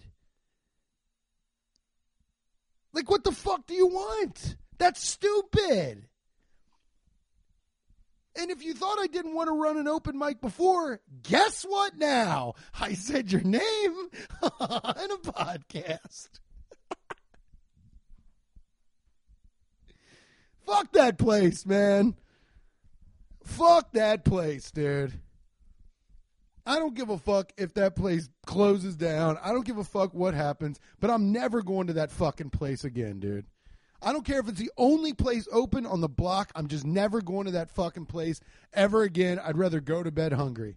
Like, 2.92 3.10
what 3.10 3.24
the 3.24 3.32
fuck 3.32 3.66
do 3.66 3.74
you 3.74 3.88
want? 3.88 4.56
That's 4.78 5.06
stupid. 5.06 6.06
And 8.38 8.50
if 8.50 8.62
you 8.62 8.74
thought 8.74 8.98
I 9.00 9.06
didn't 9.06 9.34
want 9.34 9.48
to 9.48 9.54
run 9.54 9.78
an 9.78 9.88
open 9.88 10.18
mic 10.18 10.40
before, 10.40 11.00
guess 11.22 11.62
what 11.64 11.96
now? 11.96 12.54
I 12.78 12.92
said 12.94 13.32
your 13.32 13.40
name 13.42 13.62
on 14.42 15.10
a 15.10 15.16
podcast. 15.18 16.28
Fuck 20.66 20.92
that 20.92 21.18
place, 21.18 21.64
man. 21.64 22.14
Fuck 23.44 23.92
that 23.92 24.24
place, 24.24 24.70
dude. 24.70 25.20
I 26.66 26.80
don't 26.80 26.96
give 26.96 27.10
a 27.10 27.18
fuck 27.18 27.52
if 27.56 27.74
that 27.74 27.94
place 27.94 28.28
closes 28.44 28.96
down. 28.96 29.38
I 29.42 29.52
don't 29.52 29.64
give 29.64 29.78
a 29.78 29.84
fuck 29.84 30.12
what 30.12 30.34
happens, 30.34 30.80
but 30.98 31.10
I'm 31.10 31.30
never 31.30 31.62
going 31.62 31.86
to 31.86 31.92
that 31.92 32.10
fucking 32.10 32.50
place 32.50 32.82
again, 32.82 33.20
dude. 33.20 33.46
I 34.02 34.12
don't 34.12 34.24
care 34.24 34.40
if 34.40 34.48
it's 34.48 34.58
the 34.58 34.72
only 34.76 35.14
place 35.14 35.46
open 35.52 35.86
on 35.86 36.00
the 36.00 36.08
block. 36.08 36.50
I'm 36.56 36.66
just 36.66 36.84
never 36.84 37.22
going 37.22 37.46
to 37.46 37.52
that 37.52 37.70
fucking 37.70 38.06
place 38.06 38.40
ever 38.74 39.04
again. 39.04 39.38
I'd 39.38 39.56
rather 39.56 39.80
go 39.80 40.02
to 40.02 40.10
bed 40.10 40.32
hungry 40.32 40.76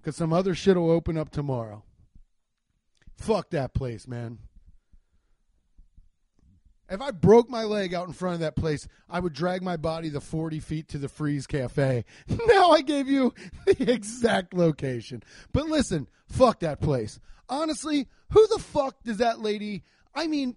because 0.00 0.16
some 0.16 0.34
other 0.34 0.54
shit 0.54 0.76
will 0.76 0.90
open 0.90 1.16
up 1.16 1.30
tomorrow. 1.30 1.82
Fuck 3.16 3.50
that 3.50 3.72
place, 3.72 4.06
man. 4.06 4.38
If 6.88 7.00
I 7.00 7.10
broke 7.10 7.50
my 7.50 7.64
leg 7.64 7.94
out 7.94 8.06
in 8.06 8.12
front 8.12 8.34
of 8.34 8.40
that 8.40 8.56
place, 8.56 8.86
I 9.10 9.18
would 9.18 9.32
drag 9.32 9.62
my 9.62 9.76
body 9.76 10.08
the 10.08 10.20
40 10.20 10.60
feet 10.60 10.88
to 10.88 10.98
the 10.98 11.08
Freeze 11.08 11.46
Cafe. 11.46 12.04
Now 12.46 12.70
I 12.70 12.80
gave 12.82 13.08
you 13.08 13.34
the 13.66 13.92
exact 13.92 14.54
location. 14.54 15.22
But 15.52 15.66
listen, 15.66 16.08
fuck 16.28 16.60
that 16.60 16.80
place. 16.80 17.18
Honestly, 17.48 18.08
who 18.30 18.46
the 18.48 18.58
fuck 18.58 19.02
does 19.02 19.18
that 19.18 19.40
lady? 19.40 19.82
I 20.14 20.26
mean, 20.26 20.56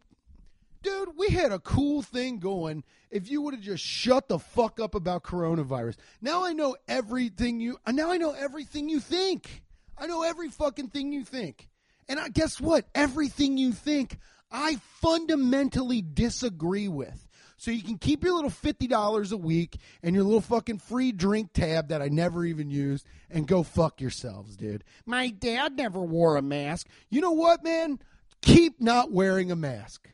dude, 0.83 1.17
we 1.17 1.29
had 1.29 1.51
a 1.51 1.59
cool 1.59 2.01
thing 2.01 2.39
going 2.39 2.83
if 3.11 3.29
you 3.29 3.41
would 3.41 3.53
have 3.53 3.63
just 3.63 3.83
shut 3.83 4.27
the 4.27 4.39
fuck 4.39 4.79
up 4.79 4.95
about 4.95 5.23
coronavirus. 5.23 5.95
Now 6.21 6.45
I 6.45 6.53
know 6.53 6.75
everything 6.87 7.59
you 7.59 7.77
uh, 7.85 7.91
now 7.91 8.11
I 8.11 8.17
know 8.17 8.31
everything 8.31 8.89
you 8.89 8.99
think. 8.99 9.63
I 9.97 10.07
know 10.07 10.23
every 10.23 10.49
fucking 10.49 10.89
thing 10.89 11.11
you 11.11 11.23
think. 11.23 11.69
And 12.07 12.19
I 12.19 12.29
guess 12.29 12.59
what? 12.59 12.87
Everything 12.95 13.57
you 13.57 13.71
think 13.71 14.17
I 14.51 14.77
fundamentally 15.01 16.01
disagree 16.01 16.87
with. 16.87 17.27
So 17.57 17.71
you 17.71 17.83
can 17.83 17.97
keep 17.97 18.23
your 18.23 18.33
little 18.33 18.49
$50 18.49 19.31
a 19.31 19.37
week 19.37 19.77
and 20.01 20.15
your 20.15 20.23
little 20.23 20.39
fucking 20.39 20.79
free 20.79 21.11
drink 21.11 21.51
tab 21.53 21.89
that 21.89 22.01
I 22.01 22.07
never 22.07 22.45
even 22.45 22.69
used 22.69 23.05
and 23.29 23.45
go 23.45 23.63
fuck 23.63 23.99
yourselves, 23.99 24.55
dude. 24.55 24.85
My 25.05 25.29
dad 25.29 25.75
never 25.75 25.99
wore 25.99 26.37
a 26.37 26.41
mask. 26.41 26.87
You 27.09 27.19
know 27.19 27.31
what, 27.33 27.61
man? 27.61 27.99
Keep 28.41 28.79
not 28.79 29.11
wearing 29.11 29.51
a 29.51 29.57
mask. 29.57 30.09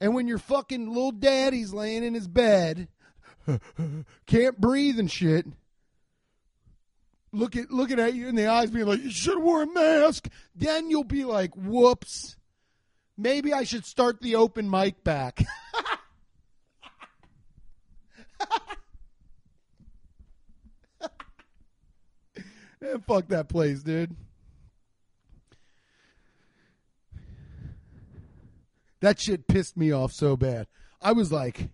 And 0.00 0.14
when 0.14 0.28
your 0.28 0.38
fucking 0.38 0.88
little 0.88 1.10
daddy's 1.10 1.72
laying 1.72 2.04
in 2.04 2.14
his 2.14 2.28
bed, 2.28 2.86
can't 4.26 4.60
breathe 4.60 5.00
and 5.00 5.10
shit, 5.10 5.46
look 7.32 7.56
at 7.56 7.70
looking 7.70 7.98
at 7.98 8.14
you 8.14 8.28
in 8.28 8.34
the 8.34 8.46
eyes, 8.46 8.70
being 8.70 8.86
like, 8.86 9.02
"You 9.02 9.10
should 9.10 9.34
have 9.34 9.42
wore 9.42 9.62
a 9.62 9.66
mask." 9.66 10.28
Then 10.54 10.90
you'll 10.90 11.04
be 11.04 11.24
like, 11.24 11.54
"Whoops, 11.56 12.36
maybe 13.16 13.52
I 13.52 13.64
should 13.64 13.84
start 13.84 14.20
the 14.20 14.36
open 14.36 14.70
mic 14.70 15.02
back." 15.04 15.44
Man, 22.80 22.90
eh, 22.94 22.98
fuck 23.06 23.28
that 23.28 23.48
place, 23.48 23.82
dude. 23.82 24.16
That 29.00 29.20
shit 29.20 29.46
pissed 29.46 29.76
me 29.76 29.92
off 29.92 30.12
so 30.12 30.36
bad. 30.36 30.66
I 31.00 31.12
was 31.12 31.30
like, 31.30 31.68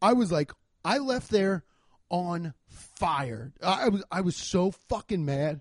I 0.00 0.12
was 0.12 0.30
like, 0.30 0.52
I 0.84 0.98
left 0.98 1.30
there 1.30 1.64
on 2.08 2.54
fire. 2.68 3.52
I 3.62 3.88
was, 3.88 4.04
I 4.10 4.20
was 4.20 4.36
so 4.36 4.70
fucking 4.70 5.24
mad. 5.24 5.60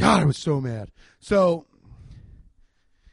God, 0.00 0.22
I 0.22 0.24
was 0.24 0.38
so 0.38 0.62
mad. 0.62 0.90
So, 1.18 1.66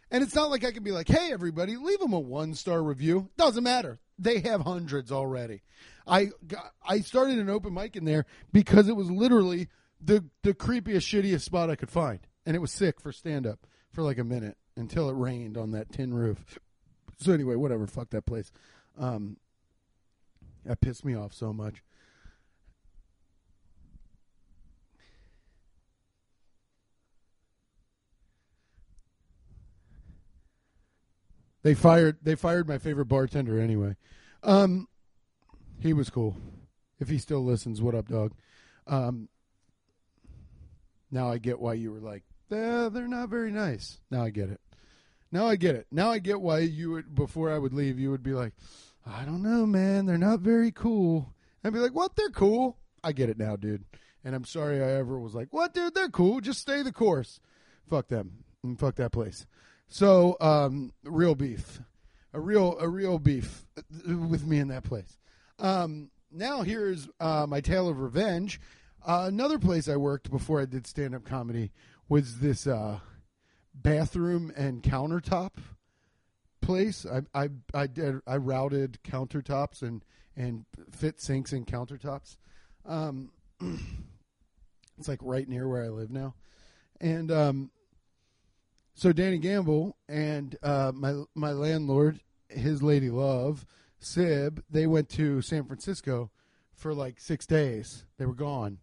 and 0.09 0.23
it's 0.23 0.33
not 0.33 0.49
like 0.49 0.63
I 0.63 0.71
can 0.71 0.83
be 0.83 0.93
like, 0.93 1.09
hey, 1.09 1.33
everybody, 1.33 1.75
leave 1.75 1.99
them 1.99 2.13
a 2.13 2.19
one 2.19 2.53
star 2.53 2.81
review. 2.81 3.29
Doesn't 3.37 3.63
matter. 3.63 3.99
They 4.17 4.39
have 4.39 4.61
hundreds 4.61 5.11
already. 5.11 5.63
I 6.07 6.29
got, 6.47 6.71
I 6.87 7.01
started 7.01 7.39
an 7.39 7.49
open 7.49 7.73
mic 7.73 7.97
in 7.97 8.05
there 8.05 8.25
because 8.53 8.87
it 8.87 8.95
was 8.95 9.11
literally 9.11 9.67
the 9.99 10.23
the 10.43 10.53
creepiest, 10.53 11.03
shittiest 11.03 11.41
spot 11.41 11.69
I 11.69 11.75
could 11.75 11.91
find, 11.91 12.19
and 12.45 12.55
it 12.55 12.59
was 12.59 12.71
sick 12.71 13.01
for 13.01 13.11
stand 13.11 13.45
up 13.45 13.67
for 13.91 14.01
like 14.01 14.17
a 14.17 14.23
minute 14.23 14.55
until 14.77 15.09
it 15.09 15.13
rained 15.13 15.57
on 15.57 15.71
that 15.71 15.91
tin 15.91 16.13
roof. 16.13 16.57
So 17.19 17.33
anyway, 17.33 17.55
whatever. 17.55 17.85
Fuck 17.85 18.11
that 18.11 18.25
place. 18.25 18.49
Um, 18.97 19.35
that 20.63 20.79
pissed 20.79 21.03
me 21.03 21.15
off 21.15 21.33
so 21.33 21.51
much. 21.51 21.83
They 31.67 31.73
fired. 31.73 32.19
They 32.21 32.35
fired 32.35 32.65
my 32.65 32.77
favorite 32.77 33.07
bartender 33.07 33.59
anyway. 33.59 33.97
Um, 34.41 34.87
he 35.81 35.91
was 35.91 36.09
cool. 36.09 36.37
If 36.97 37.09
he 37.09 37.17
still 37.17 37.43
listens, 37.43 37.81
what 37.81 37.93
up, 37.93 38.07
dog? 38.07 38.31
Um, 38.87 39.27
now 41.11 41.29
I 41.29 41.39
get 41.39 41.59
why 41.59 41.73
you 41.73 41.91
were 41.91 41.99
like, 41.99 42.23
eh, 42.53 42.87
they're 42.87 43.09
not 43.09 43.27
very 43.27 43.51
nice. 43.51 43.99
Now 44.09 44.23
I 44.23 44.29
get 44.29 44.49
it. 44.49 44.61
Now 45.29 45.45
I 45.45 45.57
get 45.57 45.75
it. 45.75 45.87
Now 45.91 46.09
I 46.09 46.19
get 46.19 46.39
why 46.39 46.59
you 46.59 46.91
would 46.91 47.13
before 47.13 47.51
I 47.51 47.59
would 47.59 47.73
leave, 47.73 47.99
you 47.99 48.11
would 48.11 48.23
be 48.23 48.33
like, 48.33 48.53
I 49.05 49.25
don't 49.25 49.43
know, 49.43 49.65
man, 49.65 50.05
they're 50.05 50.17
not 50.17 50.39
very 50.39 50.71
cool. 50.71 51.33
I'd 51.65 51.73
be 51.73 51.79
like, 51.79 51.93
what? 51.93 52.15
They're 52.15 52.29
cool. 52.29 52.77
I 53.03 53.11
get 53.11 53.29
it 53.29 53.37
now, 53.37 53.57
dude. 53.57 53.83
And 54.23 54.33
I'm 54.33 54.45
sorry 54.45 54.81
I 54.81 54.91
ever 54.91 55.19
was 55.19 55.35
like, 55.35 55.51
what, 55.51 55.73
dude? 55.73 55.95
They're 55.95 56.07
cool. 56.07 56.39
Just 56.39 56.61
stay 56.61 56.81
the 56.81 56.93
course. 56.93 57.41
Fuck 57.89 58.07
them. 58.07 58.45
And 58.63 58.79
fuck 58.79 58.95
that 58.95 59.11
place. 59.11 59.45
So, 59.87 60.35
um, 60.41 60.93
real 61.03 61.35
beef, 61.35 61.79
a 62.33 62.39
real, 62.39 62.77
a 62.79 62.87
real 62.87 63.19
beef 63.19 63.65
with 64.05 64.45
me 64.45 64.59
in 64.59 64.67
that 64.67 64.83
place. 64.83 65.17
Um, 65.59 66.11
now 66.31 66.61
here's 66.61 67.07
uh, 67.19 67.45
my 67.47 67.61
tale 67.61 67.87
of 67.87 67.99
revenge. 67.99 68.59
Uh, 69.05 69.25
another 69.27 69.57
place 69.57 69.87
I 69.87 69.95
worked 69.95 70.29
before 70.29 70.61
I 70.61 70.65
did 70.65 70.85
stand 70.85 71.15
up 71.15 71.23
comedy 71.23 71.71
was 72.09 72.39
this 72.39 72.67
uh, 72.67 72.99
bathroom 73.73 74.51
and 74.55 74.83
countertop 74.83 75.51
place. 76.61 77.05
I 77.05 77.21
I 77.33 77.49
I 77.73 77.87
did 77.87 78.19
I 78.27 78.37
routed 78.37 78.99
countertops 79.03 79.81
and 79.81 80.03
and 80.35 80.65
fit 80.91 81.21
sinks 81.21 81.53
and 81.53 81.65
countertops. 81.65 82.37
Um, 82.85 83.31
it's 84.97 85.07
like 85.07 85.19
right 85.21 85.47
near 85.47 85.67
where 85.67 85.83
I 85.83 85.89
live 85.89 86.11
now, 86.11 86.35
and 86.99 87.31
um, 87.31 87.71
so 88.97 89.13
Danny 89.13 89.37
Gamble 89.37 89.95
and 90.09 90.57
uh, 90.63 90.91
my 90.93 91.21
my 91.35 91.51
landlord, 91.51 92.19
his 92.49 92.81
lady 92.81 93.11
love, 93.11 93.63
Sib, 93.99 94.63
they 94.71 94.87
went 94.87 95.07
to 95.09 95.43
San 95.43 95.65
Francisco 95.65 96.31
for 96.73 96.95
like 96.95 97.19
six 97.19 97.45
days. 97.45 98.05
They 98.17 98.25
were 98.25 98.33
gone, 98.33 98.79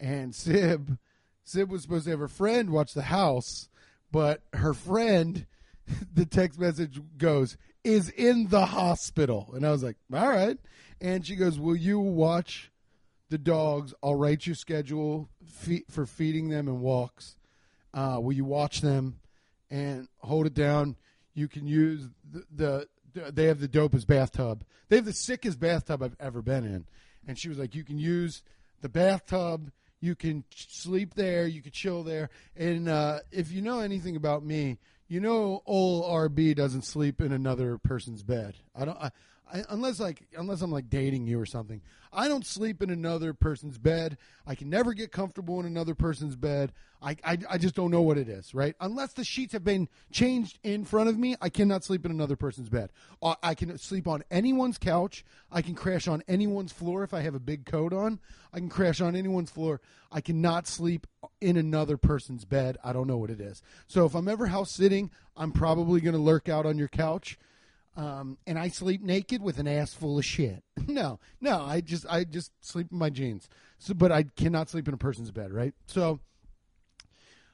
and 0.00 0.34
Sib, 0.34 0.98
Sib 1.44 1.70
was 1.70 1.82
supposed 1.82 2.04
to 2.06 2.10
have 2.10 2.18
her 2.18 2.26
friend 2.26 2.70
watch 2.70 2.94
the 2.94 3.02
house, 3.02 3.68
but 4.10 4.42
her 4.54 4.74
friend, 4.74 5.46
the 6.12 6.26
text 6.26 6.58
message 6.58 7.00
goes 7.16 7.56
is 7.84 8.08
in 8.10 8.48
the 8.48 8.66
hospital, 8.66 9.52
and 9.54 9.64
I 9.64 9.70
was 9.70 9.84
like, 9.84 9.96
all 10.12 10.30
right, 10.30 10.58
and 11.00 11.24
she 11.24 11.36
goes, 11.36 11.60
will 11.60 11.76
you 11.76 12.00
watch 12.00 12.72
the 13.30 13.38
dogs? 13.38 13.94
I'll 14.02 14.16
write 14.16 14.48
you 14.48 14.54
schedule 14.54 15.28
for 15.88 16.06
feeding 16.06 16.48
them 16.48 16.66
and 16.66 16.80
walks. 16.80 17.36
Uh, 17.92 18.18
will 18.20 18.32
you 18.32 18.44
watch 18.44 18.80
them? 18.80 19.20
And 19.74 20.06
hold 20.18 20.46
it 20.46 20.54
down. 20.54 20.94
You 21.34 21.48
can 21.48 21.66
use 21.66 22.08
the, 22.30 22.44
the 22.54 23.32
they 23.32 23.46
have 23.46 23.58
the 23.58 23.68
dopest 23.68 24.06
bathtub. 24.06 24.64
They 24.88 24.96
have 24.96 25.04
the 25.04 25.12
sickest 25.12 25.58
bathtub 25.58 26.00
I've 26.00 26.16
ever 26.20 26.42
been 26.42 26.64
in. 26.64 26.84
And 27.26 27.36
she 27.36 27.48
was 27.48 27.58
like, 27.58 27.74
you 27.74 27.82
can 27.82 27.98
use 27.98 28.42
the 28.82 28.88
bathtub. 28.88 29.72
You 30.00 30.14
can 30.14 30.44
sleep 30.54 31.14
there. 31.14 31.46
You 31.46 31.60
can 31.60 31.72
chill 31.72 32.04
there. 32.04 32.30
And 32.56 32.88
uh, 32.88 33.20
if 33.32 33.50
you 33.50 33.62
know 33.62 33.80
anything 33.80 34.14
about 34.14 34.44
me, 34.44 34.78
you 35.08 35.18
know, 35.20 35.62
old 35.66 36.04
RB 36.04 36.54
doesn't 36.54 36.84
sleep 36.84 37.20
in 37.20 37.32
another 37.32 37.78
person's 37.78 38.22
bed. 38.22 38.54
I 38.76 38.84
don't. 38.84 38.98
I, 38.98 39.10
I, 39.52 39.62
unless 39.68 40.00
like 40.00 40.26
unless 40.36 40.62
I'm 40.62 40.70
like 40.70 40.88
dating 40.88 41.26
you 41.26 41.38
or 41.38 41.46
something. 41.46 41.82
I 42.12 42.28
don't 42.28 42.46
sleep 42.46 42.80
in 42.80 42.90
another 42.90 43.34
person's 43.34 43.76
bed. 43.76 44.16
I 44.46 44.54
can 44.54 44.70
never 44.70 44.94
get 44.94 45.10
comfortable 45.10 45.58
in 45.60 45.66
another 45.66 45.94
person's 45.94 46.36
bed. 46.36 46.72
I, 47.02 47.16
I, 47.24 47.38
I 47.50 47.58
just 47.58 47.74
don't 47.74 47.90
know 47.90 48.02
what 48.02 48.16
it 48.16 48.28
is, 48.28 48.54
right? 48.54 48.74
Unless 48.80 49.14
the 49.14 49.24
sheets 49.24 49.52
have 49.52 49.64
been 49.64 49.88
changed 50.12 50.58
in 50.62 50.84
front 50.84 51.08
of 51.08 51.18
me, 51.18 51.36
I 51.40 51.48
cannot 51.48 51.84
sleep 51.84 52.06
in 52.06 52.12
another 52.12 52.36
person's 52.36 52.68
bed. 52.68 52.90
Uh, 53.22 53.34
I 53.42 53.54
can 53.54 53.76
sleep 53.78 54.06
on 54.06 54.22
anyone's 54.30 54.78
couch. 54.78 55.24
I 55.50 55.60
can 55.60 55.74
crash 55.74 56.08
on 56.08 56.22
anyone's 56.28 56.72
floor 56.72 57.02
if 57.02 57.12
I 57.12 57.20
have 57.20 57.34
a 57.34 57.40
big 57.40 57.66
coat 57.66 57.92
on. 57.92 58.20
I 58.52 58.58
can 58.58 58.68
crash 58.68 59.00
on 59.00 59.16
anyone's 59.16 59.50
floor. 59.50 59.80
I 60.10 60.20
cannot 60.20 60.66
sleep 60.66 61.06
in 61.40 61.56
another 61.56 61.96
person's 61.96 62.44
bed. 62.44 62.78
I 62.84 62.92
don't 62.92 63.08
know 63.08 63.18
what 63.18 63.30
it 63.30 63.40
is. 63.40 63.60
So 63.88 64.06
if 64.06 64.14
I'm 64.14 64.28
ever 64.28 64.46
house 64.46 64.70
sitting, 64.70 65.10
I'm 65.36 65.52
probably 65.52 66.00
going 66.00 66.14
to 66.14 66.20
lurk 66.20 66.48
out 66.48 66.64
on 66.64 66.78
your 66.78 66.88
couch 66.88 67.38
um, 67.96 68.38
and 68.46 68.58
I 68.58 68.68
sleep 68.68 69.02
naked 69.02 69.42
with 69.42 69.58
an 69.58 69.68
ass 69.68 69.94
full 69.94 70.18
of 70.18 70.24
shit. 70.24 70.62
no, 70.86 71.20
no, 71.40 71.62
I 71.62 71.80
just 71.80 72.06
I 72.08 72.24
just 72.24 72.52
sleep 72.60 72.88
in 72.90 72.98
my 72.98 73.10
jeans. 73.10 73.48
So, 73.78 73.94
but 73.94 74.10
I 74.10 74.24
cannot 74.24 74.68
sleep 74.68 74.88
in 74.88 74.94
a 74.94 74.98
person's 74.98 75.30
bed, 75.30 75.52
right? 75.52 75.74
So 75.86 76.20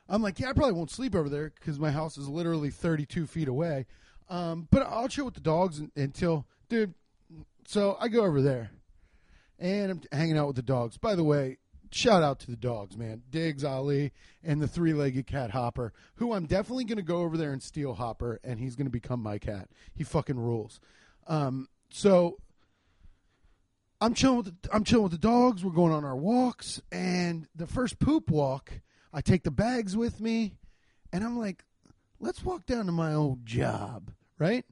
I'm 0.09 0.22
like, 0.22 0.41
yeah, 0.41 0.51
I 0.51 0.53
probably 0.53 0.72
won't 0.72 0.91
sleep 0.91 1.14
over 1.14 1.28
there 1.28 1.53
because 1.59 1.78
my 1.78 1.91
house 1.91 2.18
is 2.18 2.28
literally 2.28 2.70
32 2.70 3.26
feet 3.26 3.49
away. 3.49 3.86
Um, 4.28 4.68
but 4.70 4.82
I'll 4.82 5.09
chill 5.09 5.24
with 5.24 5.34
the 5.34 5.41
dogs 5.41 5.82
until, 5.97 6.47
dude. 6.68 6.95
So 7.66 7.97
I 8.01 8.09
go 8.09 8.24
over 8.24 8.41
there, 8.43 8.70
and 9.59 9.91
I'm 9.91 10.01
hanging 10.12 10.38
out 10.38 10.49
with 10.49 10.57
the 10.57 10.62
dogs. 10.62 10.99
By 10.99 11.14
the 11.14 11.24
way, 11.24 11.59
shout 11.91 12.22
out 12.22 12.38
to 12.41 12.51
the 12.51 12.57
dogs, 12.57 12.97
man. 12.97 13.22
Diggs, 13.30 13.64
Ali, 13.64 14.12
and 14.43 14.61
the 14.61 14.68
three 14.68 14.93
legged 14.93 15.26
cat 15.26 15.51
Hopper, 15.51 15.93
who 16.16 16.32
I'm 16.32 16.47
definitely 16.47 16.84
going 16.84 16.97
to 16.97 17.03
go 17.03 17.18
over 17.18 17.36
there 17.36 17.53
and 17.53 17.62
steal 17.62 17.95
Hopper, 17.95 18.41
and 18.45 18.59
he's 18.59 18.76
going 18.76 18.86
to 18.86 18.93
become 18.93 19.22
my 19.22 19.38
cat. 19.38 19.68
He 19.95 20.05
fucking 20.05 20.38
rules. 20.38 20.80
Um, 21.26 21.68
so 21.91 22.38
I'm 24.01 24.14
chilling 24.14 24.38
with 24.38 24.62
the, 24.62 24.72
I'm 24.72 24.84
chilling 24.84 25.05
with 25.05 25.12
the 25.12 25.18
dogs. 25.18 25.64
We're 25.64 25.72
going 25.72 25.93
on 25.93 26.05
our 26.05 26.16
walks, 26.16 26.80
and 26.91 27.47
the 27.55 27.66
first 27.66 27.99
poop 27.99 28.30
walk, 28.30 28.80
I 29.12 29.20
take 29.20 29.43
the 29.43 29.51
bags 29.51 29.97
with 29.97 30.20
me, 30.20 30.55
and 31.12 31.24
I'm 31.24 31.38
like, 31.38 31.64
let's 32.18 32.45
walk 32.45 32.66
down 32.66 32.86
to 32.86 32.93
my 32.93 33.12
old 33.12 33.45
job, 33.45 34.12
right? 34.38 34.64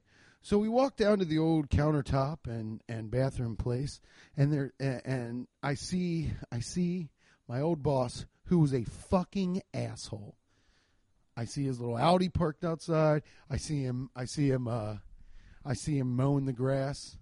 So 0.49 0.57
we 0.57 0.67
walk 0.67 0.97
down 0.97 1.19
to 1.19 1.25
the 1.25 1.37
old 1.37 1.69
countertop 1.69 2.47
and, 2.47 2.81
and 2.89 3.11
bathroom 3.11 3.55
place, 3.55 4.01
and 4.35 4.51
there 4.51 4.73
and 4.79 5.45
I 5.61 5.75
see 5.75 6.31
I 6.51 6.61
see 6.61 7.11
my 7.47 7.61
old 7.61 7.83
boss 7.83 8.25
who 8.45 8.57
was 8.57 8.73
a 8.73 8.83
fucking 8.83 9.61
asshole. 9.75 10.37
I 11.37 11.45
see 11.45 11.65
his 11.65 11.79
little 11.79 11.97
Audi 11.97 12.29
parked 12.29 12.65
outside. 12.65 13.21
I 13.47 13.57
see 13.57 13.83
him. 13.83 14.09
I 14.15 14.25
see 14.25 14.49
him. 14.49 14.67
Uh, 14.67 14.95
I 15.63 15.75
see 15.75 15.99
him 15.99 16.15
mowing 16.15 16.47
the 16.47 16.51
grass, 16.51 17.15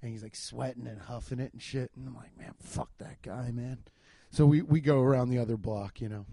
and 0.00 0.12
he's 0.12 0.22
like 0.22 0.36
sweating 0.36 0.86
and 0.86 1.00
huffing 1.00 1.40
it 1.40 1.52
and 1.52 1.60
shit. 1.60 1.90
And 1.96 2.06
I'm 2.06 2.14
like, 2.14 2.38
man, 2.38 2.54
fuck 2.60 2.90
that 2.98 3.22
guy, 3.22 3.50
man. 3.50 3.78
So 4.30 4.46
we 4.46 4.62
we 4.62 4.80
go 4.80 5.00
around 5.00 5.30
the 5.30 5.38
other 5.40 5.56
block, 5.56 6.00
you 6.00 6.08
know. 6.08 6.26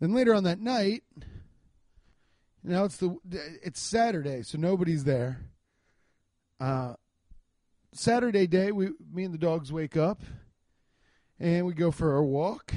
Then 0.00 0.14
later 0.14 0.34
on 0.34 0.42
that 0.42 0.58
night, 0.58 1.04
now 2.62 2.84
it's 2.84 2.96
the 2.96 3.16
it's 3.62 3.80
Saturday, 3.80 4.42
so 4.42 4.58
nobody's 4.58 5.04
there. 5.04 5.40
Uh, 6.60 6.94
Saturday 7.92 8.46
day, 8.46 8.72
we 8.72 8.90
me 9.12 9.24
and 9.24 9.34
the 9.34 9.38
dogs 9.38 9.72
wake 9.72 9.96
up, 9.96 10.22
and 11.38 11.66
we 11.66 11.72
go 11.72 11.90
for 11.90 12.16
a 12.16 12.24
walk. 12.24 12.74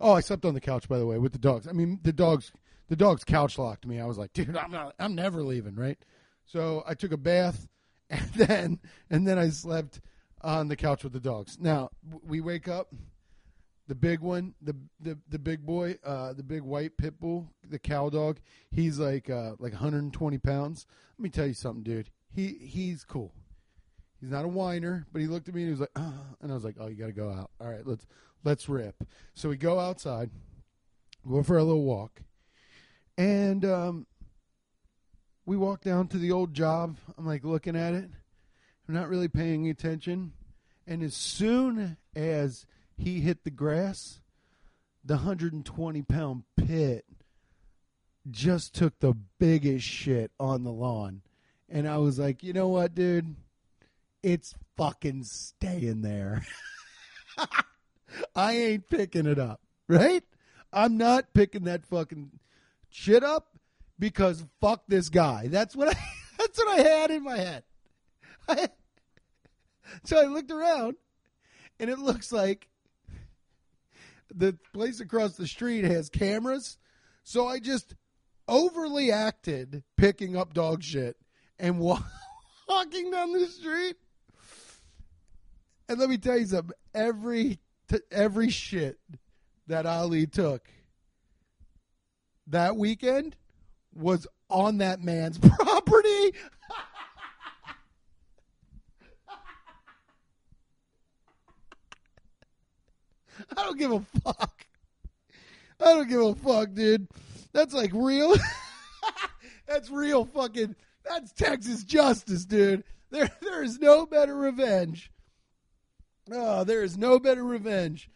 Oh, 0.00 0.12
I 0.12 0.20
slept 0.20 0.44
on 0.44 0.54
the 0.54 0.60
couch 0.60 0.88
by 0.88 0.98
the 0.98 1.06
way 1.06 1.18
with 1.18 1.32
the 1.32 1.38
dogs. 1.38 1.66
I 1.66 1.72
mean, 1.72 2.00
the 2.02 2.12
dogs 2.12 2.52
the 2.88 2.96
dogs 2.96 3.24
couch 3.24 3.58
locked 3.58 3.86
me. 3.86 4.00
I 4.00 4.06
was 4.06 4.18
like, 4.18 4.32
dude, 4.32 4.56
I'm 4.56 4.70
not 4.70 4.94
I'm 4.98 5.14
never 5.14 5.42
leaving, 5.42 5.76
right? 5.76 5.98
So 6.46 6.82
I 6.86 6.94
took 6.94 7.12
a 7.12 7.16
bath, 7.16 7.68
and 8.10 8.28
then 8.34 8.80
and 9.08 9.26
then 9.26 9.38
I 9.38 9.48
slept 9.50 10.00
on 10.42 10.68
the 10.68 10.76
couch 10.76 11.04
with 11.04 11.12
the 11.12 11.20
dogs. 11.20 11.58
Now 11.60 11.90
we 12.26 12.40
wake 12.40 12.68
up 12.68 12.92
the 13.90 13.94
big 13.96 14.20
one, 14.20 14.54
the 14.62 14.76
the 15.00 15.18
the 15.28 15.38
big 15.38 15.66
boy, 15.66 15.98
uh, 16.04 16.32
the 16.32 16.44
big 16.44 16.62
white 16.62 16.96
pit 16.96 17.18
bull, 17.18 17.48
the 17.68 17.76
cow 17.76 18.08
dog. 18.08 18.38
He's 18.70 19.00
like 19.00 19.28
uh, 19.28 19.56
like 19.58 19.72
120 19.72 20.38
pounds. 20.38 20.86
Let 21.18 21.22
me 21.24 21.28
tell 21.28 21.48
you 21.48 21.54
something, 21.54 21.82
dude. 21.82 22.08
He 22.32 22.54
he's 22.60 23.02
cool. 23.02 23.34
He's 24.20 24.30
not 24.30 24.44
a 24.44 24.48
whiner, 24.48 25.08
but 25.12 25.20
he 25.20 25.26
looked 25.26 25.48
at 25.48 25.56
me 25.56 25.62
and 25.62 25.68
he 25.70 25.72
was 25.72 25.80
like, 25.80 25.90
uh, 25.96 26.12
and 26.40 26.52
I 26.52 26.54
was 26.54 26.62
like, 26.62 26.76
oh, 26.78 26.86
you 26.86 26.94
got 26.94 27.06
to 27.06 27.12
go 27.12 27.30
out. 27.30 27.50
All 27.60 27.68
right, 27.68 27.84
let's 27.84 28.06
let's 28.44 28.68
rip. 28.68 29.02
So 29.34 29.48
we 29.48 29.56
go 29.56 29.80
outside, 29.80 30.30
go 31.28 31.42
for 31.42 31.58
a 31.58 31.64
little 31.64 31.82
walk, 31.82 32.22
and 33.18 33.64
um, 33.64 34.06
we 35.46 35.56
walk 35.56 35.80
down 35.80 36.06
to 36.08 36.18
the 36.18 36.30
old 36.30 36.54
job. 36.54 36.96
I'm 37.18 37.26
like 37.26 37.42
looking 37.42 37.74
at 37.74 37.94
it. 37.94 38.08
I'm 38.88 38.94
not 38.94 39.08
really 39.08 39.26
paying 39.26 39.68
attention, 39.68 40.30
and 40.86 41.02
as 41.02 41.16
soon 41.16 41.96
as 42.14 42.66
he 43.00 43.20
hit 43.20 43.44
the 43.44 43.50
grass, 43.50 44.20
the 45.04 45.14
120 45.14 46.02
pound 46.02 46.44
pit 46.56 47.06
just 48.30 48.74
took 48.74 48.98
the 49.00 49.14
biggest 49.38 49.86
shit 49.86 50.30
on 50.38 50.64
the 50.64 50.70
lawn. 50.70 51.22
And 51.68 51.88
I 51.88 51.96
was 51.96 52.18
like, 52.18 52.42
you 52.42 52.52
know 52.52 52.68
what, 52.68 52.94
dude? 52.94 53.36
It's 54.22 54.54
fucking 54.76 55.24
staying 55.24 56.02
there. 56.02 56.44
I 58.34 58.52
ain't 58.52 58.90
picking 58.90 59.26
it 59.26 59.38
up, 59.38 59.60
right? 59.88 60.22
I'm 60.72 60.98
not 60.98 61.32
picking 61.32 61.64
that 61.64 61.86
fucking 61.86 62.32
shit 62.90 63.24
up 63.24 63.56
because 63.98 64.44
fuck 64.60 64.82
this 64.88 65.08
guy. 65.08 65.46
That's 65.46 65.74
what 65.74 65.88
I 65.88 65.98
that's 66.38 66.58
what 66.58 66.78
I 66.78 66.82
had 66.82 67.10
in 67.10 67.24
my 67.24 67.38
head. 67.38 67.62
I, 68.48 68.68
so 70.04 70.20
I 70.20 70.26
looked 70.26 70.50
around 70.50 70.96
and 71.78 71.88
it 71.88 71.98
looks 71.98 72.30
like 72.30 72.68
the 74.34 74.56
place 74.72 75.00
across 75.00 75.36
the 75.36 75.46
street 75.46 75.84
has 75.84 76.08
cameras. 76.08 76.78
So 77.24 77.46
I 77.46 77.58
just 77.58 77.94
overly 78.48 79.12
acted 79.12 79.82
picking 79.96 80.36
up 80.36 80.54
dog 80.54 80.82
shit 80.82 81.16
and 81.58 81.78
wa- 81.78 82.02
walking 82.68 83.10
down 83.10 83.32
the 83.32 83.46
street. 83.46 83.96
And 85.88 85.98
let 85.98 86.08
me 86.08 86.18
tell 86.18 86.38
you 86.38 86.46
something. 86.46 86.76
Every 86.94 87.58
t- 87.88 87.98
every 88.10 88.50
shit 88.50 88.98
that 89.66 89.86
Ali 89.86 90.26
took 90.26 90.68
that 92.46 92.76
weekend 92.76 93.36
was 93.94 94.26
on 94.48 94.78
that 94.78 95.00
man's 95.00 95.38
property. 95.38 96.32
I 103.56 103.64
don't 103.64 103.78
give 103.78 103.92
a 103.92 104.00
fuck. 104.22 104.66
I 105.80 105.84
don't 105.94 106.08
give 106.08 106.20
a 106.20 106.34
fuck, 106.34 106.74
dude. 106.74 107.08
That's 107.52 107.74
like 107.74 107.92
real. 107.94 108.34
that's 109.66 109.90
real 109.90 110.24
fucking. 110.24 110.76
That's 111.04 111.32
Texas 111.32 111.84
justice, 111.84 112.44
dude. 112.44 112.84
There, 113.10 113.30
there 113.40 113.62
is 113.62 113.78
no 113.78 114.06
better 114.06 114.36
revenge. 114.36 115.10
Oh, 116.30 116.64
there 116.64 116.82
is 116.82 116.96
no 116.96 117.18
better 117.18 117.42
revenge 117.42 118.08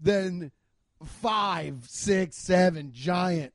than 0.00 0.50
five, 1.04 1.84
six, 1.86 2.36
seven 2.36 2.92
giant 2.92 3.52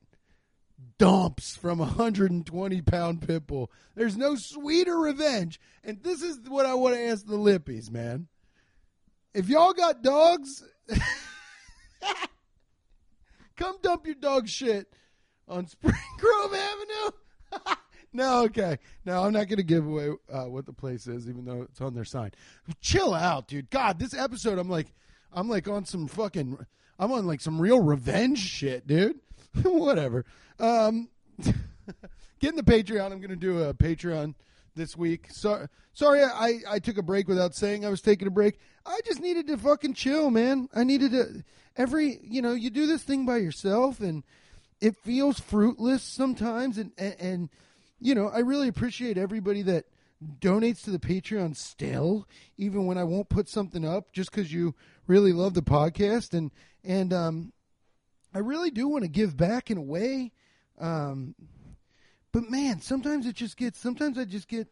dumps 0.98 1.56
from 1.56 1.80
a 1.80 1.84
120 1.84 2.82
pound 2.82 3.28
pit 3.28 3.48
bull. 3.48 3.72
There's 3.96 4.18
no 4.18 4.36
sweeter 4.36 4.98
revenge. 4.98 5.60
And 5.84 6.02
this 6.04 6.22
is 6.22 6.40
what 6.48 6.66
I 6.66 6.74
want 6.76 6.96
to 6.96 7.02
ask 7.02 7.26
the 7.26 7.38
Lippies, 7.38 7.92
man. 7.92 8.28
If 9.34 9.50
y'all 9.50 9.74
got 9.74 10.02
dogs 10.02 10.64
Come 13.56 13.78
dump 13.82 14.06
your 14.06 14.16
dog 14.16 14.48
shit 14.48 14.94
on 15.48 15.68
Spring 15.68 15.96
Grove 16.20 16.54
Avenue. 16.54 17.76
no, 18.14 18.44
okay. 18.44 18.78
No, 19.06 19.24
I'm 19.24 19.34
not 19.34 19.48
going 19.48 19.58
to 19.58 19.64
give 19.64 19.86
away 19.86 20.10
uh, 20.32 20.46
what 20.46 20.66
the 20.66 20.74
place 20.74 21.08
is, 21.08 21.30
even 21.30 21.46
though 21.46 21.62
it's 21.64 21.82
on 21.82 21.94
their 21.94 22.06
sign. 22.06 22.32
Chill 22.82 23.14
out, 23.14 23.48
dude. 23.48 23.70
God, 23.70 24.00
this 24.00 24.14
episode, 24.14 24.60
I'm 24.60 24.70
like, 24.70 24.94
I'm 25.32 25.50
like 25.50 25.68
on 25.68 25.86
some 25.86 26.08
fucking, 26.08 26.58
I'm 27.00 27.12
on 27.12 27.26
like 27.26 27.42
some 27.42 27.62
real 27.62 27.82
revenge 27.82 28.40
shit, 28.40 28.88
dude. 28.88 29.20
Whatever. 29.64 30.26
Um, 30.60 31.10
getting 32.40 32.58
the 32.58 32.64
Patreon. 32.64 33.12
I'm 33.12 33.20
going 33.20 33.30
to 33.30 33.36
do 33.36 33.64
a 33.64 33.74
Patreon 33.74 34.36
this 34.76 34.96
week. 34.96 35.28
So, 35.32 35.68
sorry, 35.94 36.24
I, 36.24 36.60
I 36.70 36.80
took 36.80 36.98
a 36.98 37.04
break 37.04 37.28
without 37.28 37.56
saying 37.56 37.86
I 37.86 37.90
was 37.90 38.02
taking 38.02 38.28
a 38.28 38.32
break. 38.32 38.60
I 38.86 39.00
just 39.06 39.22
needed 39.22 39.48
to 39.48 39.58
fucking 39.58 39.94
chill, 39.94 40.30
man. 40.30 40.70
I 40.74 40.84
needed 40.84 41.12
to 41.12 41.44
every 41.76 42.20
you 42.24 42.42
know 42.42 42.54
you 42.54 42.70
do 42.70 42.86
this 42.86 43.04
thing 43.04 43.26
by 43.26 43.38
yourself 43.38 44.00
and 44.00 44.24
it 44.80 44.96
feels 45.04 45.40
fruitless 45.40 46.04
sometimes, 46.04 46.78
and 46.78 46.92
and, 46.98 47.16
and 47.20 47.50
you 48.00 48.14
know 48.14 48.28
I 48.28 48.40
really 48.40 48.68
appreciate 48.68 49.18
everybody 49.18 49.62
that 49.64 49.86
donates 50.40 50.84
to 50.84 50.92
the 50.92 51.00
Patreon 51.00 51.56
still, 51.56 52.28
even 52.58 52.86
when 52.86 52.98
I 52.98 53.04
won't 53.04 53.30
put 53.30 53.50
something 53.50 53.86
up, 53.86 54.12
just 54.14 54.32
because 54.32 54.54
you 54.54 54.76
really 55.08 55.34
love 55.34 55.54
the 55.54 55.62
podcast 55.62 56.34
and 56.34 56.52
and 56.84 57.14
um, 57.14 57.54
I 58.34 58.40
really 58.40 58.70
do 58.70 58.88
want 58.88 59.04
to 59.04 59.10
give 59.10 59.38
back 59.38 59.72
in 59.72 59.78
a 59.78 59.82
way. 59.82 60.32
Um, 60.80 61.36
But 62.36 62.50
man, 62.50 62.82
sometimes 62.82 63.26
it 63.28 63.36
just 63.38 63.56
gets. 63.56 63.80
Sometimes 63.80 64.18
I 64.18 64.26
just 64.26 64.50
get 64.50 64.68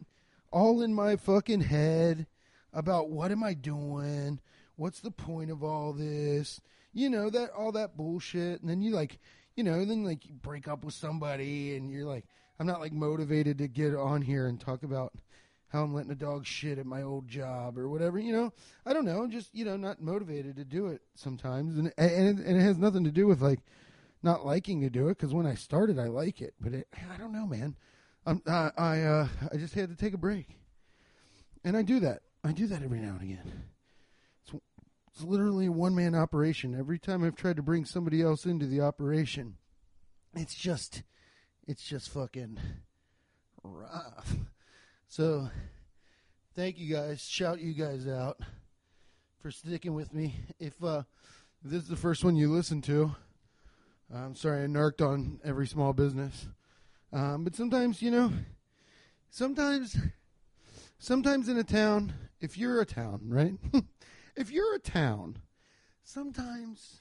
all 0.52 0.82
in 0.82 0.92
my 0.92 1.16
fucking 1.16 1.62
head 1.62 2.26
about 2.74 3.08
what 3.08 3.32
am 3.32 3.42
I 3.42 3.54
doing? 3.54 4.38
What's 4.76 5.00
the 5.00 5.10
point 5.10 5.50
of 5.50 5.64
all 5.64 5.94
this? 5.94 6.60
You 6.92 7.08
know 7.08 7.30
that 7.30 7.52
all 7.56 7.72
that 7.72 7.96
bullshit, 7.96 8.60
and 8.60 8.68
then 8.68 8.82
you 8.82 8.90
like, 8.90 9.18
you 9.56 9.64
know, 9.64 9.82
then 9.86 10.04
like 10.04 10.26
you 10.26 10.34
break 10.34 10.68
up 10.68 10.84
with 10.84 10.92
somebody, 10.92 11.74
and 11.74 11.90
you're 11.90 12.04
like, 12.04 12.26
I'm 12.60 12.66
not 12.66 12.80
like 12.80 12.92
motivated 12.92 13.56
to 13.56 13.66
get 13.66 13.94
on 13.94 14.20
here 14.20 14.46
and 14.46 14.60
talk 14.60 14.82
about 14.82 15.14
how 15.68 15.84
I'm 15.84 15.94
letting 15.94 16.12
a 16.12 16.16
dog 16.16 16.44
shit 16.44 16.76
at 16.76 16.84
my 16.84 17.00
old 17.00 17.28
job 17.28 17.78
or 17.78 17.88
whatever. 17.88 18.18
You 18.18 18.34
know, 18.34 18.52
I 18.84 18.92
don't 18.92 19.06
know, 19.06 19.22
I'm 19.22 19.30
just 19.30 19.54
you 19.54 19.64
know, 19.64 19.78
not 19.78 20.02
motivated 20.02 20.56
to 20.56 20.66
do 20.66 20.88
it 20.88 21.00
sometimes, 21.14 21.78
and 21.78 21.90
and 21.96 22.40
and 22.40 22.58
it 22.58 22.62
has 22.62 22.76
nothing 22.76 23.04
to 23.04 23.10
do 23.10 23.26
with 23.26 23.40
like 23.40 23.60
not 24.24 24.46
liking 24.46 24.80
to 24.80 24.90
do 24.90 25.08
it 25.08 25.18
because 25.18 25.34
when 25.34 25.46
I 25.46 25.54
started, 25.54 25.98
I 25.98 26.06
like 26.06 26.40
it, 26.40 26.54
but 26.60 26.72
it, 26.72 26.88
I 27.12 27.16
don't 27.16 27.32
know, 27.32 27.46
man. 27.46 27.76
I'm, 28.26 28.42
I 28.46 28.70
I 28.76 29.00
uh, 29.02 29.28
I 29.52 29.56
just 29.56 29.74
had 29.74 29.90
to 29.90 29.96
take 29.96 30.14
a 30.14 30.18
break, 30.18 30.58
and 31.62 31.76
I 31.76 31.82
do 31.82 32.00
that. 32.00 32.22
I 32.42 32.52
do 32.52 32.66
that 32.68 32.82
every 32.82 33.00
now 33.00 33.16
and 33.18 33.22
again. 33.22 33.64
It's, 34.42 34.54
it's 35.12 35.22
literally 35.22 35.66
a 35.66 35.72
one 35.72 35.94
man 35.94 36.14
operation. 36.14 36.74
Every 36.78 36.98
time 36.98 37.22
I've 37.22 37.36
tried 37.36 37.56
to 37.56 37.62
bring 37.62 37.84
somebody 37.84 38.22
else 38.22 38.46
into 38.46 38.66
the 38.66 38.80
operation, 38.80 39.56
it's 40.34 40.54
just, 40.54 41.02
it's 41.68 41.84
just 41.84 42.08
fucking 42.08 42.58
rough. 43.62 44.36
So, 45.08 45.50
thank 46.56 46.78
you 46.78 46.94
guys. 46.94 47.22
Shout 47.22 47.60
you 47.60 47.74
guys 47.74 48.08
out 48.08 48.38
for 49.40 49.50
sticking 49.50 49.94
with 49.94 50.14
me. 50.14 50.36
If 50.58 50.82
uh, 50.82 51.02
if 51.62 51.70
this 51.70 51.82
is 51.82 51.88
the 51.88 51.96
first 51.96 52.24
one 52.24 52.36
you 52.36 52.50
listen 52.50 52.80
to, 52.82 53.14
I'm 54.12 54.34
sorry 54.34 54.64
I 54.64 54.66
narked 54.66 55.00
on 55.02 55.40
every 55.44 55.66
small 55.66 55.92
business. 55.92 56.46
Um, 57.12 57.44
but 57.44 57.54
sometimes, 57.54 58.02
you 58.02 58.10
know, 58.10 58.32
sometimes, 59.30 59.96
sometimes 60.98 61.48
in 61.48 61.58
a 61.58 61.64
town, 61.64 62.12
if 62.40 62.58
you're 62.58 62.80
a 62.80 62.86
town, 62.86 63.20
right? 63.28 63.54
if 64.36 64.50
you're 64.50 64.74
a 64.74 64.80
town, 64.80 65.38
sometimes 66.02 67.00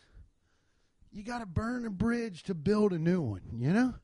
you 1.11 1.23
got 1.23 1.39
to 1.39 1.45
burn 1.45 1.85
a 1.85 1.89
bridge 1.89 2.43
to 2.43 2.53
build 2.53 2.93
a 2.93 2.99
new 2.99 3.21
one, 3.21 3.41
you 3.57 3.71
know? 3.71 3.95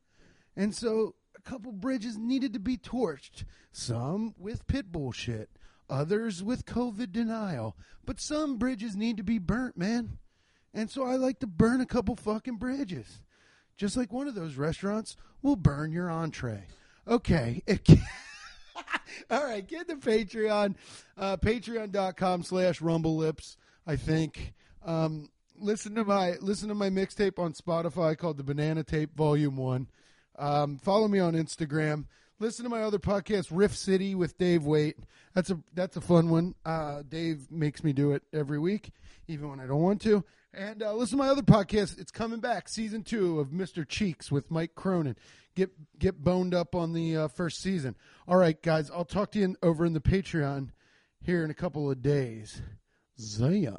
And 0.56 0.76
so 0.76 1.16
a 1.38 1.42
couple 1.42 1.72
bridges 1.72 2.18
needed 2.18 2.54
to 2.54 2.60
be 2.60 2.78
torched, 2.78 3.46
some 3.72 4.34
with 4.38 4.68
pit 4.68 4.92
bull 4.92 5.12
shit, 5.12 5.50
others 5.90 6.44
with 6.44 6.66
COVID 6.66 7.12
denial, 7.12 7.76
but 8.06 8.20
some 8.20 8.58
bridges 8.58 8.96
need 8.96 9.18
to 9.18 9.24
be 9.24 9.40
burnt, 9.40 9.78
man. 9.78 10.18
And 10.74 10.90
so 10.90 11.04
I 11.04 11.16
like 11.16 11.40
to 11.40 11.48
burn 11.48 11.82
a 11.82 11.86
couple 11.86 12.16
fucking 12.16 12.58
bridges. 12.58 13.22
Just 13.78 13.98
like 13.98 14.12
one 14.12 14.28
of 14.28 14.36
those 14.36 14.56
restaurants 14.56 15.16
will 15.42 15.56
burn 15.56 15.92
your 15.92 16.10
entree. 16.10 16.66
Okay. 17.08 17.64
All 19.32 19.44
right, 19.44 19.66
get 19.68 19.88
the 19.88 19.96
Patreon, 19.96 20.76
uh, 21.18 21.38
patreon.com 21.38 22.44
slash 22.44 22.82
rumble 22.82 23.18
lips, 23.18 23.58
I 23.86 23.96
think. 23.96 24.54
Um, 24.86 25.30
listen 25.58 25.96
to 25.96 26.06
my 26.06 26.36
listen 26.42 26.70
to 26.70 26.76
my 26.76 26.90
mixtape 26.90 27.40
on 27.40 27.54
Spotify 27.54 28.18
called 28.18 28.38
the 28.38 28.44
Banana 28.44 28.84
Tape 28.84 29.16
Volume 29.16 29.58
One. 29.58 29.88
Um, 30.38 30.78
follow 30.78 31.08
me 31.08 31.20
on 31.20 31.34
Instagram. 31.34 32.06
Listen 32.40 32.64
to 32.64 32.70
my 32.70 32.82
other 32.84 33.00
podcast, 33.00 33.48
Riff 33.52 33.76
City 33.76 34.16
with 34.16 34.38
Dave 34.38 34.66
Waite. 34.66 34.98
That's 35.34 35.50
a 35.50 35.60
that's 35.74 35.98
a 35.98 36.02
fun 36.02 36.30
one. 36.30 36.56
Uh, 36.66 37.04
Dave 37.08 37.52
makes 37.52 37.84
me 37.84 37.92
do 37.92 38.14
it 38.14 38.24
every 38.34 38.60
week, 38.60 38.92
even 39.28 39.50
when 39.50 39.60
I 39.60 39.68
don't 39.68 39.82
want 39.82 40.02
to. 40.04 40.24
And 40.54 40.82
uh, 40.82 40.94
listen 40.94 41.18
to 41.18 41.24
my 41.24 41.30
other 41.30 41.44
podcast. 41.44 42.00
It's 42.00 42.12
coming 42.12 42.40
back, 42.40 42.68
season 42.68 43.04
two 43.04 43.40
of 43.40 43.50
Mr. 43.50 43.88
Cheeks 43.88 44.32
with 44.32 44.50
Mike 44.50 44.74
Cronin. 44.76 45.16
Get 45.56 45.72
get 46.00 46.24
boned 46.24 46.54
up 46.54 46.74
on 46.74 46.94
the 46.94 47.16
uh, 47.16 47.28
first 47.28 47.62
season. 47.62 47.96
All 48.28 48.38
right, 48.38 48.60
guys. 48.62 48.90
I'll 48.90 49.06
talk 49.06 49.32
to 49.32 49.40
you 49.40 49.46
in, 49.46 49.58
over 49.62 49.86
in 49.86 49.94
the 49.94 50.00
Patreon 50.00 50.70
here 51.22 51.44
in 51.44 51.52
a 51.52 51.56
couple 51.56 51.90
of 51.90 52.02
days. 52.02 52.62
Zaya. 53.20 53.78